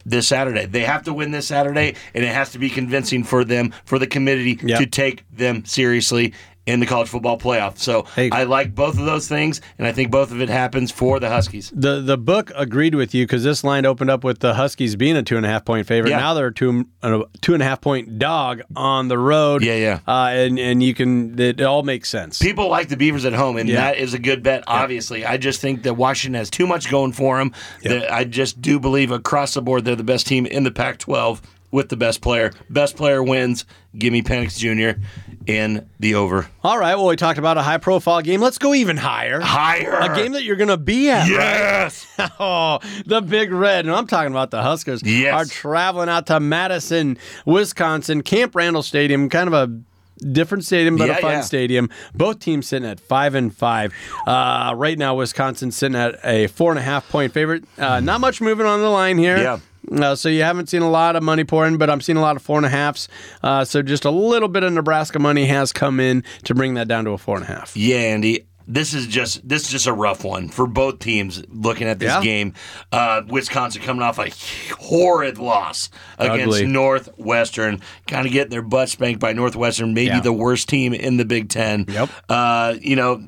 this 0.04 0.28
Saturday. 0.28 0.66
They 0.66 0.84
have 0.84 1.02
to 1.04 1.12
win 1.12 1.30
this 1.32 1.46
Saturday, 1.46 1.94
and 2.14 2.24
it 2.24 2.28
has 2.32 2.52
to 2.52 2.58
be 2.58 2.68
convincing 2.70 3.24
for 3.24 3.44
them, 3.44 3.72
for 3.84 3.98
the 3.98 4.06
committee 4.06 4.58
Yep. 4.62 4.78
to 4.80 4.86
take 4.86 5.24
them 5.34 5.64
seriously 5.64 6.32
in 6.68 6.80
the 6.80 6.86
college 6.86 7.08
football 7.08 7.38
playoff. 7.38 7.78
So 7.78 8.04
Hey. 8.14 8.30
I 8.30 8.44
like 8.44 8.74
both 8.74 8.98
of 8.98 9.06
those 9.06 9.26
things, 9.26 9.60
and 9.78 9.86
I 9.86 9.92
think 9.92 10.10
both 10.10 10.30
of 10.30 10.40
it 10.40 10.48
happens 10.48 10.90
for 10.92 11.18
the 11.18 11.28
Huskies. 11.28 11.72
The 11.74 12.00
the 12.00 12.18
book 12.18 12.52
agreed 12.54 12.94
with 12.94 13.14
you 13.14 13.24
because 13.26 13.42
this 13.42 13.64
line 13.64 13.86
opened 13.86 14.10
up 14.10 14.22
with 14.22 14.40
the 14.40 14.54
Huskies 14.54 14.94
being 14.96 15.16
a 15.16 15.22
two 15.22 15.36
and 15.36 15.46
a 15.46 15.48
half 15.48 15.64
point 15.64 15.86
favorite. 15.86 16.10
Yeah. 16.10 16.18
Now 16.18 16.34
they're 16.34 16.48
a 16.48 16.54
two 16.54 16.86
a 17.02 17.22
two 17.40 17.54
and 17.54 17.62
a 17.62 17.66
half 17.66 17.80
point 17.80 18.18
dog 18.18 18.62
on 18.76 19.08
the 19.08 19.18
road. 19.18 19.64
Yeah, 19.64 19.74
yeah. 19.76 20.00
Uh, 20.06 20.28
and 20.32 20.58
and 20.58 20.82
you 20.82 20.94
can 20.94 21.38
it, 21.38 21.60
all 21.62 21.82
makes 21.82 22.08
sense. 22.08 22.38
People 22.38 22.68
like 22.68 22.88
the 22.88 22.96
Beavers 22.96 23.24
at 23.24 23.32
home, 23.32 23.56
and 23.56 23.68
Yeah. 23.68 23.76
that 23.76 23.96
is 23.98 24.12
a 24.14 24.18
good 24.18 24.42
bet. 24.42 24.64
Obviously, 24.66 25.24
I 25.24 25.36
just 25.38 25.60
think 25.60 25.82
that 25.84 25.94
Washington 25.94 26.38
has 26.38 26.50
too 26.50 26.66
much 26.66 26.90
going 26.90 27.12
for 27.12 27.38
them. 27.38 27.52
That 27.82 28.12
I 28.12 28.24
just 28.24 28.60
do 28.60 28.78
believe 28.78 29.10
across 29.10 29.54
the 29.54 29.62
board 29.62 29.84
they're 29.84 29.96
the 29.96 30.04
best 30.04 30.26
team 30.26 30.44
in 30.46 30.64
the 30.64 30.70
Pac-12 30.70 31.40
with 31.70 31.88
the 31.88 31.96
best 31.96 32.20
player. 32.20 32.50
Best 32.70 32.96
player 32.96 33.22
wins. 33.22 33.64
Give 33.96 34.12
me 34.12 34.22
Penix 34.22 34.58
Jr. 34.58 35.00
in 35.46 35.88
the 36.00 36.14
over. 36.14 36.48
All 36.62 36.78
right. 36.78 36.94
Well, 36.94 37.06
we 37.06 37.16
talked 37.16 37.38
about 37.38 37.58
a 37.58 37.62
high 37.62 37.78
profile 37.78 38.20
game. 38.22 38.40
Let's 38.40 38.58
go 38.58 38.74
even 38.74 38.96
higher. 38.96 39.40
Higher. 39.40 39.98
A 40.00 40.14
game 40.16 40.32
that 40.32 40.44
you're 40.44 40.56
going 40.56 40.68
to 40.68 40.76
be 40.76 41.10
at. 41.10 41.28
Yes. 41.28 42.06
right? 42.18 42.30
Oh, 42.40 42.78
the 43.06 43.20
Big 43.20 43.52
Red. 43.52 43.84
And 43.86 43.94
I'm 43.94 44.06
talking 44.06 44.30
about 44.32 44.50
the 44.50 44.62
Huskers. 44.62 45.02
Yes. 45.02 45.34
Are 45.34 45.44
traveling 45.52 46.08
out 46.08 46.26
to 46.28 46.38
Madison, 46.40 47.18
Wisconsin, 47.44 48.22
Camp 48.22 48.54
Randall 48.54 48.82
Stadium, 48.82 49.28
kind 49.28 49.52
of 49.52 49.54
a 49.54 50.24
different 50.32 50.64
stadium, 50.64 50.96
but 50.96 51.08
Yeah, 51.08 51.18
a 51.18 51.20
fun 51.20 51.30
yeah. 51.32 51.40
stadium. 51.42 51.90
Both 52.14 52.40
teams 52.40 52.66
sitting 52.68 52.88
at 52.88 53.00
five 53.00 53.34
and 53.34 53.54
five. 53.54 53.92
Uh, 54.26 54.72
right 54.76 54.98
now, 54.98 55.14
Wisconsin 55.16 55.70
sitting 55.70 55.96
at 55.96 56.18
a 56.24 56.46
four 56.48 56.70
and 56.72 56.78
a 56.78 56.82
half 56.82 57.08
point 57.08 57.32
favorite. 57.32 57.64
Uh, 57.78 58.00
not 58.00 58.20
much 58.20 58.40
moving 58.40 58.66
on 58.66 58.80
the 58.80 58.88
line 58.90 59.18
here. 59.18 59.36
Yeah. 59.38 59.58
Uh, 59.92 60.14
so 60.14 60.28
you 60.28 60.42
haven't 60.42 60.68
seen 60.68 60.82
a 60.82 60.90
lot 60.90 61.16
of 61.16 61.22
money 61.22 61.44
pouring, 61.44 61.78
but 61.78 61.88
I'm 61.90 62.00
seeing 62.00 62.16
a 62.18 62.22
lot 62.22 62.36
of 62.36 62.42
four 62.42 62.56
and 62.58 62.66
a 62.66 62.70
halves. 62.70 63.08
Uh, 63.42 63.64
so 63.64 63.82
just 63.82 64.04
a 64.04 64.10
little 64.10 64.48
bit 64.48 64.62
of 64.62 64.72
Nebraska 64.72 65.18
money 65.18 65.46
has 65.46 65.72
come 65.72 66.00
in 66.00 66.24
to 66.44 66.54
bring 66.54 66.74
that 66.74 66.88
down 66.88 67.04
to 67.04 67.10
a 67.10 67.18
four 67.18 67.36
and 67.36 67.44
a 67.44 67.48
half. 67.48 67.76
Yeah, 67.76 67.96
Andy. 67.96 68.44
This 68.70 68.92
is 68.92 69.06
just 69.06 69.48
this 69.48 69.62
is 69.64 69.70
just 69.70 69.86
a 69.86 69.94
rough 69.94 70.24
one 70.24 70.50
for 70.50 70.66
both 70.66 70.98
teams. 70.98 71.42
Looking 71.48 71.86
at 71.88 71.98
this 72.00 72.10
Yeah. 72.12 72.20
game, 72.22 72.52
uh, 72.92 73.22
Wisconsin 73.26 73.80
coming 73.80 74.02
off 74.02 74.18
a 74.18 74.28
horrid 74.74 75.38
loss 75.38 75.88
against 76.18 76.58
Ugly. 76.58 76.66
Northwestern, 76.66 77.80
kind 78.06 78.26
of 78.26 78.32
getting 78.34 78.50
their 78.50 78.60
butt 78.60 78.90
spanked 78.90 79.20
by 79.20 79.32
Northwestern, 79.32 79.94
maybe 79.94 80.08
Yeah. 80.08 80.20
the 80.20 80.34
worst 80.34 80.68
team 80.68 80.92
in 80.92 81.16
the 81.16 81.24
Big 81.24 81.48
Ten. 81.48 81.86
Yep. 81.88 82.10
Uh, 82.28 82.74
you 82.78 82.94
know, 82.94 83.22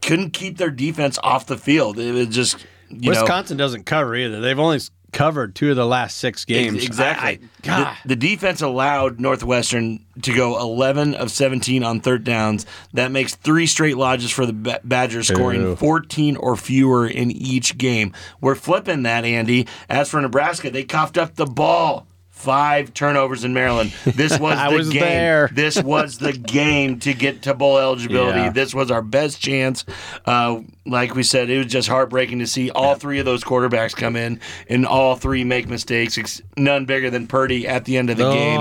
couldn't 0.00 0.30
keep 0.30 0.56
their 0.56 0.70
defense 0.70 1.18
off 1.22 1.44
the 1.44 1.58
field. 1.58 1.98
It 1.98 2.12
was 2.12 2.28
just 2.28 2.64
you 2.88 3.12
know. 3.12 3.20
Wisconsin 3.20 3.56
doesn't 3.58 3.84
cover 3.84 4.16
either. 4.16 4.40
They've 4.40 4.58
only 4.58 4.80
covered 5.12 5.54
two 5.54 5.70
of 5.70 5.76
the 5.76 5.86
last 5.86 6.16
six 6.16 6.44
games. 6.44 6.84
Exactly. 6.84 7.26
I- 7.26 7.30
I- 7.32 7.38
God. 7.62 7.96
The, 8.04 8.08
the 8.10 8.16
defense 8.16 8.62
allowed 8.62 9.20
Northwestern 9.20 10.04
to 10.22 10.34
go 10.34 10.58
11 10.58 11.14
of 11.14 11.30
17 11.30 11.82
on 11.82 12.00
third 12.00 12.24
downs. 12.24 12.64
That 12.94 13.10
makes 13.12 13.34
three 13.34 13.66
straight 13.66 13.96
lodges 13.96 14.30
for 14.30 14.46
the 14.46 14.52
Ba- 14.52 14.80
Badgers, 14.84 15.28
scoring 15.28 15.62
Ooh. 15.62 15.76
14 15.76 16.36
or 16.36 16.56
fewer 16.56 17.06
in 17.06 17.30
each 17.30 17.76
game. 17.78 18.12
We're 18.40 18.54
flipping 18.54 19.02
that, 19.02 19.24
Andy. 19.24 19.66
As 19.88 20.10
for 20.10 20.20
Nebraska, 20.20 20.70
they 20.70 20.84
coughed 20.84 21.18
up 21.18 21.34
the 21.36 21.46
ball. 21.46 22.06
Five 22.40 22.94
turnovers 22.94 23.44
in 23.44 23.52
Maryland. 23.52 23.92
This 24.04 24.38
was 24.38 24.58
the 24.70 24.76
was 24.76 24.88
game. 24.90 25.00
there. 25.02 25.50
This 25.60 25.82
was 25.82 26.18
the 26.18 26.32
game 26.32 26.98
to 27.00 27.12
get 27.12 27.42
to 27.42 27.54
bowl 27.54 27.78
eligibility. 27.78 28.40
Yeah. 28.40 28.50
This 28.50 28.74
was 28.74 28.90
our 28.90 29.02
best 29.02 29.40
chance. 29.40 29.84
Uh, 30.24 30.60
like 30.86 31.14
we 31.14 31.22
said, 31.22 31.50
it 31.50 31.58
was 31.58 31.66
just 31.66 31.88
heartbreaking 31.88 32.38
to 32.38 32.46
see 32.46 32.70
all 32.70 32.94
three 32.94 33.18
of 33.18 33.24
those 33.26 33.44
quarterbacks 33.44 33.94
come 33.94 34.16
in 34.16 34.40
and 34.68 34.86
all 34.86 35.16
three 35.16 35.44
make 35.44 35.68
mistakes. 35.68 36.40
None 36.56 36.86
bigger 36.86 37.10
than 37.10 37.26
Purdy 37.26 37.68
at 37.68 37.84
the 37.84 37.96
end 37.98 38.10
of 38.10 38.16
the 38.16 38.26
Oh. 38.26 38.32
game 38.34 38.60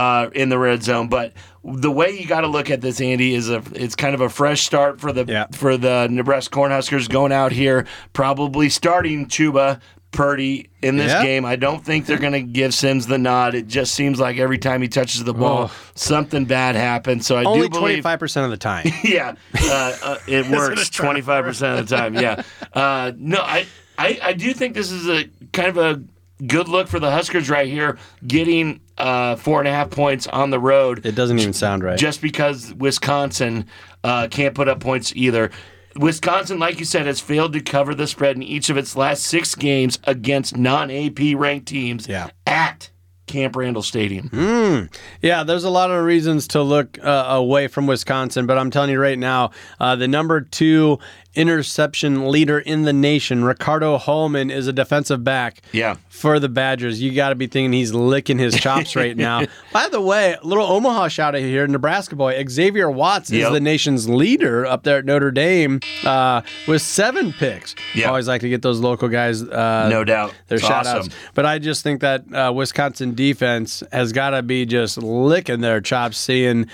uh, 0.00 0.30
in 0.34 0.48
the 0.48 0.58
red 0.58 0.82
zone. 0.82 1.08
But 1.08 1.32
the 1.64 1.90
way 1.90 2.10
you 2.18 2.26
got 2.26 2.42
to 2.42 2.46
look 2.48 2.70
at 2.70 2.80
this, 2.80 3.00
Andy, 3.00 3.34
is 3.34 3.50
a 3.50 3.62
it's 3.74 3.94
kind 3.94 4.14
of 4.14 4.20
a 4.20 4.28
fresh 4.28 4.62
start 4.62 5.00
for 5.00 5.12
the 5.12 5.24
Yeah. 5.26 5.46
for 5.52 5.76
the 5.76 6.08
Nebraska 6.10 6.54
Cornhuskers 6.56 7.08
going 7.08 7.32
out 7.32 7.52
here, 7.52 7.86
probably 8.12 8.68
starting 8.68 9.26
Chubba. 9.26 9.80
Purdy 10.10 10.70
in 10.80 10.96
this 10.96 11.12
Yeah. 11.12 11.22
game. 11.22 11.44
I 11.44 11.56
don't 11.56 11.84
think 11.84 12.06
they're 12.06 12.16
going 12.18 12.32
to 12.32 12.40
give 12.40 12.72
Sims 12.72 13.06
the 13.08 13.18
nod. 13.18 13.54
It 13.54 13.66
just 13.68 13.94
seems 13.94 14.18
like 14.18 14.38
every 14.38 14.56
time 14.56 14.80
he 14.80 14.88
touches 14.88 15.22
the 15.22 15.34
ball, 15.34 15.70
Oh. 15.70 15.76
something 15.96 16.46
bad 16.46 16.76
happens. 16.76 17.26
So 17.26 17.36
I 17.36 17.44
Only 17.44 17.66
do 17.66 17.68
believe 17.68 17.80
twenty 17.82 18.00
five 18.00 18.18
percent 18.18 18.44
of 18.46 18.50
the 18.50 18.56
time. 18.56 18.90
yeah, 19.04 19.34
uh, 19.60 19.96
uh, 20.02 20.16
it 20.26 20.46
works 20.50 20.88
twenty 20.88 21.20
five 21.20 21.44
percent 21.44 21.78
of 21.78 21.86
the 21.86 21.94
time. 21.94 22.14
Yeah, 22.14 22.42
uh, 22.72 23.12
no, 23.18 23.36
I, 23.42 23.66
I 23.98 24.18
I 24.22 24.32
do 24.32 24.54
think 24.54 24.72
this 24.72 24.90
is 24.90 25.06
a 25.10 25.28
kind 25.52 25.68
of 25.68 25.76
a 25.76 26.00
good 26.46 26.68
look 26.68 26.88
for 26.88 27.00
the 27.00 27.10
Huskers 27.10 27.50
right 27.50 27.68
here, 27.68 27.98
getting 28.26 28.80
uh, 28.96 29.36
four 29.36 29.58
and 29.60 29.68
a 29.68 29.72
half 29.72 29.90
points 29.90 30.26
on 30.26 30.50
the 30.50 30.58
road. 30.58 31.04
It 31.04 31.14
doesn't 31.14 31.38
even 31.38 31.52
sound 31.52 31.82
right. 31.82 31.98
just 31.98 32.20
because 32.20 32.72
Wisconsin 32.74 33.66
uh, 34.04 34.28
can't 34.30 34.54
put 34.54 34.68
up 34.68 34.80
points 34.80 35.12
either. 35.16 35.50
Wisconsin, 35.96 36.58
like 36.58 36.78
you 36.78 36.84
said, 36.84 37.06
has 37.06 37.18
failed 37.20 37.52
to 37.54 37.60
cover 37.60 37.94
the 37.94 38.06
spread 38.06 38.36
in 38.36 38.42
each 38.42 38.70
of 38.70 38.76
its 38.76 38.94
last 38.96 39.24
six 39.24 39.54
games 39.54 39.98
against 40.04 40.56
non-AP 40.56 41.18
ranked 41.34 41.66
teams 41.66 42.06
Yeah. 42.06 42.30
at 42.46 42.90
Camp 43.26 43.56
Randall 43.56 43.82
Stadium. 43.82 44.88
Yeah, 45.20 45.42
there's 45.44 45.64
a 45.64 45.70
lot 45.70 45.90
of 45.90 46.04
reasons 46.04 46.48
to 46.48 46.62
look 46.62 46.98
uh, 47.02 47.26
away 47.28 47.66
from 47.68 47.86
Wisconsin, 47.86 48.46
but 48.46 48.58
I'm 48.58 48.70
telling 48.70 48.90
you 48.90 49.00
right 49.00 49.18
now, 49.18 49.50
uh, 49.80 49.96
the 49.96 50.08
number 50.08 50.40
two 50.40 50.98
interception 51.34 52.30
leader 52.30 52.58
in 52.58 52.82
the 52.82 52.92
nation, 52.92 53.44
Ricardo 53.44 53.96
Hallman, 53.96 54.50
is 54.50 54.66
a 54.66 54.72
defensive 54.72 55.22
back. 55.24 55.62
Yeah. 55.72 55.96
For 56.08 56.40
the 56.40 56.48
Badgers, 56.48 57.00
you 57.00 57.12
got 57.14 57.28
to 57.28 57.36
be 57.36 57.46
thinking 57.46 57.72
he's 57.72 57.94
licking 57.94 58.38
his 58.38 58.56
chops 58.58 58.96
right 58.96 59.16
now. 59.16 59.42
By 59.72 59.88
the 59.88 60.00
way, 60.00 60.32
a 60.40 60.44
little 60.44 60.64
Omaha 60.66 61.08
shout 61.08 61.34
out 61.36 61.40
here, 61.40 61.66
Nebraska 61.68 62.16
boy 62.16 62.44
Xavier 62.48 62.90
Watts 62.90 63.30
is 63.30 63.48
the 63.50 63.60
nation's 63.60 64.08
leader 64.08 64.66
up 64.66 64.82
there 64.82 64.98
at 64.98 65.04
Notre 65.04 65.30
Dame 65.30 65.80
uh, 66.04 66.42
with 66.66 66.82
seven 66.82 67.32
picks. 67.32 67.74
Yeah. 67.94 68.08
Always 68.08 68.26
like 68.26 68.40
to 68.40 68.48
get 68.48 68.62
those 68.62 68.80
local 68.80 69.08
guys. 69.08 69.42
Uh, 69.42 69.88
No 69.88 70.02
doubt. 70.04 70.34
their 70.48 70.58
shout 70.58 70.86
outs. 70.86 71.08
But 71.34 71.46
I 71.46 71.58
just 71.60 71.82
think 71.84 72.00
that 72.00 72.24
uh, 72.32 72.52
Wisconsin 72.52 73.14
defense 73.14 73.82
has 73.92 74.12
got 74.12 74.30
to 74.30 74.42
be 74.42 74.66
just 74.66 74.98
licking 74.98 75.60
their 75.60 75.80
chops, 75.80 76.18
seeing. 76.18 76.66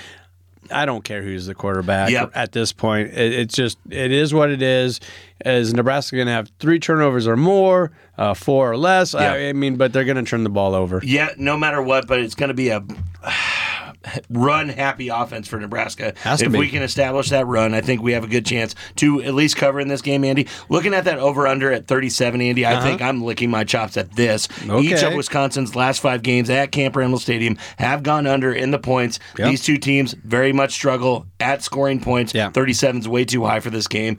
I 0.71 0.87
don't 0.87 1.05
care 1.05 1.23
who's 1.23 1.47
the 1.47 1.55
quarterback 1.55 2.11
Yep. 2.11 2.33
at 2.35 2.53
this 2.53 2.73
point. 2.73 3.11
It, 3.12 3.33
it's 3.33 3.55
just 3.55 3.79
it 3.91 4.12
is 4.12 4.33
what 4.35 4.51
it 4.51 4.62
is. 4.62 5.01
Is 5.45 5.75
Nebraska 5.75 6.17
going 6.17 6.27
to 6.27 6.33
have 6.33 6.51
three 6.59 6.79
turnovers 6.79 7.27
or 7.27 7.37
more, 7.37 7.91
uh, 8.17 8.35
four 8.35 8.71
or 8.71 8.77
less? 8.77 9.15
I, 9.15 9.49
I 9.49 9.53
mean, 9.53 9.77
but 9.77 9.93
they're 9.93 10.05
going 10.05 10.17
to 10.17 10.23
turn 10.23 10.43
the 10.45 10.49
ball 10.51 10.75
over. 10.75 11.01
Yeah, 11.05 11.31
no 11.37 11.57
matter 11.57 11.83
what, 11.83 12.07
but 12.07 12.21
it's 12.21 12.35
going 12.35 12.49
to 12.49 12.55
be 12.55 12.69
a 12.71 12.83
run 14.30 14.68
happy 14.68 15.09
offense 15.09 15.48
for 15.48 15.59
Nebraska. 15.59 16.14
If 16.24 16.52
be. 16.52 16.59
we 16.59 16.68
can 16.68 16.82
establish 16.82 17.30
that 17.30 17.46
run, 17.46 17.74
I 17.74 17.80
think 17.80 18.02
we 18.02 18.12
have 18.12 18.24
a 18.24 18.28
good 18.28 18.46
chance 18.46 18.74
to 18.96 19.22
at 19.22 19.34
least 19.34 19.57
cover 19.57 19.80
in 19.80 19.88
this 19.88 20.02
game, 20.02 20.24
Andy. 20.24 20.46
Looking 20.68 20.94
at 20.94 21.05
that 21.05 21.18
over 21.18 21.46
under 21.46 21.72
at 21.72 21.86
37, 21.86 22.40
Andy, 22.40 22.66
I 22.66 22.80
think 22.82 23.00
I'm 23.02 23.22
licking 23.22 23.50
my 23.50 23.64
chops 23.64 23.96
at 23.96 24.14
this. 24.16 24.48
Each 24.62 24.92
Uh-huh. 24.92 25.09
Of 25.09 25.14
Wisconsin's 25.14 25.74
last 25.76 26.00
five 26.00 26.22
games 26.22 26.48
at 26.50 26.72
Camp 26.72 26.96
Randall 26.96 27.18
Stadium 27.18 27.57
have 27.78 28.02
gone 28.02 28.26
under 28.26 28.52
in 28.52 28.70
the 28.70 28.78
points. 28.78 29.18
Yep. 29.38 29.48
These 29.50 29.62
two 29.64 29.78
teams 29.78 30.14
very 30.24 30.52
much 30.52 30.72
struggle 30.72 31.26
at 31.40 31.62
scoring 31.62 32.00
points. 32.00 32.34
Yeah. 32.34 32.50
37 32.50 33.00
is 33.02 33.09
way 33.09 33.24
too 33.24 33.44
high 33.44 33.61
for 33.61 33.70
this 33.70 33.86
game. 33.88 34.18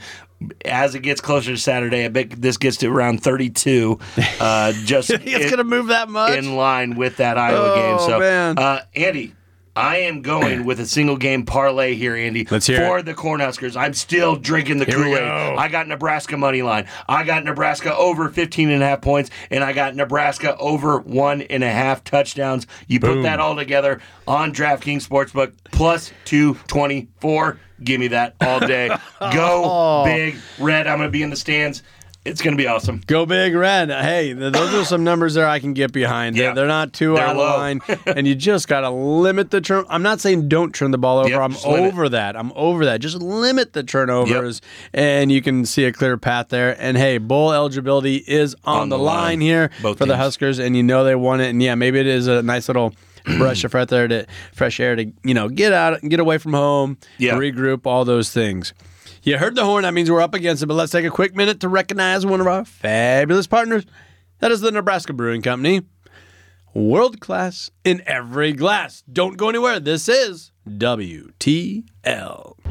As 0.66 0.96
it 0.96 1.00
gets 1.00 1.22
closer 1.22 1.52
to 1.52 1.58
Saturday, 1.58 2.04
I 2.06 2.10
bet 2.10 2.30
this 2.32 2.58
gets 2.58 2.78
to 2.78 2.88
around 2.88 3.24
32. 3.24 3.98
Uh, 4.40 4.74
just 4.84 5.10
it's 5.10 5.24
going 5.46 5.58
to 5.58 5.64
move 5.64 5.88
that 5.88 6.10
much. 6.10 6.38
in 6.38 6.56
line 6.56 6.96
with 6.96 7.18
that 7.18 7.38
Iowa 7.38 7.72
Oh, 7.72 7.76
game. 7.76 8.08
So, 8.10 8.20
man. 8.20 8.58
Uh, 8.60 8.82
Andy, 8.96 9.34
I 9.78 9.98
am 9.98 10.22
going 10.22 10.64
with 10.64 10.80
a 10.80 10.86
single 10.86 11.18
game 11.18 11.46
parlay 11.46 11.96
here, 11.96 12.16
Andy. 12.16 12.48
Let's 12.50 12.66
hear 12.68 12.80
for 12.80 13.00
it. 13.00 13.04
the 13.06 13.14
Cornhuskers. 13.14 13.76
I'm 13.76 13.94
still 13.94 14.38
drinking 14.38 14.78
the 14.78 14.86
Kool 14.86 15.18
Aid. 15.18 15.22
I 15.24 15.68
got 15.68 15.88
Nebraska 15.90 16.38
money 16.38 16.62
line. 16.62 16.88
I 17.10 17.26
got 17.26 17.44
Nebraska 17.44 17.94
over 17.96 18.30
15 18.30 18.70
and 18.70 18.82
a 18.82 18.86
half 18.86 19.02
points, 19.02 19.30
and 19.50 19.64
I 19.66 19.74
got 19.74 19.94
Nebraska 19.96 20.56
over 20.58 21.00
one 21.00 21.42
and 21.42 21.62
a 21.62 21.70
half 21.70 22.06
touchdowns. 22.06 22.68
You 22.88 23.02
put 23.02 23.22
that 23.24 23.42
all 23.42 23.56
together 23.58 24.00
on 24.28 24.54
DraftKings 24.54 25.06
Sportsbook 25.08 25.54
plus 25.72 26.12
224. 26.24 27.60
Give 27.84 28.00
me 28.00 28.08
that 28.08 28.36
all 28.40 28.62
day. 28.62 28.88
Go 29.20 29.64
Oh. 29.66 30.04
big 30.06 30.36
red. 30.58 30.88
I'm 30.88 30.98
going 31.00 31.10
to 31.10 31.12
be 31.12 31.22
in 31.24 31.30
the 31.30 31.36
stands. 31.36 31.84
It's 32.26 32.42
going 32.42 32.58
to 32.58 32.62
be 32.62 32.66
awesome. 32.68 33.02
Go 33.06 33.28
big 33.28 33.54
red. 33.54 33.92
Hey, 33.92 34.34
th- 34.34 34.52
those 34.52 34.74
are 34.74 34.84
some 34.84 35.04
numbers 35.04 35.36
there 35.36 35.48
I 35.48 35.60
can 35.60 35.74
get 35.74 35.92
behind. 35.92 36.36
Yeah. 36.36 36.46
They're, 36.46 36.56
they're 36.56 36.68
not 36.68 36.92
too 36.92 37.14
They're 37.14 37.24
out 37.24 37.36
of 37.36 37.38
line, 37.38 37.82
and 38.08 38.26
you 38.26 38.34
just 38.34 38.68
got 38.68 38.82
to 38.82 38.90
limit 38.90 39.52
the 39.52 39.62
turn. 39.62 39.86
I'm 39.90 40.02
not 40.02 40.20
saying 40.20 40.50
don't 40.50 40.74
turn 40.74 40.90
the 40.90 40.98
ball 40.98 41.20
over. 41.20 41.30
Yep, 41.30 41.40
I'm 41.40 41.54
limit. 41.72 41.94
over 41.94 42.10
that. 42.10 42.36
I'm 42.36 42.52
over 42.56 42.86
that. 42.86 43.00
Just 43.00 43.18
limit 43.18 43.74
the 43.74 43.84
turnovers, 43.84 44.60
and 44.92 45.32
you 45.32 45.44
can 45.44 45.66
see 45.68 45.86
a 45.86 45.92
clear 45.92 46.18
path 46.18 46.50
there. 46.50 46.76
And 46.82 46.98
hey, 46.98 47.20
bowl 47.20 47.54
eligibility 47.54 48.16
is 48.16 48.56
on, 48.64 48.82
On 48.82 48.90
the, 48.90 48.98
the 48.98 49.04
line, 49.04 49.18
line. 49.18 49.42
here 49.42 49.70
Both 49.84 50.00
for 50.00 50.08
the. 50.08 50.18
Huskers, 50.18 50.58
and 50.58 50.76
you 50.76 50.82
know 50.82 51.04
they 51.04 51.14
want 51.16 51.42
it. 51.44 51.50
And 51.50 51.62
yeah, 51.62 51.76
maybe 51.76 52.00
it 52.00 52.08
is 52.08 52.28
a 52.28 52.42
nice 52.42 52.68
little. 52.68 52.94
brush 53.40 53.64
of 53.64 53.72
fresh 53.72 53.92
air 53.92 54.08
to 54.08 54.24
fresh 54.54 54.80
air 54.80 54.96
to 54.96 55.12
you 55.24 55.34
know 55.34 55.50
get 55.50 55.74
out 55.74 56.00
get 56.04 56.20
away 56.20 56.38
from 56.38 56.54
home 56.54 56.96
regroup 57.20 57.88
all 57.88 58.06
those 58.06 58.32
things 58.32 58.72
you 59.24 59.38
heard 59.38 59.56
the 59.56 59.66
horn. 59.66 59.84
That 59.84 59.94
means 59.94 60.10
we're 60.10 60.22
up 60.22 60.34
against 60.34 60.64
it. 60.64 60.68
But 60.68 60.76
let's 60.76 60.92
take 60.92 61.06
a 61.06 61.10
quick 61.10 61.36
minute 61.36 61.60
to 61.62 61.70
recognize 61.70 62.26
one 62.26 62.42
of 62.42 62.48
our 62.48 62.66
fabulous 62.66 63.48
partners. 63.48 63.86
That 64.40 64.52
is 64.52 64.62
the 64.62 64.72
Nebraska 64.72 65.14
Brewing 65.14 65.42
Company. 65.42 65.82
World 66.74 67.22
class 67.22 67.72
in 67.84 68.04
every 68.06 68.52
glass. 68.52 69.04
Don't 69.12 69.38
go 69.38 69.48
anywhere. 69.50 69.80
This 69.80 70.10
is 70.10 70.52
WTL. 70.68 72.65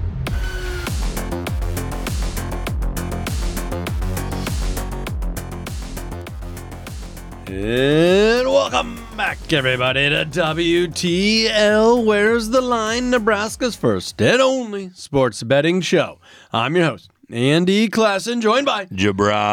And 7.56 8.48
welcome 8.48 9.00
back, 9.16 9.52
everybody, 9.52 10.10
to 10.10 10.24
WTL. 10.24 12.04
Where's 12.04 12.48
the 12.48 12.60
line? 12.60 13.10
Nebraska's 13.10 13.76
first 13.76 14.20
and 14.20 14.42
only 14.42 14.90
sports 14.90 15.44
betting 15.44 15.80
show. 15.80 16.18
I'm 16.52 16.74
your 16.74 16.86
host, 16.86 17.12
Andy 17.30 17.88
Classen, 17.88 18.40
joined 18.42 18.66
by 18.66 18.84
JaBron. 18.86 19.44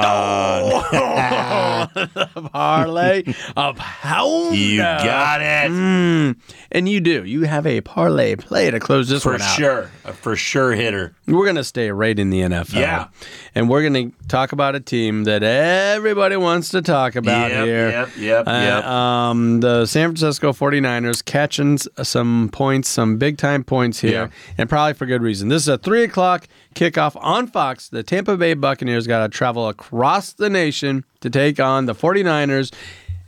parlay 2.51 3.23
of 3.55 3.77
Hound. 3.77 4.55
You 4.57 4.77
got 4.79 5.41
it. 5.41 5.71
Mm, 5.71 6.35
and 6.71 6.89
you 6.89 6.99
do. 6.99 7.23
You 7.23 7.43
have 7.43 7.65
a 7.65 7.81
parlay 7.81 8.35
play 8.35 8.69
to 8.71 8.79
close 8.79 9.09
this 9.09 9.23
For 9.23 9.31
one 9.33 9.41
out. 9.41 9.55
sure. 9.57 9.91
A 10.05 10.13
for 10.13 10.35
sure 10.35 10.73
hitter. 10.73 11.15
We're 11.27 11.45
going 11.45 11.55
to 11.55 11.63
stay 11.63 11.91
right 11.91 12.17
in 12.17 12.29
the 12.29 12.41
NFL. 12.41 12.73
Yeah. 12.73 13.07
And 13.55 13.69
we're 13.69 13.87
going 13.87 14.11
to 14.11 14.27
talk 14.27 14.51
about 14.51 14.75
a 14.75 14.79
team 14.79 15.23
that 15.25 15.43
everybody 15.43 16.35
wants 16.37 16.69
to 16.69 16.81
talk 16.81 17.15
about 17.15 17.51
Yep, 17.51 17.65
here. 17.65 17.89
yep, 17.89 18.09
yep, 18.17 18.47
Uh, 18.47 18.51
yep. 18.51 18.85
Um, 18.85 19.59
the 19.61 19.85
San 19.85 20.09
Francisco 20.09 20.51
49ers 20.53 21.23
catching 21.23 21.77
some 21.77 22.49
points, 22.51 22.89
some 22.89 23.17
big 23.17 23.37
time 23.37 23.63
points 23.63 23.99
here, 23.99 24.11
Yeah. 24.11 24.27
and 24.57 24.69
probably 24.69 24.93
for 24.93 25.05
good 25.05 25.21
reason. 25.21 25.49
This 25.49 25.63
is 25.63 25.67
a 25.69 25.77
3 25.77 26.03
o'clock 26.03 26.47
kickoff 26.75 27.15
on 27.21 27.47
Fox. 27.47 27.89
The 27.89 28.03
Tampa 28.03 28.37
Bay 28.37 28.53
Buccaneers 28.53 29.07
got 29.07 29.23
to 29.23 29.29
travel 29.29 29.67
across 29.67 30.33
the 30.33 30.49
nation 30.49 31.05
to 31.21 31.29
take 31.29 31.59
on 31.59 31.85
the 31.85 31.95
49ers. 31.95 32.73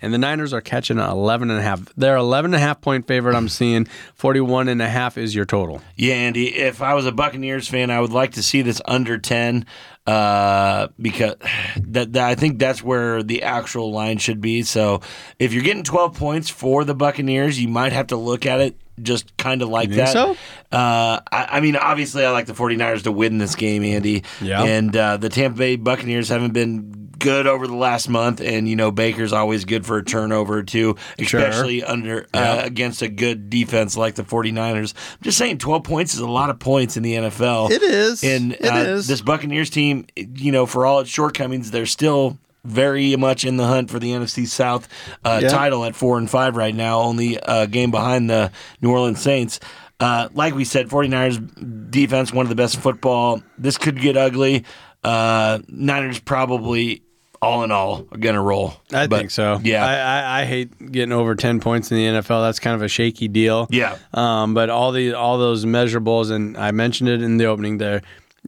And 0.01 0.13
the 0.13 0.17
Niners 0.17 0.51
are 0.51 0.59
catching 0.59 0.99
an 0.99 1.09
11 1.09 1.49
and 1.49 1.57
a 1.57 1.63
half. 1.63 1.85
They're 1.95 2.17
11 2.17 2.53
and 2.53 2.55
a 2.55 2.59
half 2.59 2.81
point 2.81 3.07
favorite. 3.07 3.35
I'm 3.35 3.47
seeing 3.47 3.85
41 4.15 4.67
and 4.67 4.81
a 4.81 4.89
half 4.89 5.17
is 5.17 5.33
your 5.33 5.45
total. 5.45 5.81
Yeah, 5.95 6.15
Andy. 6.15 6.53
If 6.53 6.81
I 6.81 6.93
was 6.93 7.05
a 7.05 7.13
Buccaneers 7.13 7.69
fan, 7.69 7.89
I 7.89 8.01
would 8.01 8.11
like 8.11 8.33
to 8.33 8.43
see 8.43 8.63
this 8.63 8.81
under 8.83 9.17
ten, 9.17 9.65
uh, 10.05 10.89
because 10.99 11.35
that, 11.77 12.11
that 12.11 12.29
I 12.29 12.35
think 12.35 12.59
that's 12.59 12.83
where 12.83 13.23
the 13.23 13.43
actual 13.43 13.93
line 13.93 14.17
should 14.17 14.41
be. 14.41 14.63
So 14.63 14.99
if 15.39 15.53
you're 15.53 15.63
getting 15.63 15.83
12 15.83 16.17
points 16.17 16.49
for 16.49 16.83
the 16.83 16.93
Buccaneers, 16.93 17.61
you 17.61 17.69
might 17.69 17.93
have 17.93 18.07
to 18.07 18.17
look 18.17 18.45
at 18.45 18.59
it 18.59 18.75
just 19.01 19.35
kind 19.37 19.61
of 19.61 19.69
like 19.69 19.89
that. 19.91 20.09
so? 20.09 20.31
Uh, 20.71 21.19
I, 21.31 21.47
I 21.51 21.59
mean, 21.61 21.75
obviously, 21.75 22.25
I 22.25 22.31
like 22.31 22.45
the 22.45 22.53
49ers 22.53 23.03
to 23.03 23.11
win 23.11 23.37
this 23.37 23.55
game, 23.55 23.83
Andy. 23.83 24.23
Yeah. 24.41 24.63
And 24.63 24.95
uh, 24.95 25.17
the 25.17 25.29
Tampa 25.29 25.57
Bay 25.57 25.75
Buccaneers 25.75 26.29
haven't 26.29 26.53
been 26.53 27.09
good 27.19 27.47
over 27.47 27.67
the 27.67 27.75
last 27.75 28.09
month, 28.09 28.41
and 28.41 28.67
you 28.67 28.75
know 28.75 28.91
Baker's 28.91 29.31
always 29.31 29.63
good 29.65 29.85
for 29.85 29.97
a 29.97 30.03
turnover 30.03 30.61
too, 30.61 30.97
Sure. 31.19 31.39
especially 31.39 31.81
under 31.83 32.27
uh, 32.33 32.61
against 32.63 33.01
a 33.01 33.07
good 33.07 33.49
defense 33.49 33.95
like 33.95 34.15
the 34.15 34.23
49ers. 34.23 34.93
I'm 34.95 35.17
just 35.21 35.37
saying 35.37 35.59
12 35.59 35.83
points 35.83 36.13
is 36.15 36.19
a 36.19 36.27
lot 36.27 36.49
of 36.49 36.59
points 36.59 36.97
in 36.97 37.03
the 37.03 37.13
NFL. 37.13 37.71
It 37.71 37.81
is. 37.81 38.23
And 38.23 38.53
It 38.53 38.65
uh, 38.65 38.75
is. 38.77 39.07
this 39.07 39.21
Buccaneers 39.21 39.69
team, 39.69 40.05
you 40.17 40.51
know, 40.51 40.65
for 40.65 40.85
all 40.85 40.99
its 40.99 41.09
shortcomings, 41.09 41.71
they're 41.71 41.85
still 41.85 42.37
very 42.65 43.15
much 43.15 43.43
in 43.45 43.57
the 43.57 43.65
hunt 43.67 43.89
for 43.91 43.99
the 43.99 44.11
NFC 44.11 44.47
South 44.47 44.87
uh, 45.25 45.39
Yeah. 45.43 45.49
title 45.49 45.83
at 45.85 45.95
four 45.95 46.17
and 46.17 46.29
five 46.29 46.55
right 46.55 46.73
now, 46.75 47.01
only 47.01 47.37
a 47.43 47.67
game 47.67 47.91
behind 47.91 48.29
the 48.29 48.51
New 48.81 48.91
Orleans 48.91 49.21
Saints. 49.21 49.59
Uh, 49.99 50.27
like 50.33 50.55
we 50.55 50.65
said, 50.65 50.89
49ers 50.89 51.91
defense, 51.91 52.33
one 52.33 52.45
of 52.45 52.49
the 52.49 52.55
best 52.55 52.75
in 52.75 52.81
football. 52.81 53.41
This 53.57 53.77
could 53.77 53.99
get 54.01 54.17
ugly. 54.17 54.65
Uh, 55.03 55.59
Niners 55.67 56.19
probably, 56.19 57.03
all 57.41 57.63
in 57.63 57.71
all, 57.71 58.05
are 58.11 58.17
going 58.17 58.35
to 58.35 58.41
roll. 58.41 58.73
I 58.93 59.07
But, 59.07 59.17
think 59.17 59.31
so. 59.31 59.59
Yeah. 59.63 59.85
I, 59.85 59.95
I, 59.97 60.41
I 60.41 60.45
hate 60.45 60.91
getting 60.91 61.11
over 61.13 61.35
ten 61.35 61.59
points 61.59 61.91
in 61.91 61.97
the 61.97 62.05
NFL. 62.21 62.45
That's 62.47 62.59
kind 62.59 62.75
of 62.75 62.81
a 62.81 62.87
shaky 62.87 63.27
deal. 63.27 63.67
Yeah. 63.69 63.97
Um, 64.13 64.53
but 64.53 64.69
all 64.69 64.91
the 64.93 65.13
all 65.13 65.37
those 65.37 65.65
measurables, 65.65 66.31
and 66.31 66.57
I 66.57 66.71
mentioned 66.71 67.09
it 67.09 67.21
in 67.21 67.37
the 67.37 67.45
opening 67.45 67.77
there. 67.77 68.01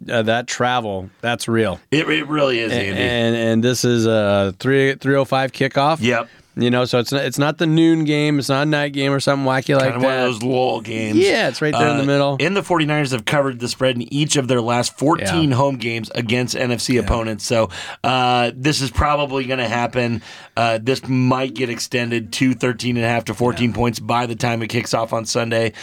Uh, 0.10 0.22
that 0.24 0.48
travel, 0.48 1.10
that's 1.22 1.48
real. 1.48 1.80
It, 1.92 2.10
it 2.10 2.28
really 2.28 2.60
is, 2.60 2.72
Andy. 2.72 3.00
And 3.00 3.36
and 3.36 3.64
this 3.64 3.86
is 3.86 4.06
a 4.06 4.54
three 4.60 4.96
three 4.96 5.16
oh 5.16 5.26
five 5.26 5.52
kickoff. 5.52 6.02
yep. 6.02 6.30
You 6.58 6.72
know, 6.72 6.86
so 6.86 7.00
it's 7.00 7.12
not 7.12 7.26
it's 7.26 7.38
not 7.38 7.58
the 7.58 7.68
noon 7.68 8.06
game, 8.06 8.40
it's 8.40 8.48
not 8.48 8.64
a 8.64 8.66
night 8.70 8.94
game 8.94 9.12
or 9.12 9.20
something 9.20 9.46
wacky 9.46 9.74
like 9.76 9.84
Kind 9.92 9.96
of 9.96 10.02
that. 10.02 10.08
one 10.08 10.14
of 10.14 10.22
those 10.34 10.42
lull 10.44 10.80
games. 10.80 11.18
Yeah, 11.18 11.50
it's 11.50 11.62
right 11.62 11.74
there 11.74 11.90
in 11.90 11.98
the 11.98 12.04
Uh, 12.04 12.06
middle. 12.06 12.38
And 12.40 12.56
the 12.56 12.62
49ers 12.62 13.12
have 13.12 13.26
covered 13.26 13.60
the 13.60 13.68
spread 13.68 13.96
in 13.98 14.04
each 14.14 14.38
of 14.38 14.48
their 14.48 14.62
last 14.62 14.98
14 14.98 15.50
Yeah. 15.50 15.56
home 15.58 15.76
games 15.76 16.10
against 16.16 16.56
NFC 16.56 16.98
opponents. 16.98 17.46
So 17.46 17.70
uh, 18.06 18.52
this 18.56 18.80
is 18.80 18.90
probably 18.90 19.44
going 19.44 19.60
to 19.60 19.68
happen. 19.68 20.22
Uh, 20.56 20.80
this 20.82 21.06
might 21.10 21.54
get 21.56 21.70
extended 21.70 22.32
to 22.34 22.54
13 22.54 22.96
and 22.96 23.06
a 23.06 23.10
half 23.10 23.26
to 23.26 23.34
14 23.34 23.74
points 23.74 24.00
by 24.00 24.26
the 24.26 24.36
time 24.36 24.62
it 24.62 24.68
kicks 24.68 24.94
off 24.94 25.12
on 25.12 25.26
Sunday. 25.26 25.74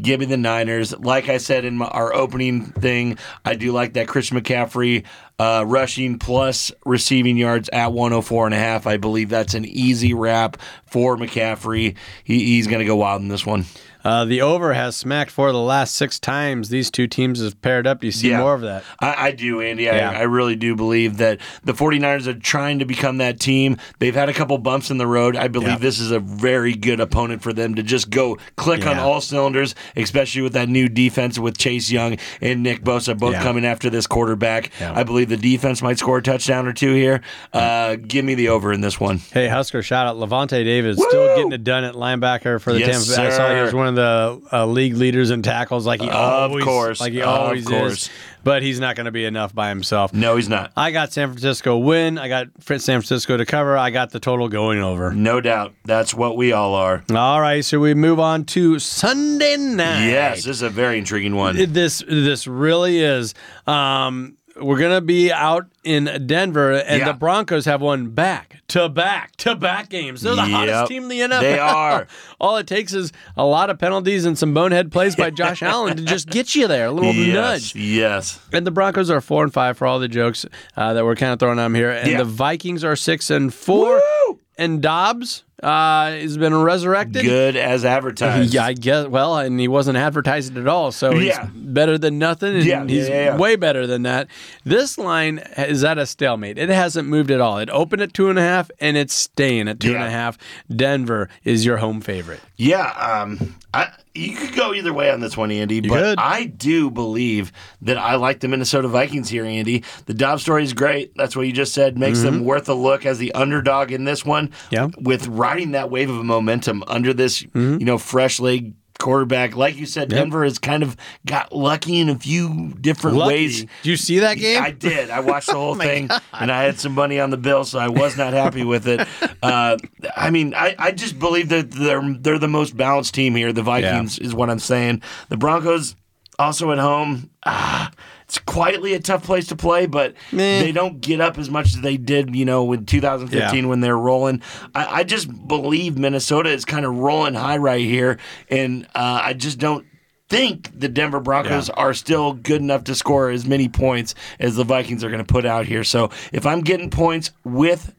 Give 0.00 0.18
me 0.18 0.24
the 0.24 0.38
Niners. 0.38 0.98
Like 0.98 1.28
I 1.28 1.36
said 1.36 1.66
in 1.66 1.76
my, 1.76 1.86
our 1.88 2.14
opening 2.14 2.64
thing, 2.72 3.18
I 3.44 3.54
do 3.54 3.72
like 3.72 3.92
that 3.94 4.08
Christian 4.08 4.40
McCaffrey 4.40 5.04
uh, 5.42 5.64
rushing 5.64 6.20
plus 6.20 6.70
receiving 6.86 7.36
yards 7.36 7.68
at 7.70 7.92
104 7.92 8.46
and 8.46 8.54
a 8.54 8.58
half. 8.58 8.86
I 8.86 8.96
believe 8.96 9.28
that's 9.28 9.54
an 9.54 9.64
easy 9.64 10.14
wrap 10.14 10.56
for 10.86 11.16
McCaffrey. 11.16 11.96
He, 12.22 12.44
he's 12.44 12.68
going 12.68 12.78
to 12.78 12.84
go 12.84 12.94
wild 12.94 13.22
in 13.22 13.28
this 13.28 13.44
one. 13.44 13.64
Uh, 14.04 14.24
the 14.24 14.40
over 14.40 14.74
has 14.74 14.96
smacked 14.96 15.30
for 15.30 15.52
the 15.52 15.58
last 15.60 15.94
six 15.94 16.18
times 16.18 16.68
these 16.68 16.90
two 16.90 17.06
teams 17.06 17.40
have 17.42 17.60
paired 17.62 17.86
up. 17.86 18.00
Do 18.00 18.06
you 18.06 18.12
see 18.12 18.30
Yeah. 18.30 18.38
more 18.40 18.54
of 18.54 18.62
that? 18.62 18.84
I, 19.00 19.14
I 19.28 19.30
do, 19.32 19.60
Andy. 19.60 19.84
Yeah. 19.84 20.10
I, 20.10 20.20
I 20.20 20.22
really 20.22 20.56
do 20.56 20.74
believe 20.74 21.18
that 21.18 21.40
the 21.64 21.72
49ers 21.72 22.26
are 22.26 22.34
trying 22.34 22.78
to 22.80 22.84
become 22.84 23.18
that 23.18 23.38
team. 23.40 23.76
They've 23.98 24.14
had 24.14 24.28
a 24.28 24.32
couple 24.34 24.56
bumps 24.58 24.90
in 24.90 24.98
the 24.98 25.06
road. 25.06 25.36
I 25.36 25.48
believe 25.48 25.68
Yeah. 25.68 25.78
this 25.78 25.98
is 26.00 26.10
a 26.10 26.20
very 26.20 26.74
good 26.74 27.00
opponent 27.00 27.42
for 27.42 27.52
them 27.52 27.74
to 27.76 27.82
just 27.82 28.10
go 28.10 28.38
click 28.56 28.86
on 28.86 28.98
all 28.98 29.20
cylinders, 29.20 29.74
especially 29.96 30.42
with 30.42 30.52
that 30.54 30.68
new 30.68 30.88
defense 30.88 31.38
with 31.38 31.56
Chase 31.58 31.90
Young 31.90 32.16
and 32.40 32.62
Nick 32.62 32.82
Bosa 32.82 33.16
both 33.18 33.34
coming 33.36 33.64
after 33.64 33.90
this 33.90 34.06
quarterback. 34.06 34.70
I 34.80 35.02
believe 35.04 35.28
the 35.28 35.36
defense 35.36 35.82
might 35.82 35.98
score 35.98 36.18
a 36.18 36.22
touchdown 36.22 36.66
or 36.66 36.72
two 36.72 36.94
here. 36.94 37.20
Uh, 37.52 37.96
give 37.96 38.24
me 38.24 38.34
the 38.34 38.48
over 38.48 38.72
in 38.72 38.80
this 38.80 38.98
one. 38.98 39.18
Hey, 39.32 39.48
Husker 39.48 39.82
shout 39.82 40.06
out 40.06 40.16
Lavonte 40.16 40.64
David 40.64 40.98
still 40.98 41.36
getting 41.36 41.52
it 41.52 41.64
done 41.64 41.84
at 41.84 41.94
linebacker 41.94 42.60
for 42.60 42.72
the 42.72 42.80
Yes, 42.80 43.06
Tampa 43.06 43.22
Bay. 43.22 43.26
I 43.34 43.36
saw 43.36 43.54
he 43.54 43.60
was 43.62 43.74
one 43.74 43.86
of 43.86 43.91
the 43.94 44.40
uh, 44.52 44.66
league 44.66 44.94
leaders 44.96 45.30
in 45.30 45.42
tackles, 45.42 45.86
like 45.86 46.00
he 46.00 46.08
Of 46.08 46.14
always, 46.14 46.64
course. 46.64 47.00
like 47.00 47.12
he 47.12 47.20
Of 47.22 47.28
always 47.28 47.70
is. 47.70 48.10
But 48.44 48.64
he's 48.64 48.80
not 48.80 48.96
going 48.96 49.04
to 49.06 49.12
be 49.12 49.24
enough 49.24 49.54
by 49.54 49.68
himself. 49.68 50.12
No, 50.12 50.34
he's 50.34 50.48
not. 50.48 50.72
I 50.76 50.90
got 50.90 51.12
San 51.12 51.28
Francisco 51.28 51.78
win. 51.78 52.18
I 52.18 52.26
got 52.28 52.48
San 52.60 52.80
Francisco 52.80 53.36
to 53.36 53.46
cover. 53.46 53.78
I 53.78 53.90
got 53.90 54.10
the 54.10 54.18
total 54.18 54.48
going 54.48 54.80
over. 54.80 55.12
No 55.12 55.40
doubt. 55.40 55.74
That's 55.84 56.12
what 56.12 56.36
we 56.36 56.52
all 56.52 56.74
are. 56.74 57.04
All 57.14 57.40
right, 57.40 57.64
so 57.64 57.78
we 57.78 57.94
move 57.94 58.18
on 58.18 58.44
to 58.46 58.80
Sunday 58.80 59.56
night. 59.56 60.06
Yes, 60.08 60.38
this 60.38 60.56
is 60.56 60.62
a 60.62 60.70
very 60.70 60.98
intriguing 60.98 61.36
one. 61.36 61.54
this 61.72 62.02
this 62.08 62.48
really 62.48 62.98
is. 62.98 63.32
Um, 63.68 64.36
we're 64.60 64.78
gonna 64.78 65.00
be 65.00 65.32
out 65.32 65.66
in 65.84 66.24
Denver, 66.26 66.72
and 66.72 67.00
Yeah. 67.00 67.06
the 67.06 67.12
Broncos 67.14 67.64
have 67.64 67.80
won 67.80 68.10
back 68.10 68.60
to 68.68 68.88
back 68.88 69.34
to 69.36 69.54
back 69.54 69.88
games. 69.88 70.22
They're 70.22 70.34
the 70.34 70.42
Yep. 70.42 70.50
hottest 70.50 70.86
team 70.88 71.04
in 71.04 71.08
the 71.08 71.20
NFL. 71.22 71.40
They 71.40 71.58
are. 71.58 72.06
All 72.40 72.56
it 72.56 72.66
takes 72.66 72.92
is 72.92 73.12
a 73.36 73.44
lot 73.44 73.70
of 73.70 73.78
penalties 73.78 74.24
and 74.24 74.38
some 74.38 74.52
bonehead 74.54 74.92
plays 74.92 75.16
by 75.16 75.30
Josh 75.30 75.62
Allen 75.62 75.96
to 75.96 76.02
just 76.04 76.28
get 76.28 76.54
you 76.54 76.66
there. 76.68 76.86
A 76.86 76.90
little 76.92 77.12
yes, 77.14 77.34
nudge. 77.34 77.74
yes. 77.74 78.38
And 78.52 78.66
the 78.66 78.70
Broncos 78.70 79.10
are 79.10 79.20
four 79.20 79.42
and 79.44 79.52
five 79.52 79.76
for 79.78 79.86
all 79.86 79.98
the 79.98 80.08
jokes 80.08 80.44
uh, 80.76 80.92
that 80.94 81.04
we're 81.04 81.16
kind 81.16 81.32
of 81.32 81.38
throwing 81.38 81.58
on 81.58 81.74
here, 81.74 81.90
and 81.90 82.10
Yeah. 82.10 82.18
the 82.18 82.24
Vikings 82.24 82.84
are 82.84 82.96
six 82.96 83.30
and 83.30 83.52
four. 83.52 84.00
Woo! 84.28 84.38
And 84.58 84.80
Dobbs 84.82 85.44
uh, 85.62 86.10
has 86.10 86.36
been 86.36 86.54
resurrected. 86.54 87.22
Good 87.22 87.56
as 87.56 87.84
advertised. 87.96 88.52
Yeah, 88.52 88.64
I 88.66 88.72
guess. 88.72 89.06
Well, 89.06 89.38
and 89.38 89.58
he 89.60 89.68
wasn't 89.68 89.96
advertised 89.96 90.56
at 90.56 90.66
all, 90.66 90.92
so 90.92 91.12
he's 91.12 91.28
Yeah. 91.28 91.48
better 91.54 91.98
than 91.98 92.18
nothing, 92.18 92.56
and 92.56 92.64
Yeah, 92.64 92.84
he's 92.86 93.08
yeah, 93.08 93.24
yeah, 93.26 93.36
way 93.36 93.56
better 93.56 93.86
than 93.86 94.02
that. 94.02 94.28
This 94.64 94.98
line 94.98 95.38
is 95.56 95.84
at 95.84 95.98
a 95.98 96.06
stalemate. 96.06 96.58
It 96.58 96.68
hasn't 96.68 97.08
moved 97.08 97.30
at 97.30 97.40
all. 97.40 97.58
It 97.58 97.70
opened 97.70 98.02
at 98.02 98.12
two 98.14 98.28
and 98.28 98.38
a 98.38 98.42
half, 98.42 98.70
and 98.80 98.96
it's 98.96 99.14
staying 99.14 99.68
at 99.68 99.78
two 99.80 99.94
and 99.94 100.02
a 100.04 100.10
half. 100.10 100.36
Denver 100.74 101.28
is 101.44 101.64
your 101.64 101.76
home 101.78 102.00
favorite. 102.00 102.40
Yeah, 102.56 102.90
um, 102.92 103.56
I, 103.74 103.88
you 104.14 104.36
could 104.36 104.54
go 104.54 104.72
either 104.74 104.92
way 104.92 105.10
on 105.10 105.20
this 105.20 105.36
one, 105.36 105.50
Andy. 105.50 105.80
but 105.80 105.88
could. 105.88 106.18
I 106.18 106.44
do 106.44 106.90
believe 106.90 107.50
that 107.80 107.98
I 107.98 108.14
like 108.16 108.40
the 108.40 108.46
Minnesota 108.48 108.86
Vikings 108.86 109.28
here, 109.28 109.44
Andy. 109.44 109.82
The 110.06 110.14
Dobbs 110.14 110.42
story 110.42 110.62
is 110.62 110.72
great. 110.72 111.12
That's 111.16 111.34
what 111.34 111.46
you 111.46 111.52
just 111.52 111.72
said. 111.74 111.98
Makes 111.98 112.20
them 112.22 112.44
worth 112.44 112.68
a 112.68 112.74
look 112.74 113.04
as 113.06 113.18
the 113.18 113.32
underdog 113.32 113.90
in 113.90 114.04
this 114.04 114.24
one. 114.24 114.48
Mm-hmm. 114.48 114.74
Yeah. 114.74 114.80
Mm-hmm. 114.86 115.02
With 115.04 115.26
riding 115.52 115.72
that 115.72 115.90
wave 115.90 116.10
of 116.10 116.24
momentum 116.24 116.82
under 116.86 117.12
this, 117.12 117.42
you 117.42 117.78
know, 117.84 117.98
fresh 117.98 118.40
leg 118.40 118.74
quarterback. 118.98 119.56
Like 119.56 119.76
you 119.76 119.84
said, 119.86 120.08
Denver 120.08 120.44
has 120.44 120.58
kind 120.58 120.82
of 120.82 120.96
got 121.26 121.52
lucky 121.52 121.98
in 121.98 122.08
a 122.08 122.18
few 122.18 122.72
different 122.80 123.16
Lucky. 123.16 123.34
ways. 123.34 123.60
Did 123.60 123.68
you 123.82 123.96
see 123.96 124.20
that 124.20 124.38
game? 124.38 124.62
I 124.62 124.70
did. 124.70 125.10
I 125.10 125.20
watched 125.20 125.48
the 125.48 125.52
Oh 125.56 125.60
whole 125.60 125.74
thing, 125.74 126.08
and 126.32 126.50
I 126.50 126.62
had 126.62 126.78
some 126.78 126.92
money 126.92 127.20
on 127.20 127.30
the 127.30 127.36
bill, 127.36 127.64
so 127.64 127.78
I 127.78 127.88
was 127.88 128.16
not 128.16 128.32
happy 128.32 128.64
with 128.64 128.86
it. 128.88 129.06
Uh, 129.42 129.76
I 130.16 130.30
mean, 130.30 130.54
I, 130.54 130.76
I 130.78 130.92
just 130.92 131.18
believe 131.18 131.48
that 131.48 131.72
they're 131.72 132.00
they're 132.20 132.38
the 132.38 132.46
most 132.46 132.76
balanced 132.76 133.12
team 133.12 133.34
here. 133.34 133.52
The 133.52 133.62
Vikings 133.62 134.20
is 134.20 134.32
what 134.36 134.50
I'm 134.50 134.60
saying. 134.60 135.02
The 135.30 135.36
Broncos 135.36 135.96
also 136.38 136.70
at 136.70 136.78
home. 136.78 137.28
Ah, 137.44 137.90
it's 138.32 138.38
quietly 138.38 138.94
a 138.94 138.98
tough 139.00 139.24
place 139.24 139.48
to 139.48 139.56
play, 139.56 139.84
but 139.84 140.14
Meh. 140.32 140.60
they 140.62 140.72
don't 140.72 141.02
get 141.02 141.20
up 141.20 141.36
as 141.36 141.50
much 141.50 141.66
as 141.74 141.82
they 141.82 141.98
did, 141.98 142.34
you 142.34 142.46
know, 142.46 142.72
in 142.72 142.86
2015 142.86 143.64
Yeah. 143.64 143.68
when 143.68 143.80
they're 143.82 143.96
rolling. 143.98 144.40
I, 144.74 145.00
I 145.00 145.04
just 145.04 145.28
believe 145.46 145.98
Minnesota 145.98 146.48
is 146.48 146.64
kind 146.64 146.86
of 146.86 146.96
rolling 146.96 147.34
high 147.34 147.58
right 147.58 147.82
here, 147.84 148.18
and 148.48 148.86
uh, 148.94 149.20
I 149.22 149.34
just 149.34 149.58
don't 149.58 149.84
think 150.30 150.70
the 150.78 150.88
Denver 150.88 151.20
Broncos 151.20 151.68
Yeah. 151.68 151.74
are 151.76 151.92
still 151.92 152.32
good 152.32 152.62
enough 152.62 152.84
to 152.84 152.94
score 152.94 153.28
as 153.28 153.44
many 153.44 153.68
points 153.68 154.14
as 154.40 154.56
the 154.56 154.64
Vikings 154.64 155.04
are 155.04 155.10
going 155.10 155.22
to 155.22 155.30
put 155.30 155.44
out 155.44 155.66
here. 155.66 155.84
So 155.84 156.08
if 156.32 156.46
I'm 156.46 156.62
getting 156.62 156.88
points 156.88 157.32
with 157.44 157.94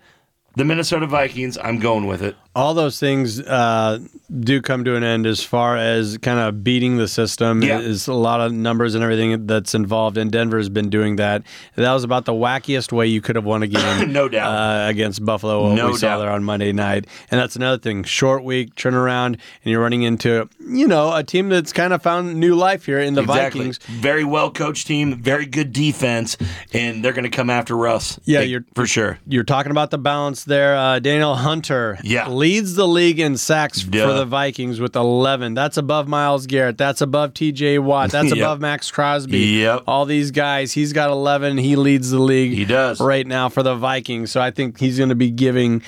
the 0.56 0.66
Minnesota 0.66 1.06
Vikings, 1.06 1.60
I'm 1.64 1.78
going 1.78 2.08
with 2.08 2.24
it. 2.24 2.36
All 2.56 2.74
those 2.76 3.00
things 3.00 3.40
uh, 3.40 3.98
do 4.40 4.62
come 4.62 4.84
to 4.84 4.96
an 4.96 5.04
end 5.04 5.26
as 5.26 5.44
far 5.44 5.76
as 5.76 6.18
kind 6.20 6.40
of 6.40 6.64
beating 6.64 6.98
the 6.98 7.08
system. 7.08 7.64
Yeah. 7.64 7.80
Is 7.80 8.08
a 8.08 8.14
lot 8.14 8.42
of 8.42 8.52
numbers 8.54 8.94
and 8.94 9.04
everything 9.04 9.48
that's 9.48 9.74
involved, 9.74 10.18
and 10.18 10.32
Denver's 10.32 10.70
been 10.70 10.90
doing 10.90 11.16
that. 11.16 11.42
That 11.76 11.92
was 11.94 12.04
about 12.04 12.26
the 12.26 12.34
wackiest 12.34 12.92
way 12.92 13.08
you 13.08 13.22
could 13.22 13.36
have 13.36 13.46
won 13.46 13.64
a 13.64 13.68
game. 13.74 14.12
No 14.14 14.30
doubt. 14.30 14.52
Uh, 14.52 14.90
against 14.90 15.26
Buffalo, 15.26 15.74
No 15.74 15.88
we 15.92 15.98
saw 15.98 16.20
there 16.20 16.30
on 16.32 16.44
Monday 16.44 16.72
night, 16.74 17.08
and 17.32 17.40
that's 17.40 17.56
another 17.56 17.78
thing. 17.80 18.04
Short 18.04 18.44
week, 18.44 18.76
turnaround, 18.76 19.28
and 19.34 19.40
you're 19.66 19.82
running 19.82 20.04
into 20.04 20.48
you 20.60 20.88
know 20.88 21.14
a 21.16 21.24
team 21.24 21.50
that's 21.50 21.74
kind 21.74 21.92
of 21.94 22.02
found 22.04 22.36
new 22.40 22.56
life 22.56 22.86
here 22.86 23.00
in 23.00 23.16
the 23.16 23.22
Exactly. 23.22 23.62
Vikings. 23.62 23.78
Very 24.00 24.24
well 24.24 24.52
coached 24.52 24.86
team, 24.88 25.16
very 25.22 25.46
good 25.48 25.74
defense, 25.74 26.38
and 26.72 27.04
they're 27.04 27.14
going 27.14 27.24
to 27.24 27.36
come 27.36 27.50
after 27.50 27.76
Russ. 27.76 28.20
Yeah, 28.26 28.40
Like, 28.40 28.50
you're- 28.50 28.66
for 28.76 28.86
sure. 28.86 29.18
You're 29.28 29.44
talking 29.44 29.72
about 29.72 29.90
the 29.90 29.98
balance 29.98 30.44
there. 30.44 30.76
Uh, 30.78 31.00
Daniel 31.00 31.36
Hunter 31.36 31.98
Yeah. 32.04 32.28
Leads 32.44 32.76
the 32.76 32.86
league 32.86 33.22
in 33.22 33.38
sacks 33.38 33.84
Duh. 33.84 34.06
for 34.06 34.14
the 34.14 34.26
Vikings 34.26 34.82
with 34.82 34.98
11. 34.98 35.54
That's 35.54 35.78
above 35.78 36.10
Myles 36.10 36.46
Garrett. 36.46 36.78
That's 36.78 37.00
above 37.00 37.34
TJ 37.34 37.80
Watt. 37.80 38.12
That's 38.12 38.28
Yep. 38.36 38.38
above 38.38 38.60
Maxx 38.60 38.92
Crosby. 38.92 39.40
Yep. 39.62 39.84
All 39.88 40.04
these 40.06 40.32
guys, 40.32 40.74
he's 40.74 40.92
got 40.92 41.10
11. 41.10 41.58
He 41.58 41.78
leads 41.78 42.12
the 42.12 42.20
league 42.20 42.52
He 42.52 42.66
does. 42.66 43.00
right 43.00 43.26
now 43.26 43.48
for 43.48 43.64
the 43.64 43.76
Vikings. 43.76 44.30
So 44.32 44.42
I 44.42 44.52
think 44.52 44.78
he's 44.78 44.98
going 44.98 45.08
to 45.08 45.16
be 45.16 45.32
giving 45.32 45.84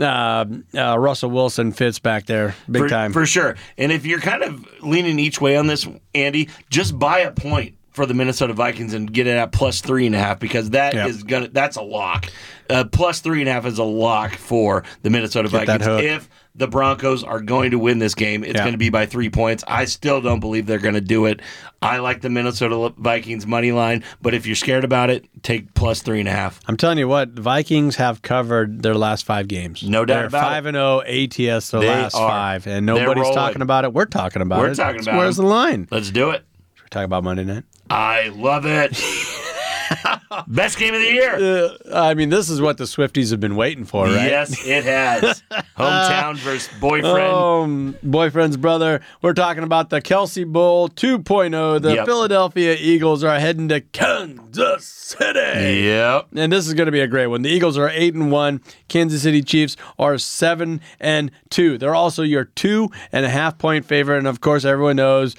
uh, 0.00 0.46
uh, 0.74 0.98
Russell 0.98 1.30
Wilson 1.30 1.70
fits 1.70 1.98
back 1.98 2.24
there 2.24 2.54
big 2.70 2.82
for, 2.84 2.88
time. 2.88 3.12
for 3.12 3.26
sure. 3.26 3.56
And 3.76 3.92
if 3.92 4.06
you're 4.06 4.20
kind 4.20 4.42
of 4.42 4.64
leaning 4.82 5.18
each 5.18 5.38
way 5.38 5.54
on 5.58 5.66
this, 5.66 5.86
Andy, 6.14 6.48
just 6.70 6.98
buy 6.98 7.18
a 7.18 7.30
point 7.30 7.74
for 8.00 8.06
the 8.06 8.14
Minnesota 8.14 8.54
Vikings 8.54 8.94
and 8.94 9.12
get 9.12 9.26
it 9.26 9.36
at 9.36 9.52
plus 9.52 9.82
three 9.82 10.06
and 10.06 10.14
a 10.14 10.18
half 10.18 10.38
because 10.40 10.70
that 10.70 10.94
is 10.94 11.18
Yep. 11.18 11.26
gonna 11.26 11.48
that's 11.48 11.76
a 11.76 11.82
lock. 11.82 12.26
Uh, 12.70 12.84
plus 12.84 13.20
three 13.20 13.40
and 13.40 13.48
a 13.48 13.52
half 13.52 13.66
is 13.66 13.78
a 13.78 13.84
lock 13.84 14.32
for 14.36 14.84
the 15.02 15.10
Minnesota 15.10 15.48
Get 15.50 15.66
Vikings. 15.66 15.86
If 16.04 16.28
the 16.54 16.66
Broncos 16.68 17.22
are 17.24 17.40
going 17.40 17.72
to 17.72 17.78
win 17.78 17.98
this 17.98 18.14
game, 18.14 18.42
it's 18.44 18.54
Yeah. 18.54 18.60
going 18.62 18.72
to 18.72 18.78
be 18.78 18.88
by 18.90 19.06
three 19.06 19.28
points. 19.28 19.64
I 19.66 19.84
still 19.86 20.20
don't 20.20 20.38
believe 20.40 20.66
they're 20.66 20.78
going 20.78 20.94
to 20.94 21.00
do 21.00 21.26
it. 21.26 21.40
I 21.82 21.98
like 21.98 22.20
the 22.20 22.30
Minnesota 22.30 22.94
Vikings 22.96 23.44
money 23.46 23.72
line, 23.72 24.02
but 24.22 24.32
if 24.34 24.46
you're 24.46 24.54
scared 24.56 24.84
about 24.84 25.10
it, 25.10 25.26
take 25.42 25.74
plus 25.74 26.00
three 26.00 26.20
and 26.20 26.28
a 26.28 26.32
half. 26.32 26.60
I'm 26.68 26.76
telling 26.76 26.96
you 26.98 27.08
what, 27.08 27.34
the 27.36 27.42
Vikings 27.42 27.96
have 27.96 28.22
covered 28.22 28.82
their 28.82 28.94
last 28.94 29.26
five 29.26 29.46
games. 29.48 29.82
No 29.82 30.04
doubt 30.04 30.14
They're 30.14 30.26
about 30.28 30.44
five 30.44 30.64
and 30.66 30.76
zero 30.76 31.00
ATS 31.02 31.70
the 31.72 31.80
last 31.80 32.14
are. 32.14 32.28
five, 32.28 32.66
and 32.66 32.86
nobody's 32.86 33.28
talking 33.34 33.62
about 33.62 33.84
it. 33.84 33.92
We're 33.92 34.04
talking 34.06 34.42
about 34.42 34.60
We're 34.60 34.68
it. 34.70 34.76
talking 34.76 35.02
So 35.02 35.10
about 35.10 35.18
Where's 35.18 35.36
them. 35.36 35.46
the 35.46 35.50
line? 35.50 35.88
Let's 35.90 36.10
do 36.10 36.30
it. 36.30 36.44
Should 36.76 36.84
we 36.84 36.88
talk 36.90 37.04
about 37.04 37.24
Monday 37.24 37.44
night? 37.44 37.64
I 37.90 38.28
love 38.34 38.64
it. 38.66 38.92
Best 40.46 40.78
game 40.78 40.94
of 40.94 41.00
the 41.00 41.06
year. 41.12 41.34
Uh, 41.34 41.70
I 41.92 42.14
mean, 42.14 42.28
this 42.28 42.48
is 42.48 42.60
what 42.60 42.78
the 42.78 42.84
Swifties 42.84 43.30
have 43.32 43.40
been 43.40 43.56
waiting 43.56 43.84
for, 43.84 44.04
right? 44.06 44.14
Yes, 44.30 44.64
it 44.64 44.84
has. 44.84 45.42
Hometown 45.76 46.36
versus 46.36 46.70
boyfriend. 46.80 47.18
Um, 47.18 47.96
boyfriend's 48.02 48.56
brother. 48.56 49.00
We're 49.22 49.32
talking 49.34 49.64
about 49.64 49.90
the 49.90 50.00
Kelce 50.00 50.46
Bowl 50.46 50.88
2.0. 50.88 51.82
The 51.82 51.94
Yep. 51.96 52.06
Philadelphia 52.06 52.76
Eagles 52.78 53.24
are 53.24 53.38
heading 53.40 53.68
to 53.70 53.80
Kansas 53.80 54.86
City. 54.86 55.80
Yep. 55.86 56.28
And 56.36 56.52
this 56.52 56.68
is 56.68 56.74
going 56.74 56.86
to 56.86 56.92
be 56.92 57.00
a 57.00 57.08
great 57.08 57.26
one. 57.26 57.42
The 57.42 57.50
Eagles 57.50 57.76
are 57.76 57.88
eight 57.90 58.14
and 58.14 58.30
one. 58.30 58.60
Kansas 58.88 59.22
City 59.22 59.42
Chiefs 59.42 59.76
are 59.98 60.16
seven 60.18 60.80
and 61.00 61.32
two. 61.50 61.76
They're 61.78 61.94
also 61.96 62.22
your 62.22 62.44
two 62.44 62.90
and 63.10 63.26
a 63.26 63.30
half 63.30 63.58
point 63.58 63.84
favorite, 63.84 64.18
and 64.18 64.28
of 64.28 64.40
course, 64.40 64.64
everyone 64.64 64.96
knows 64.96 65.34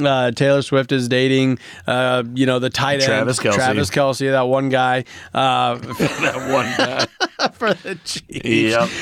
Uh, 0.00 0.30
Taylor 0.30 0.62
Swift 0.62 0.92
is 0.92 1.08
dating, 1.08 1.58
uh, 1.86 2.22
you 2.34 2.46
know, 2.46 2.58
the 2.58 2.70
tight 2.70 2.94
end 2.94 3.04
Travis 3.04 3.38
Kelce. 3.38 3.54
Travis 3.54 3.90
Kelce, 3.90 4.30
that 4.30 4.42
one 4.42 4.68
guy 4.68 5.04
uh, 5.34 5.74
that 5.76 6.50
one 6.52 6.66
guy. 6.76 7.48
for 7.52 7.74
the 7.74 7.96
Chiefs. 8.04 8.44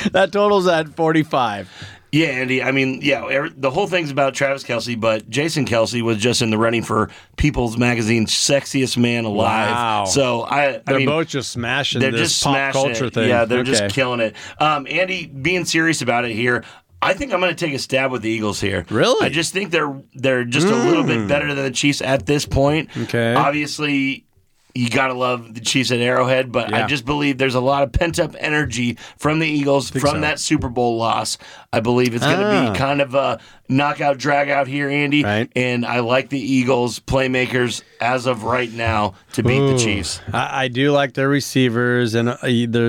Yep. 0.04 0.12
That 0.12 0.32
totals 0.32 0.66
at 0.66 0.88
45. 0.96 1.70
Yeah, 2.12 2.26
Andy. 2.26 2.60
I 2.60 2.72
mean, 2.72 2.98
yeah, 3.02 3.24
every, 3.30 3.50
the 3.50 3.70
whole 3.70 3.86
thing's 3.86 4.10
about 4.10 4.34
Travis 4.34 4.64
Kelce, 4.64 4.98
but 4.98 5.30
Jason 5.30 5.64
Kelce 5.64 6.02
was 6.02 6.18
just 6.18 6.42
in 6.42 6.50
the 6.50 6.58
running 6.58 6.82
for 6.82 7.08
People's 7.36 7.76
Magazine's 7.76 8.32
sexiest 8.32 8.96
man 8.96 9.24
alive. 9.24 9.70
Wow. 9.70 10.04
So 10.06 10.40
I, 10.40 10.78
I 10.78 10.82
They're 10.86 10.96
mean, 10.98 11.06
both 11.06 11.28
just 11.28 11.52
smashing 11.52 12.00
they're 12.00 12.10
this 12.10 12.30
just 12.30 12.42
pop 12.42 12.52
smashing 12.54 12.82
culture 12.82 13.04
it. 13.04 13.14
thing. 13.14 13.28
Yeah, 13.28 13.44
they're 13.44 13.60
Okay. 13.60 13.70
just 13.70 13.94
killing 13.94 14.18
it. 14.18 14.34
Um, 14.58 14.88
Andy, 14.90 15.26
being 15.26 15.64
serious 15.64 16.02
about 16.02 16.24
it 16.24 16.32
here. 16.34 16.64
I 17.02 17.14
think 17.14 17.32
I'm 17.32 17.40
going 17.40 17.54
to 17.54 17.66
take 17.66 17.74
a 17.74 17.78
stab 17.78 18.12
with 18.12 18.22
the 18.22 18.30
Eagles 18.30 18.60
here. 18.60 18.84
Really? 18.90 19.26
I 19.26 19.30
just 19.30 19.52
think 19.52 19.70
they're 19.70 20.02
they're 20.14 20.44
just 20.44 20.66
a 20.66 20.76
little 20.76 21.02
bit 21.04 21.18
mm. 21.18 21.28
better 21.28 21.54
than 21.54 21.64
the 21.64 21.70
Chiefs 21.70 22.02
at 22.02 22.26
this 22.26 22.44
point. 22.44 22.90
Okay. 22.96 23.34
Obviously, 23.34 24.26
you 24.74 24.90
got 24.90 25.08
to 25.08 25.14
love 25.14 25.54
the 25.54 25.60
Chiefs 25.60 25.90
at 25.90 25.98
Arrowhead, 25.98 26.52
but 26.52 26.72
I 26.72 26.86
just 26.86 27.04
believe 27.04 27.38
there's 27.38 27.54
a 27.54 27.60
lot 27.60 27.82
of 27.82 27.92
pent 27.92 28.18
up 28.18 28.34
energy 28.38 28.98
from 29.16 29.38
the 29.38 29.46
Eagles 29.46 29.90
from 29.90 30.00
so. 30.00 30.20
that 30.20 30.38
Super 30.38 30.68
Bowl 30.68 30.96
loss. 30.96 31.38
I 31.72 31.78
believe 31.78 32.16
it's 32.16 32.24
going 32.24 32.40
to 32.40 32.44
Ah. 32.44 32.72
be 32.72 32.78
kind 32.78 33.00
of 33.00 33.14
a 33.14 33.38
knockout 33.68 34.18
drag 34.18 34.50
out 34.50 34.66
here, 34.66 34.88
Andy. 34.88 35.22
Right. 35.22 35.48
And 35.54 35.86
I 35.86 36.00
like 36.00 36.28
the 36.28 36.40
Eagles 36.40 36.98
playmakers 36.98 37.82
as 38.00 38.26
of 38.26 38.42
right 38.42 38.72
now 38.72 39.14
to 39.34 39.44
beat 39.44 39.60
the 39.60 39.78
Chiefs. 39.78 40.20
I, 40.32 40.64
I 40.64 40.68
do 40.68 40.90
like 40.90 41.14
their 41.14 41.28
receivers, 41.28 42.14
and 42.16 42.30
uh, 42.30 42.36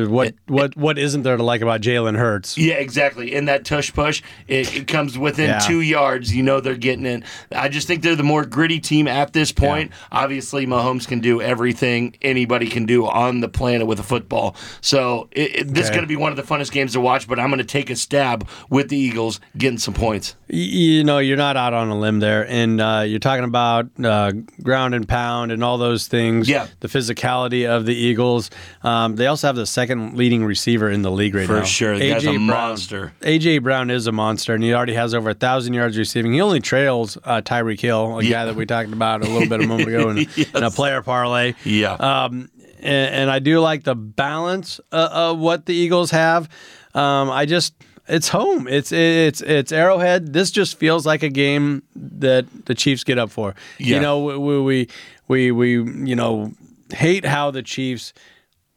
what 0.10 0.34
what 0.48 0.76
what 0.76 0.98
isn't 0.98 1.22
there 1.22 1.38
to 1.38 1.44
like 1.44 1.62
about 1.62 1.82
Jalen 1.82 2.18
Hurts? 2.18 2.58
Yeah, 2.58 2.74
exactly. 2.76 3.36
In 3.36 3.46
that 3.46 3.66
tush 3.66 3.94
push, 3.94 4.24
it, 4.48 4.76
it 4.76 4.88
comes 4.88 5.16
within 5.16 5.50
Yeah. 5.50 5.60
two 5.60 5.82
yards. 5.82 6.36
You 6.36 6.42
know 6.42 6.60
they're 6.60 6.76
getting 6.76 7.06
it. 7.06 7.22
I 7.52 7.70
just 7.70 7.86
think 7.86 8.02
they're 8.02 8.16
the 8.16 8.24
more 8.24 8.46
gritty 8.46 8.80
team 8.80 9.08
at 9.08 9.34
this 9.34 9.52
point. 9.52 9.92
Obviously, 10.12 10.66
Mahomes 10.66 11.08
can 11.08 11.20
do 11.20 11.40
everything 11.40 12.16
anybody 12.24 12.66
can 12.66 12.88
do 12.88 13.06
on 13.06 13.42
the 13.42 13.50
planet 13.50 13.86
with 13.86 14.00
a 14.00 14.04
football. 14.04 14.56
So 14.82 15.28
it, 15.32 15.56
it, 15.56 15.68
this 15.68 15.84
is 15.86 15.90
going 15.92 16.02
to 16.02 16.08
be 16.08 16.16
one 16.16 16.32
of 16.32 16.38
the 16.38 16.42
funnest 16.56 16.72
games 16.72 16.94
to 16.94 17.00
watch. 17.02 17.28
But 17.28 17.40
I'm 17.40 17.50
going 17.52 17.60
to 17.60 17.64
take 17.64 17.92
a 17.92 17.96
stab 17.96 18.48
with 18.72 18.88
the 18.90 18.98
Eagles 18.98 19.40
getting 19.58 19.78
some 19.78 19.94
points. 19.94 20.36
You 20.48 21.04
know, 21.04 21.18
you're 21.20 21.36
not 21.38 21.58
out 21.58 21.74
on 21.74 21.90
a 21.90 22.00
limb 22.00 22.20
there, 22.22 22.48
and 22.50 22.80
uh, 22.82 23.04
you're 23.06 23.20
talking 23.20 23.44
about 23.44 23.90
uh, 24.04 24.32
ground 24.64 24.96
and 24.96 25.06
pound 25.08 25.52
and 25.52 25.62
all 25.64 25.78
those 25.78 26.08
things. 26.08 26.48
Yeah. 26.50 26.68
the 26.80 26.88
physicality 26.88 27.68
of 27.70 27.86
the 27.86 27.94
Eagles. 27.94 28.50
Um, 28.82 29.18
they 29.18 29.28
also 29.28 29.48
have 29.48 29.58
the 29.58 29.66
second 29.66 30.16
leading 30.18 30.46
receiver 30.46 30.90
in 30.90 31.02
the 31.02 31.12
league 31.12 31.36
right 31.36 31.46
For 31.46 31.54
now. 31.56 31.60
For 31.60 31.66
sure. 31.68 32.00
The 32.00 32.10
guy's 32.10 32.24
a 32.24 32.32
Brown. 32.32 32.42
monster. 32.48 33.14
AJ 33.22 33.62
Brown 33.62 33.90
is 33.92 34.08
a 34.08 34.12
monster, 34.14 34.54
and 34.56 34.64
he 34.64 34.74
already 34.74 34.94
has 34.94 35.14
over 35.14 35.30
a 35.30 35.34
thousand 35.36 35.74
yards 35.74 35.98
receiving. 35.98 36.32
He 36.34 36.40
only 36.42 36.62
trails 36.62 37.18
uh, 37.26 37.42
Tyreek 37.42 37.82
Hill, 37.82 38.20
a 38.20 38.24
Yeah. 38.24 38.30
guy 38.32 38.46
that 38.46 38.56
we 38.56 38.66
talked 38.66 38.94
about 38.94 39.22
a 39.22 39.28
little 39.30 39.50
bit 39.50 39.62
a 39.62 39.68
moment 39.68 39.90
ago 39.90 40.10
in, 40.12 40.18
in 40.56 40.64
a 40.64 40.72
player 40.72 41.02
parlay. 41.02 41.56
Yeah. 41.66 41.92
Um, 41.96 42.50
and, 42.80 43.16
and 43.16 43.30
I 43.30 43.40
do 43.40 43.60
like 43.60 43.84
the 43.84 43.96
balance 43.96 44.80
uh, 44.94 45.10
of 45.12 45.40
what 45.40 45.66
the 45.66 45.74
Eagles 45.76 46.12
have. 46.12 46.48
Um, 46.96 47.30
I 47.30 47.46
just 47.46 47.74
it's 48.08 48.30
home. 48.30 48.68
It's 48.68 48.92
it's 48.92 49.42
it's 49.42 49.72
Arrowhead. 49.72 50.34
This 50.34 50.52
just 50.52 50.78
feels 50.78 51.06
like 51.06 51.24
a 51.24 51.30
game 51.30 51.84
that 51.96 52.46
the 52.66 52.76
Chiefs 52.76 53.04
get 53.04 53.18
up 53.18 53.32
for. 53.32 53.56
Yeah. 53.78 53.96
You 53.96 54.02
know, 54.02 54.40
we 54.40 54.62
we 54.62 54.88
we 55.28 55.52
we 55.52 55.72
you 56.08 56.16
know 56.16 56.54
hate 56.94 57.26
how 57.26 57.52
the 57.52 57.64
Chiefs 57.64 58.14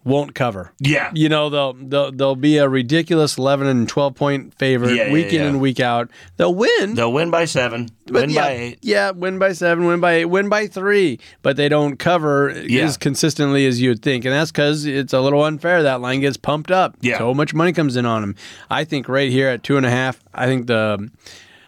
won't 0.05 0.35
cover. 0.35 0.73
Yeah. 0.79 1.11
You 1.15 1.29
know, 1.29 1.49
they'll 1.51 1.73
they'll, 1.73 2.13
they'll 2.13 2.37
be 2.37 2.59
a 2.59 2.69
ridiculous 2.69 3.39
11 3.39 3.67
and 3.67 3.89
12 3.89 4.15
point 4.15 4.55
favorite 4.59 4.95
Yeah, 4.95 5.07
yeah, 5.07 5.13
week 5.13 5.27
in 5.33 5.41
yeah. 5.41 5.47
and 5.49 5.61
week 5.61 5.81
out. 5.81 6.11
They'll 6.37 6.55
win. 6.55 6.95
They'll 6.95 7.13
win 7.13 7.31
by 7.31 7.47
seven, 7.47 7.89
win 8.09 8.31
yeah, 8.31 8.43
by 8.43 8.51
eight. 8.53 8.79
Yeah, 8.83 9.11
win 9.13 9.39
by 9.39 9.53
seven, 9.53 9.87
win 9.87 10.01
by 10.01 10.13
eight, 10.15 10.25
win 10.27 10.49
by 10.49 10.67
three, 10.67 11.19
but 11.43 11.57
they 11.57 11.69
don't 11.69 11.99
cover 11.99 12.51
Yeah. 12.67 12.85
as 12.85 12.97
consistently 12.97 13.67
as 13.67 13.81
you 13.81 13.91
would 13.91 14.03
think, 14.03 14.25
and 14.25 14.35
that's 14.35 14.53
because 14.53 14.85
it's 14.85 15.13
a 15.13 15.21
little 15.21 15.43
unfair. 15.43 15.83
That 15.83 16.01
line 16.01 16.21
gets 16.21 16.37
pumped 16.37 16.71
up. 16.71 16.97
Yeah. 17.01 17.19
so 17.19 17.33
much 17.35 17.55
money 17.55 17.73
comes 17.73 17.97
in 17.97 18.05
on 18.07 18.21
them. 18.21 18.35
I 18.71 18.85
think 18.85 19.09
right 19.09 19.31
here 19.31 19.49
at 19.49 19.63
two 19.63 19.77
and 19.77 19.87
a 19.87 19.91
half, 19.91 20.21
I 20.35 20.47
think 20.47 20.67
the. 20.67 21.11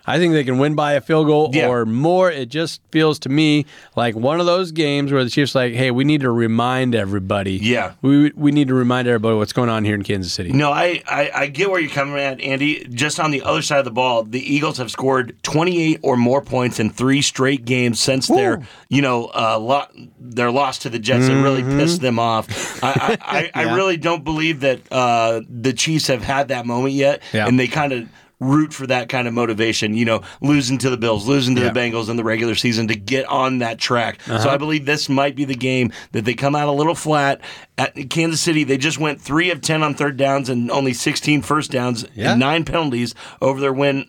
I 0.07 0.19
think 0.19 0.33
they 0.35 0.45
can 0.45 0.59
win 0.59 0.75
by 0.75 0.93
a 0.93 1.01
field 1.01 1.27
goal 1.27 1.51
Yeah. 1.53 1.69
or 1.69 1.85
more. 1.85 2.31
It 2.31 2.49
just 2.49 2.81
feels 2.93 3.19
to 3.21 3.29
me 3.29 3.67
like 3.97 4.15
one 4.15 4.41
of 4.41 4.47
those 4.47 4.73
games 4.73 5.13
where 5.13 5.25
the 5.25 5.31
Chiefs 5.31 5.55
like, 5.55 5.75
hey, 5.75 5.91
we 5.91 6.05
need 6.05 6.21
to 6.21 6.31
remind 6.31 6.95
everybody. 6.95 7.55
Yeah. 7.63 7.93
we 8.03 8.31
we 8.37 8.53
need 8.53 8.69
to 8.69 8.75
remind 8.75 9.09
everybody 9.09 9.37
what's 9.37 9.53
going 9.53 9.69
on 9.71 9.85
here 9.85 9.95
in 9.95 10.03
Kansas 10.03 10.33
City. 10.33 10.53
No, 10.53 10.71
I, 10.71 11.03
I, 11.09 11.31
I 11.35 11.47
get 11.49 11.71
where 11.71 11.81
you're 11.81 11.91
coming 11.91 12.19
at, 12.19 12.41
Andy. 12.41 12.87
Just 12.91 13.19
on 13.21 13.31
the 13.31 13.43
other 13.43 13.63
side 13.63 13.79
of 13.81 13.85
the 13.85 13.91
ball, 13.91 14.23
the 14.23 14.41
Eagles 14.41 14.79
have 14.79 14.91
scored 14.91 15.37
28 15.43 16.01
or 16.03 16.17
more 16.17 16.41
points 16.43 16.79
in 16.81 16.91
three 16.91 17.23
straight 17.23 17.65
games 17.65 17.99
since 18.01 18.29
their, 18.29 18.63
you 18.89 19.03
know, 19.03 19.27
uh, 19.35 19.59
lo- 19.59 20.07
their 20.21 20.51
loss 20.51 20.79
to 20.79 20.89
the 20.91 20.99
Jets. 20.99 21.27
It 21.29 21.35
really 21.35 21.63
pissed 21.63 22.01
them 22.01 22.19
off. 22.19 22.83
I, 22.83 22.89
I, 22.89 22.93
I, 22.93 23.43
Mm-hmm. 23.57 23.59
Yeah. 23.61 23.73
I 23.73 23.75
really 23.77 23.97
don't 23.97 24.25
believe 24.25 24.61
that 24.61 24.81
uh, 24.93 25.41
the 25.49 25.73
Chiefs 25.73 26.07
have 26.09 26.23
had 26.23 26.49
that 26.49 26.67
moment 26.67 26.95
yet, 26.95 27.23
Yeah. 27.33 27.47
and 27.47 27.59
they 27.59 27.67
kind 27.69 27.93
of 27.93 28.09
root 28.41 28.73
for 28.75 28.87
that 28.87 29.09
kind 29.09 29.27
of 29.27 29.35
motivation. 29.35 29.95
You 29.95 30.05
know, 30.05 30.23
losing 30.41 30.79
to 30.79 30.91
the 30.91 30.97
Bills, 30.97 31.27
losing 31.27 31.55
to 31.57 31.63
Yeah. 31.63 31.71
the 31.71 31.81
Bengals 31.81 32.09
in 32.11 32.17
the 32.17 32.25
regular 32.25 32.55
season 32.55 32.89
to 32.89 32.95
get 32.95 33.25
on 33.27 33.59
that 33.59 33.79
track. 33.79 34.19
Uh-huh. 34.29 34.41
So 34.41 34.51
I 34.51 34.57
believe 34.57 34.85
this 34.87 35.09
might 35.09 35.35
be 35.37 35.45
the 35.45 35.55
game 35.55 35.93
that 36.13 36.25
they 36.25 36.35
come 36.35 36.55
out 36.55 36.69
a 36.69 36.73
little 36.73 36.95
flat. 36.95 37.41
At 37.79 38.11
Kansas 38.11 38.41
City, 38.41 38.65
they 38.65 38.77
just 38.79 38.99
went 38.99 39.21
three 39.21 39.51
of 39.51 39.61
ten 39.61 39.83
on 39.83 39.95
third 39.95 40.17
downs 40.17 40.49
and 40.49 40.71
only 40.71 40.93
16 40.93 41.43
first 41.43 41.71
downs 41.71 42.05
Yeah. 42.15 42.33
and 42.33 42.41
nine 42.41 42.65
penalties 42.65 43.15
over 43.41 43.61
their 43.61 43.73
win. 43.73 44.07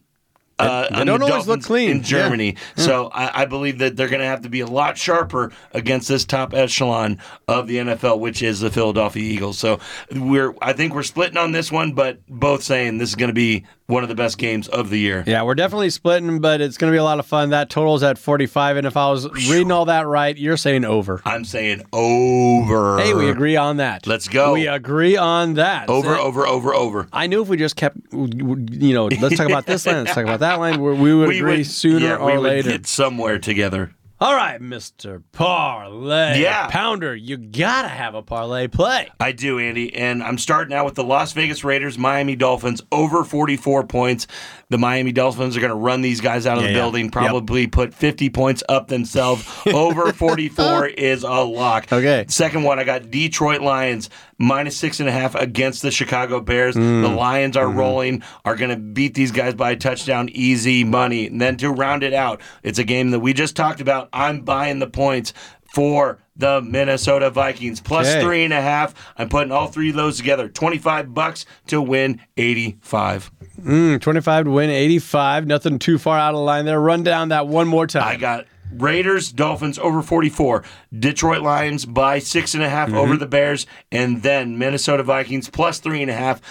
Uh, 0.60 0.89
they 0.97 1.05
don't 1.05 1.20
the 1.20 1.28
always 1.28 1.47
look 1.47 1.62
clean. 1.64 1.89
in 1.91 1.97
Yeah. 1.97 2.03
Germany. 2.03 2.55
So 2.78 3.08
I, 3.14 3.43
I 3.43 3.45
believe 3.45 3.78
that 3.80 3.95
they're 3.95 4.08
going 4.10 4.22
to 4.22 4.26
have 4.26 4.41
to 4.41 4.49
be 4.49 4.62
a 4.62 4.66
lot 4.68 4.97
sharper 4.97 5.51
against 5.74 6.08
this 6.08 6.26
top 6.26 6.53
echelon 6.53 7.20
of 7.47 7.68
the 7.68 7.78
NFL, 7.78 8.20
which 8.20 8.41
is 8.41 8.60
the 8.62 8.72
Philadelphia 8.72 9.22
Eagles. 9.24 9.58
So 9.60 9.80
we're 10.12 10.55
I 10.62 10.74
think 10.74 10.95
we're 10.95 11.03
splitting 11.03 11.38
on 11.38 11.51
this 11.51 11.72
one, 11.72 11.93
but 11.93 12.20
both 12.28 12.64
saying 12.64 12.97
this 12.97 13.10
is 13.10 13.16
going 13.16 13.30
to 13.30 13.34
be 13.36 13.66
one 13.86 14.03
of 14.03 14.10
the 14.10 14.16
best 14.16 14.38
games 14.38 14.68
of 14.68 14.89
the 14.89 14.99
year. 14.99 15.24
Yeah, 15.26 15.43
we're 15.43 15.55
definitely 15.55 15.89
splitting, 15.91 16.39
but 16.41 16.60
it's 16.60 16.76
going 16.78 16.91
to 16.91 16.93
be 16.93 16.97
a 16.99 17.03
lot 17.05 17.20
of 17.20 17.26
fun. 17.26 17.51
That 17.51 17.70
total's 17.70 18.03
at 18.03 18.18
45, 18.18 18.76
and 18.78 18.86
if 18.86 18.97
I 18.97 19.10
was 19.10 19.30
reading 19.49 19.72
all 19.72 19.86
that 19.86 20.05
right, 20.08 20.38
you're 20.38 20.58
saying 20.58 20.84
over. 20.84 21.22
I'm 21.24 21.45
saying 21.45 21.84
over. 21.93 22.97
Hey, 22.99 23.14
we 23.14 23.30
agree 23.30 23.55
on 23.55 23.78
that. 23.78 24.05
Let's 24.05 24.28
go. 24.28 24.53
We 24.53 24.68
agree 24.68 25.16
on 25.18 25.53
that. 25.55 25.88
Over, 25.89 26.16
So- 26.16 26.22
over, 26.22 26.45
over, 26.47 26.74
over. 26.76 27.08
I 27.14 27.28
knew 27.28 27.41
if 27.41 27.47
we 27.47 27.55
just 27.58 27.76
kept, 27.76 27.97
you 28.12 28.93
know, 28.93 29.05
let's 29.08 29.38
talk 29.38 29.47
about 29.47 29.66
this 29.66 29.86
line, 29.86 30.03
let's 30.03 30.14
talk 30.16 30.24
about 30.26 30.41
that 30.41 30.47
line, 30.56 30.80
where 30.82 30.93
we 30.95 31.14
would 31.14 31.30
We 31.30 31.38
agree 31.39 31.58
would- 31.58 31.68
sooner 31.68 32.06
yeah, 32.06 32.16
or 32.18 32.26
we 32.28 32.38
would 32.38 32.41
later. 32.43 32.70
get 32.72 32.88
somewhere 32.88 33.39
together. 33.39 33.91
All 34.20 34.34
right, 34.34 34.60
Mr. 34.60 35.22
Parlay. 35.32 36.41
Yeah. 36.41 36.70
Pounder, 36.70 37.16
you 37.16 37.38
got 37.38 37.84
to 37.84 37.88
have 37.88 38.16
a 38.16 38.24
parlay 38.24 38.68
play. 38.68 39.10
I 39.20 39.32
do, 39.32 39.60
Andy. 39.60 39.93
And 39.93 40.24
I'm 40.24 40.39
starting 40.39 40.76
out 40.76 40.86
with 40.86 40.95
the 40.95 41.04
Las 41.04 41.34
Vegas 41.34 41.64
Raiders, 41.64 42.00
Miami 42.00 42.36
Dolphins, 42.36 42.82
over 42.91 43.24
44 43.24 43.86
points. 43.86 44.26
The 44.70 44.80
Miami 44.80 45.12
Dolphins 45.12 45.56
are 45.56 45.60
going 45.60 45.70
to 45.70 45.76
run 45.76 46.02
these 46.02 46.20
guys 46.20 46.48
out 46.48 46.58
of 46.58 46.64
Yeah, 46.64 46.70
the 46.70 46.74
yeah. 46.74 46.80
building, 46.82 47.12
probably 47.12 47.68
put 47.68 47.93
50 47.93 48.32
points 48.32 48.64
up 48.68 48.88
themselves. 48.88 49.48
over 49.68 50.12
44 50.12 50.88
is 50.88 51.22
a 51.24 51.30
lock. 51.43 51.93
Okay. 51.93 52.26
Second 52.28 52.64
one, 52.64 52.80
I 52.80 52.86
got 52.86 53.12
Detroit 53.12 53.62
Lions, 53.62 54.10
minus 54.39 54.77
six 54.77 54.99
and 54.99 55.09
a 55.09 55.11
half 55.11 55.33
against 55.35 55.81
the 55.81 55.91
Chicago 55.91 56.39
Bears. 56.39 56.75
Mm. 56.75 57.01
The 57.01 57.09
Lions 57.09 57.57
are 57.57 57.65
Mm-hmm. 57.65 57.77
rolling, 57.79 58.23
are 58.45 58.55
going 58.55 58.69
to 58.69 58.75
beat 58.77 59.13
these 59.15 59.31
guys 59.31 59.53
by 59.55 59.71
a 59.71 59.75
touchdown, 59.75 60.29
easy 60.31 60.83
money. 60.83 61.27
And 61.27 61.41
then 61.41 61.57
to 61.57 61.71
round 61.71 62.03
it 62.03 62.13
out, 62.13 62.41
it's 62.63 62.79
a 62.79 62.83
game 62.83 63.11
that 63.11 63.19
we 63.19 63.33
just 63.33 63.55
talked 63.55 63.81
about. 63.81 64.09
I'm 64.13 64.41
buying 64.41 64.79
the 64.79 64.88
points 64.88 65.33
for 65.73 66.19
the 66.35 66.61
Minnesota 66.61 67.29
Vikings 67.29 67.81
plus 67.81 68.07
Okay. 68.07 68.21
three 68.21 68.43
and 68.43 68.53
a 68.53 68.61
half. 68.61 68.93
I'm 69.17 69.27
putting 69.27 69.51
all 69.51 69.67
three 69.67 69.89
of 69.89 69.95
those 69.95 70.17
together. 70.17 70.47
25 70.47 71.13
bucks 71.13 71.45
to 71.67 71.81
win 71.81 72.21
85. 72.38 73.31
Mm, 73.61 73.99
25 73.99 74.45
to 74.45 74.51
win, 74.51 74.69
85. 74.69 75.47
Nothing 75.47 75.79
too 75.79 75.97
far 75.97 76.17
out 76.19 76.35
of 76.35 76.41
line 76.41 76.65
there. 76.65 76.79
Run 76.79 77.03
down 77.03 77.29
that 77.29 77.47
one 77.47 77.67
more 77.67 77.88
time. 77.88 78.03
I 78.03 78.15
got 78.15 78.45
Raiders, 78.74 79.32
Dolphins 79.32 79.80
over 79.80 80.01
44. 80.01 80.63
Detroit 80.97 81.41
Lions 81.41 81.86
by 81.86 82.20
six 82.20 82.53
and 82.53 82.63
a 82.63 82.70
half 82.70 82.89
Mm-hmm. 82.89 82.97
over 82.97 83.18
the 83.18 83.26
Bears. 83.28 83.65
And 83.91 84.22
then 84.24 84.57
Minnesota 84.57 85.03
Vikings 85.03 85.49
plus 85.49 85.80
three 85.80 86.01
and 86.01 86.11
a 86.11 86.13
half 86.15 86.41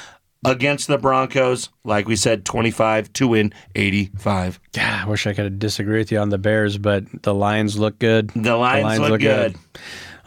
against 0.45 0.87
the 0.87 0.99
Broncos. 0.99 1.71
Like 1.85 2.07
we 2.09 2.17
said, 2.17 2.45
25 2.45 3.13
to 3.15 3.29
win 3.29 3.53
85. 3.75 4.61
Yeah, 4.75 5.03
I 5.05 5.09
wish 5.09 5.27
I 5.27 5.33
could 5.35 5.59
disagree 5.59 5.99
with 5.99 6.13
you 6.13 6.19
on 6.19 6.29
the 6.29 6.39
Bears, 6.39 6.79
but 6.79 7.05
the 7.23 7.35
Lions 7.35 7.79
look 7.79 7.99
good. 7.99 8.31
The 8.31 8.57
Lions, 8.57 9.01
look, 9.01 9.21
good. 9.21 9.57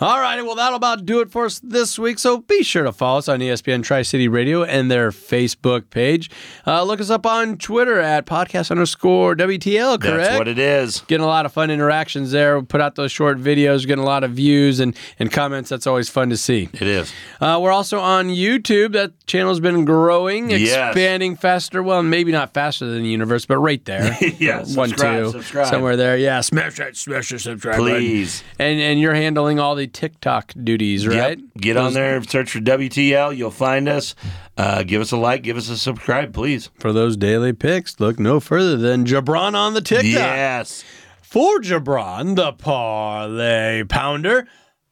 All 0.02 0.20
righty, 0.22 0.41
well, 0.43 0.56
that'll 0.56 0.78
about 0.78 1.06
do 1.06 1.20
it 1.20 1.30
for 1.30 1.45
us 1.45 1.60
this 1.60 2.00
week. 2.00 2.20
So 2.20 2.38
be 2.38 2.64
sure 2.64 2.84
to 2.84 2.93
follow 2.93 3.18
us 3.18 3.28
on 3.28 3.39
ESPN 3.41 3.84
Tri 3.84 4.02
City 4.02 4.30
Radio 4.30 4.64
and 4.64 4.89
their 4.89 5.12
Facebook 5.12 5.89
page. 5.89 6.32
Uh, 6.66 6.84
look 6.84 7.02
us 7.02 7.10
up 7.10 7.26
on 7.26 7.58
Twitter 7.58 8.00
at 8.00 8.26
podcast 8.26 8.72
underscore 8.72 9.36
WTL, 9.36 10.00
correct? 10.00 10.18
That's 10.18 10.38
what 10.39 10.47
it 10.47 10.58
is. 10.58 11.02
Getting 11.02 11.26
a 11.26 11.28
lot 11.28 11.45
of 11.45 11.52
fun 11.52 11.70
interactions 11.70 12.32
there. 12.32 12.58
We 12.58 12.66
put 12.66 12.80
out 12.80 12.95
those 12.95 13.12
short 13.12 13.39
videos, 13.39 13.86
getting 13.86 14.02
a 14.04 14.08
lot 14.08 14.24
of 14.24 14.32
views 14.32 14.80
and, 14.80 14.95
and 15.20 15.30
comments. 15.30 15.70
That's 15.70 15.86
always 15.86 16.08
fun 16.08 16.30
to 16.30 16.38
see. 16.38 16.70
It 16.72 16.82
is. 16.84 17.12
Uh, 17.41 17.60
we're 17.62 17.74
also 17.74 18.00
on 18.00 18.30
YouTube. 18.30 18.93
That 18.93 19.12
channel's 19.28 19.60
been 19.60 19.84
growing, 19.84 20.50
Yes. 20.50 20.91
expanding 20.95 21.36
faster. 21.36 21.84
Well, 21.84 22.04
maybe 22.04 22.32
not 22.32 22.54
faster 22.54 22.86
than 22.86 23.04
the 23.04 23.10
universe, 23.10 23.45
but 23.45 23.58
right 23.58 23.84
there. 23.84 24.18
Yeah, 24.39 24.60
one, 24.60 24.89
subscribe, 24.89 25.24
two, 25.26 25.32
subscribe. 25.32 25.68
somewhere 25.68 25.97
there. 25.97 26.16
Yeah, 26.16 26.39
smash 26.41 26.78
that, 26.78 26.95
smash 26.95 27.30
the 27.30 27.39
subscribe 27.39 27.78
button. 27.80 27.95
Please. 27.95 28.43
And 28.58 28.80
and 28.80 29.00
you're 29.00 29.16
handling 29.16 29.60
all 29.60 29.76
the 29.76 29.89
TikTok 29.90 30.54
duties, 30.64 31.06
right? 31.08 31.38
Yep. 31.38 31.40
Get 31.58 31.78
on 31.78 31.86
Those- 31.86 31.94
there, 31.96 32.24
search 32.24 32.52
for 32.52 32.60
WTL. 32.60 33.36
You'll 33.36 33.52
find 33.52 33.90
us. 33.90 34.16
Uh, 34.58 34.84
give 34.84 35.02
us 35.02 35.12
a 35.12 35.18
like, 35.18 35.44
give 35.44 35.58
us 35.58 35.70
a 35.70 35.78
subscribe, 35.78 36.34
please. 36.34 36.70
For 36.80 36.94
those 36.94 37.18
daily 37.18 37.54
picks, 37.54 38.00
look 38.00 38.20
no 38.20 38.40
further 38.40 38.78
than 38.78 39.06
JaBron 39.06 39.54
on 39.54 39.74
the 39.74 39.82
TikTok. 39.82 40.06
Yes. 40.06 40.84
For 41.22 41.60
JaBron, 41.60 42.36
the 42.36 42.54
parlay 42.54 43.84
pounder, 43.84 44.48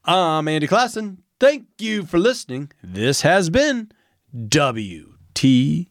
I'm 0.06 0.48
Andy 0.48 0.68
Classen. 0.68 1.18
Thank 1.40 1.66
you 1.80 2.04
for 2.04 2.20
listening. 2.20 2.72
This 2.84 3.22
has 3.22 3.50
been 3.50 3.92
WTL. 4.36 5.86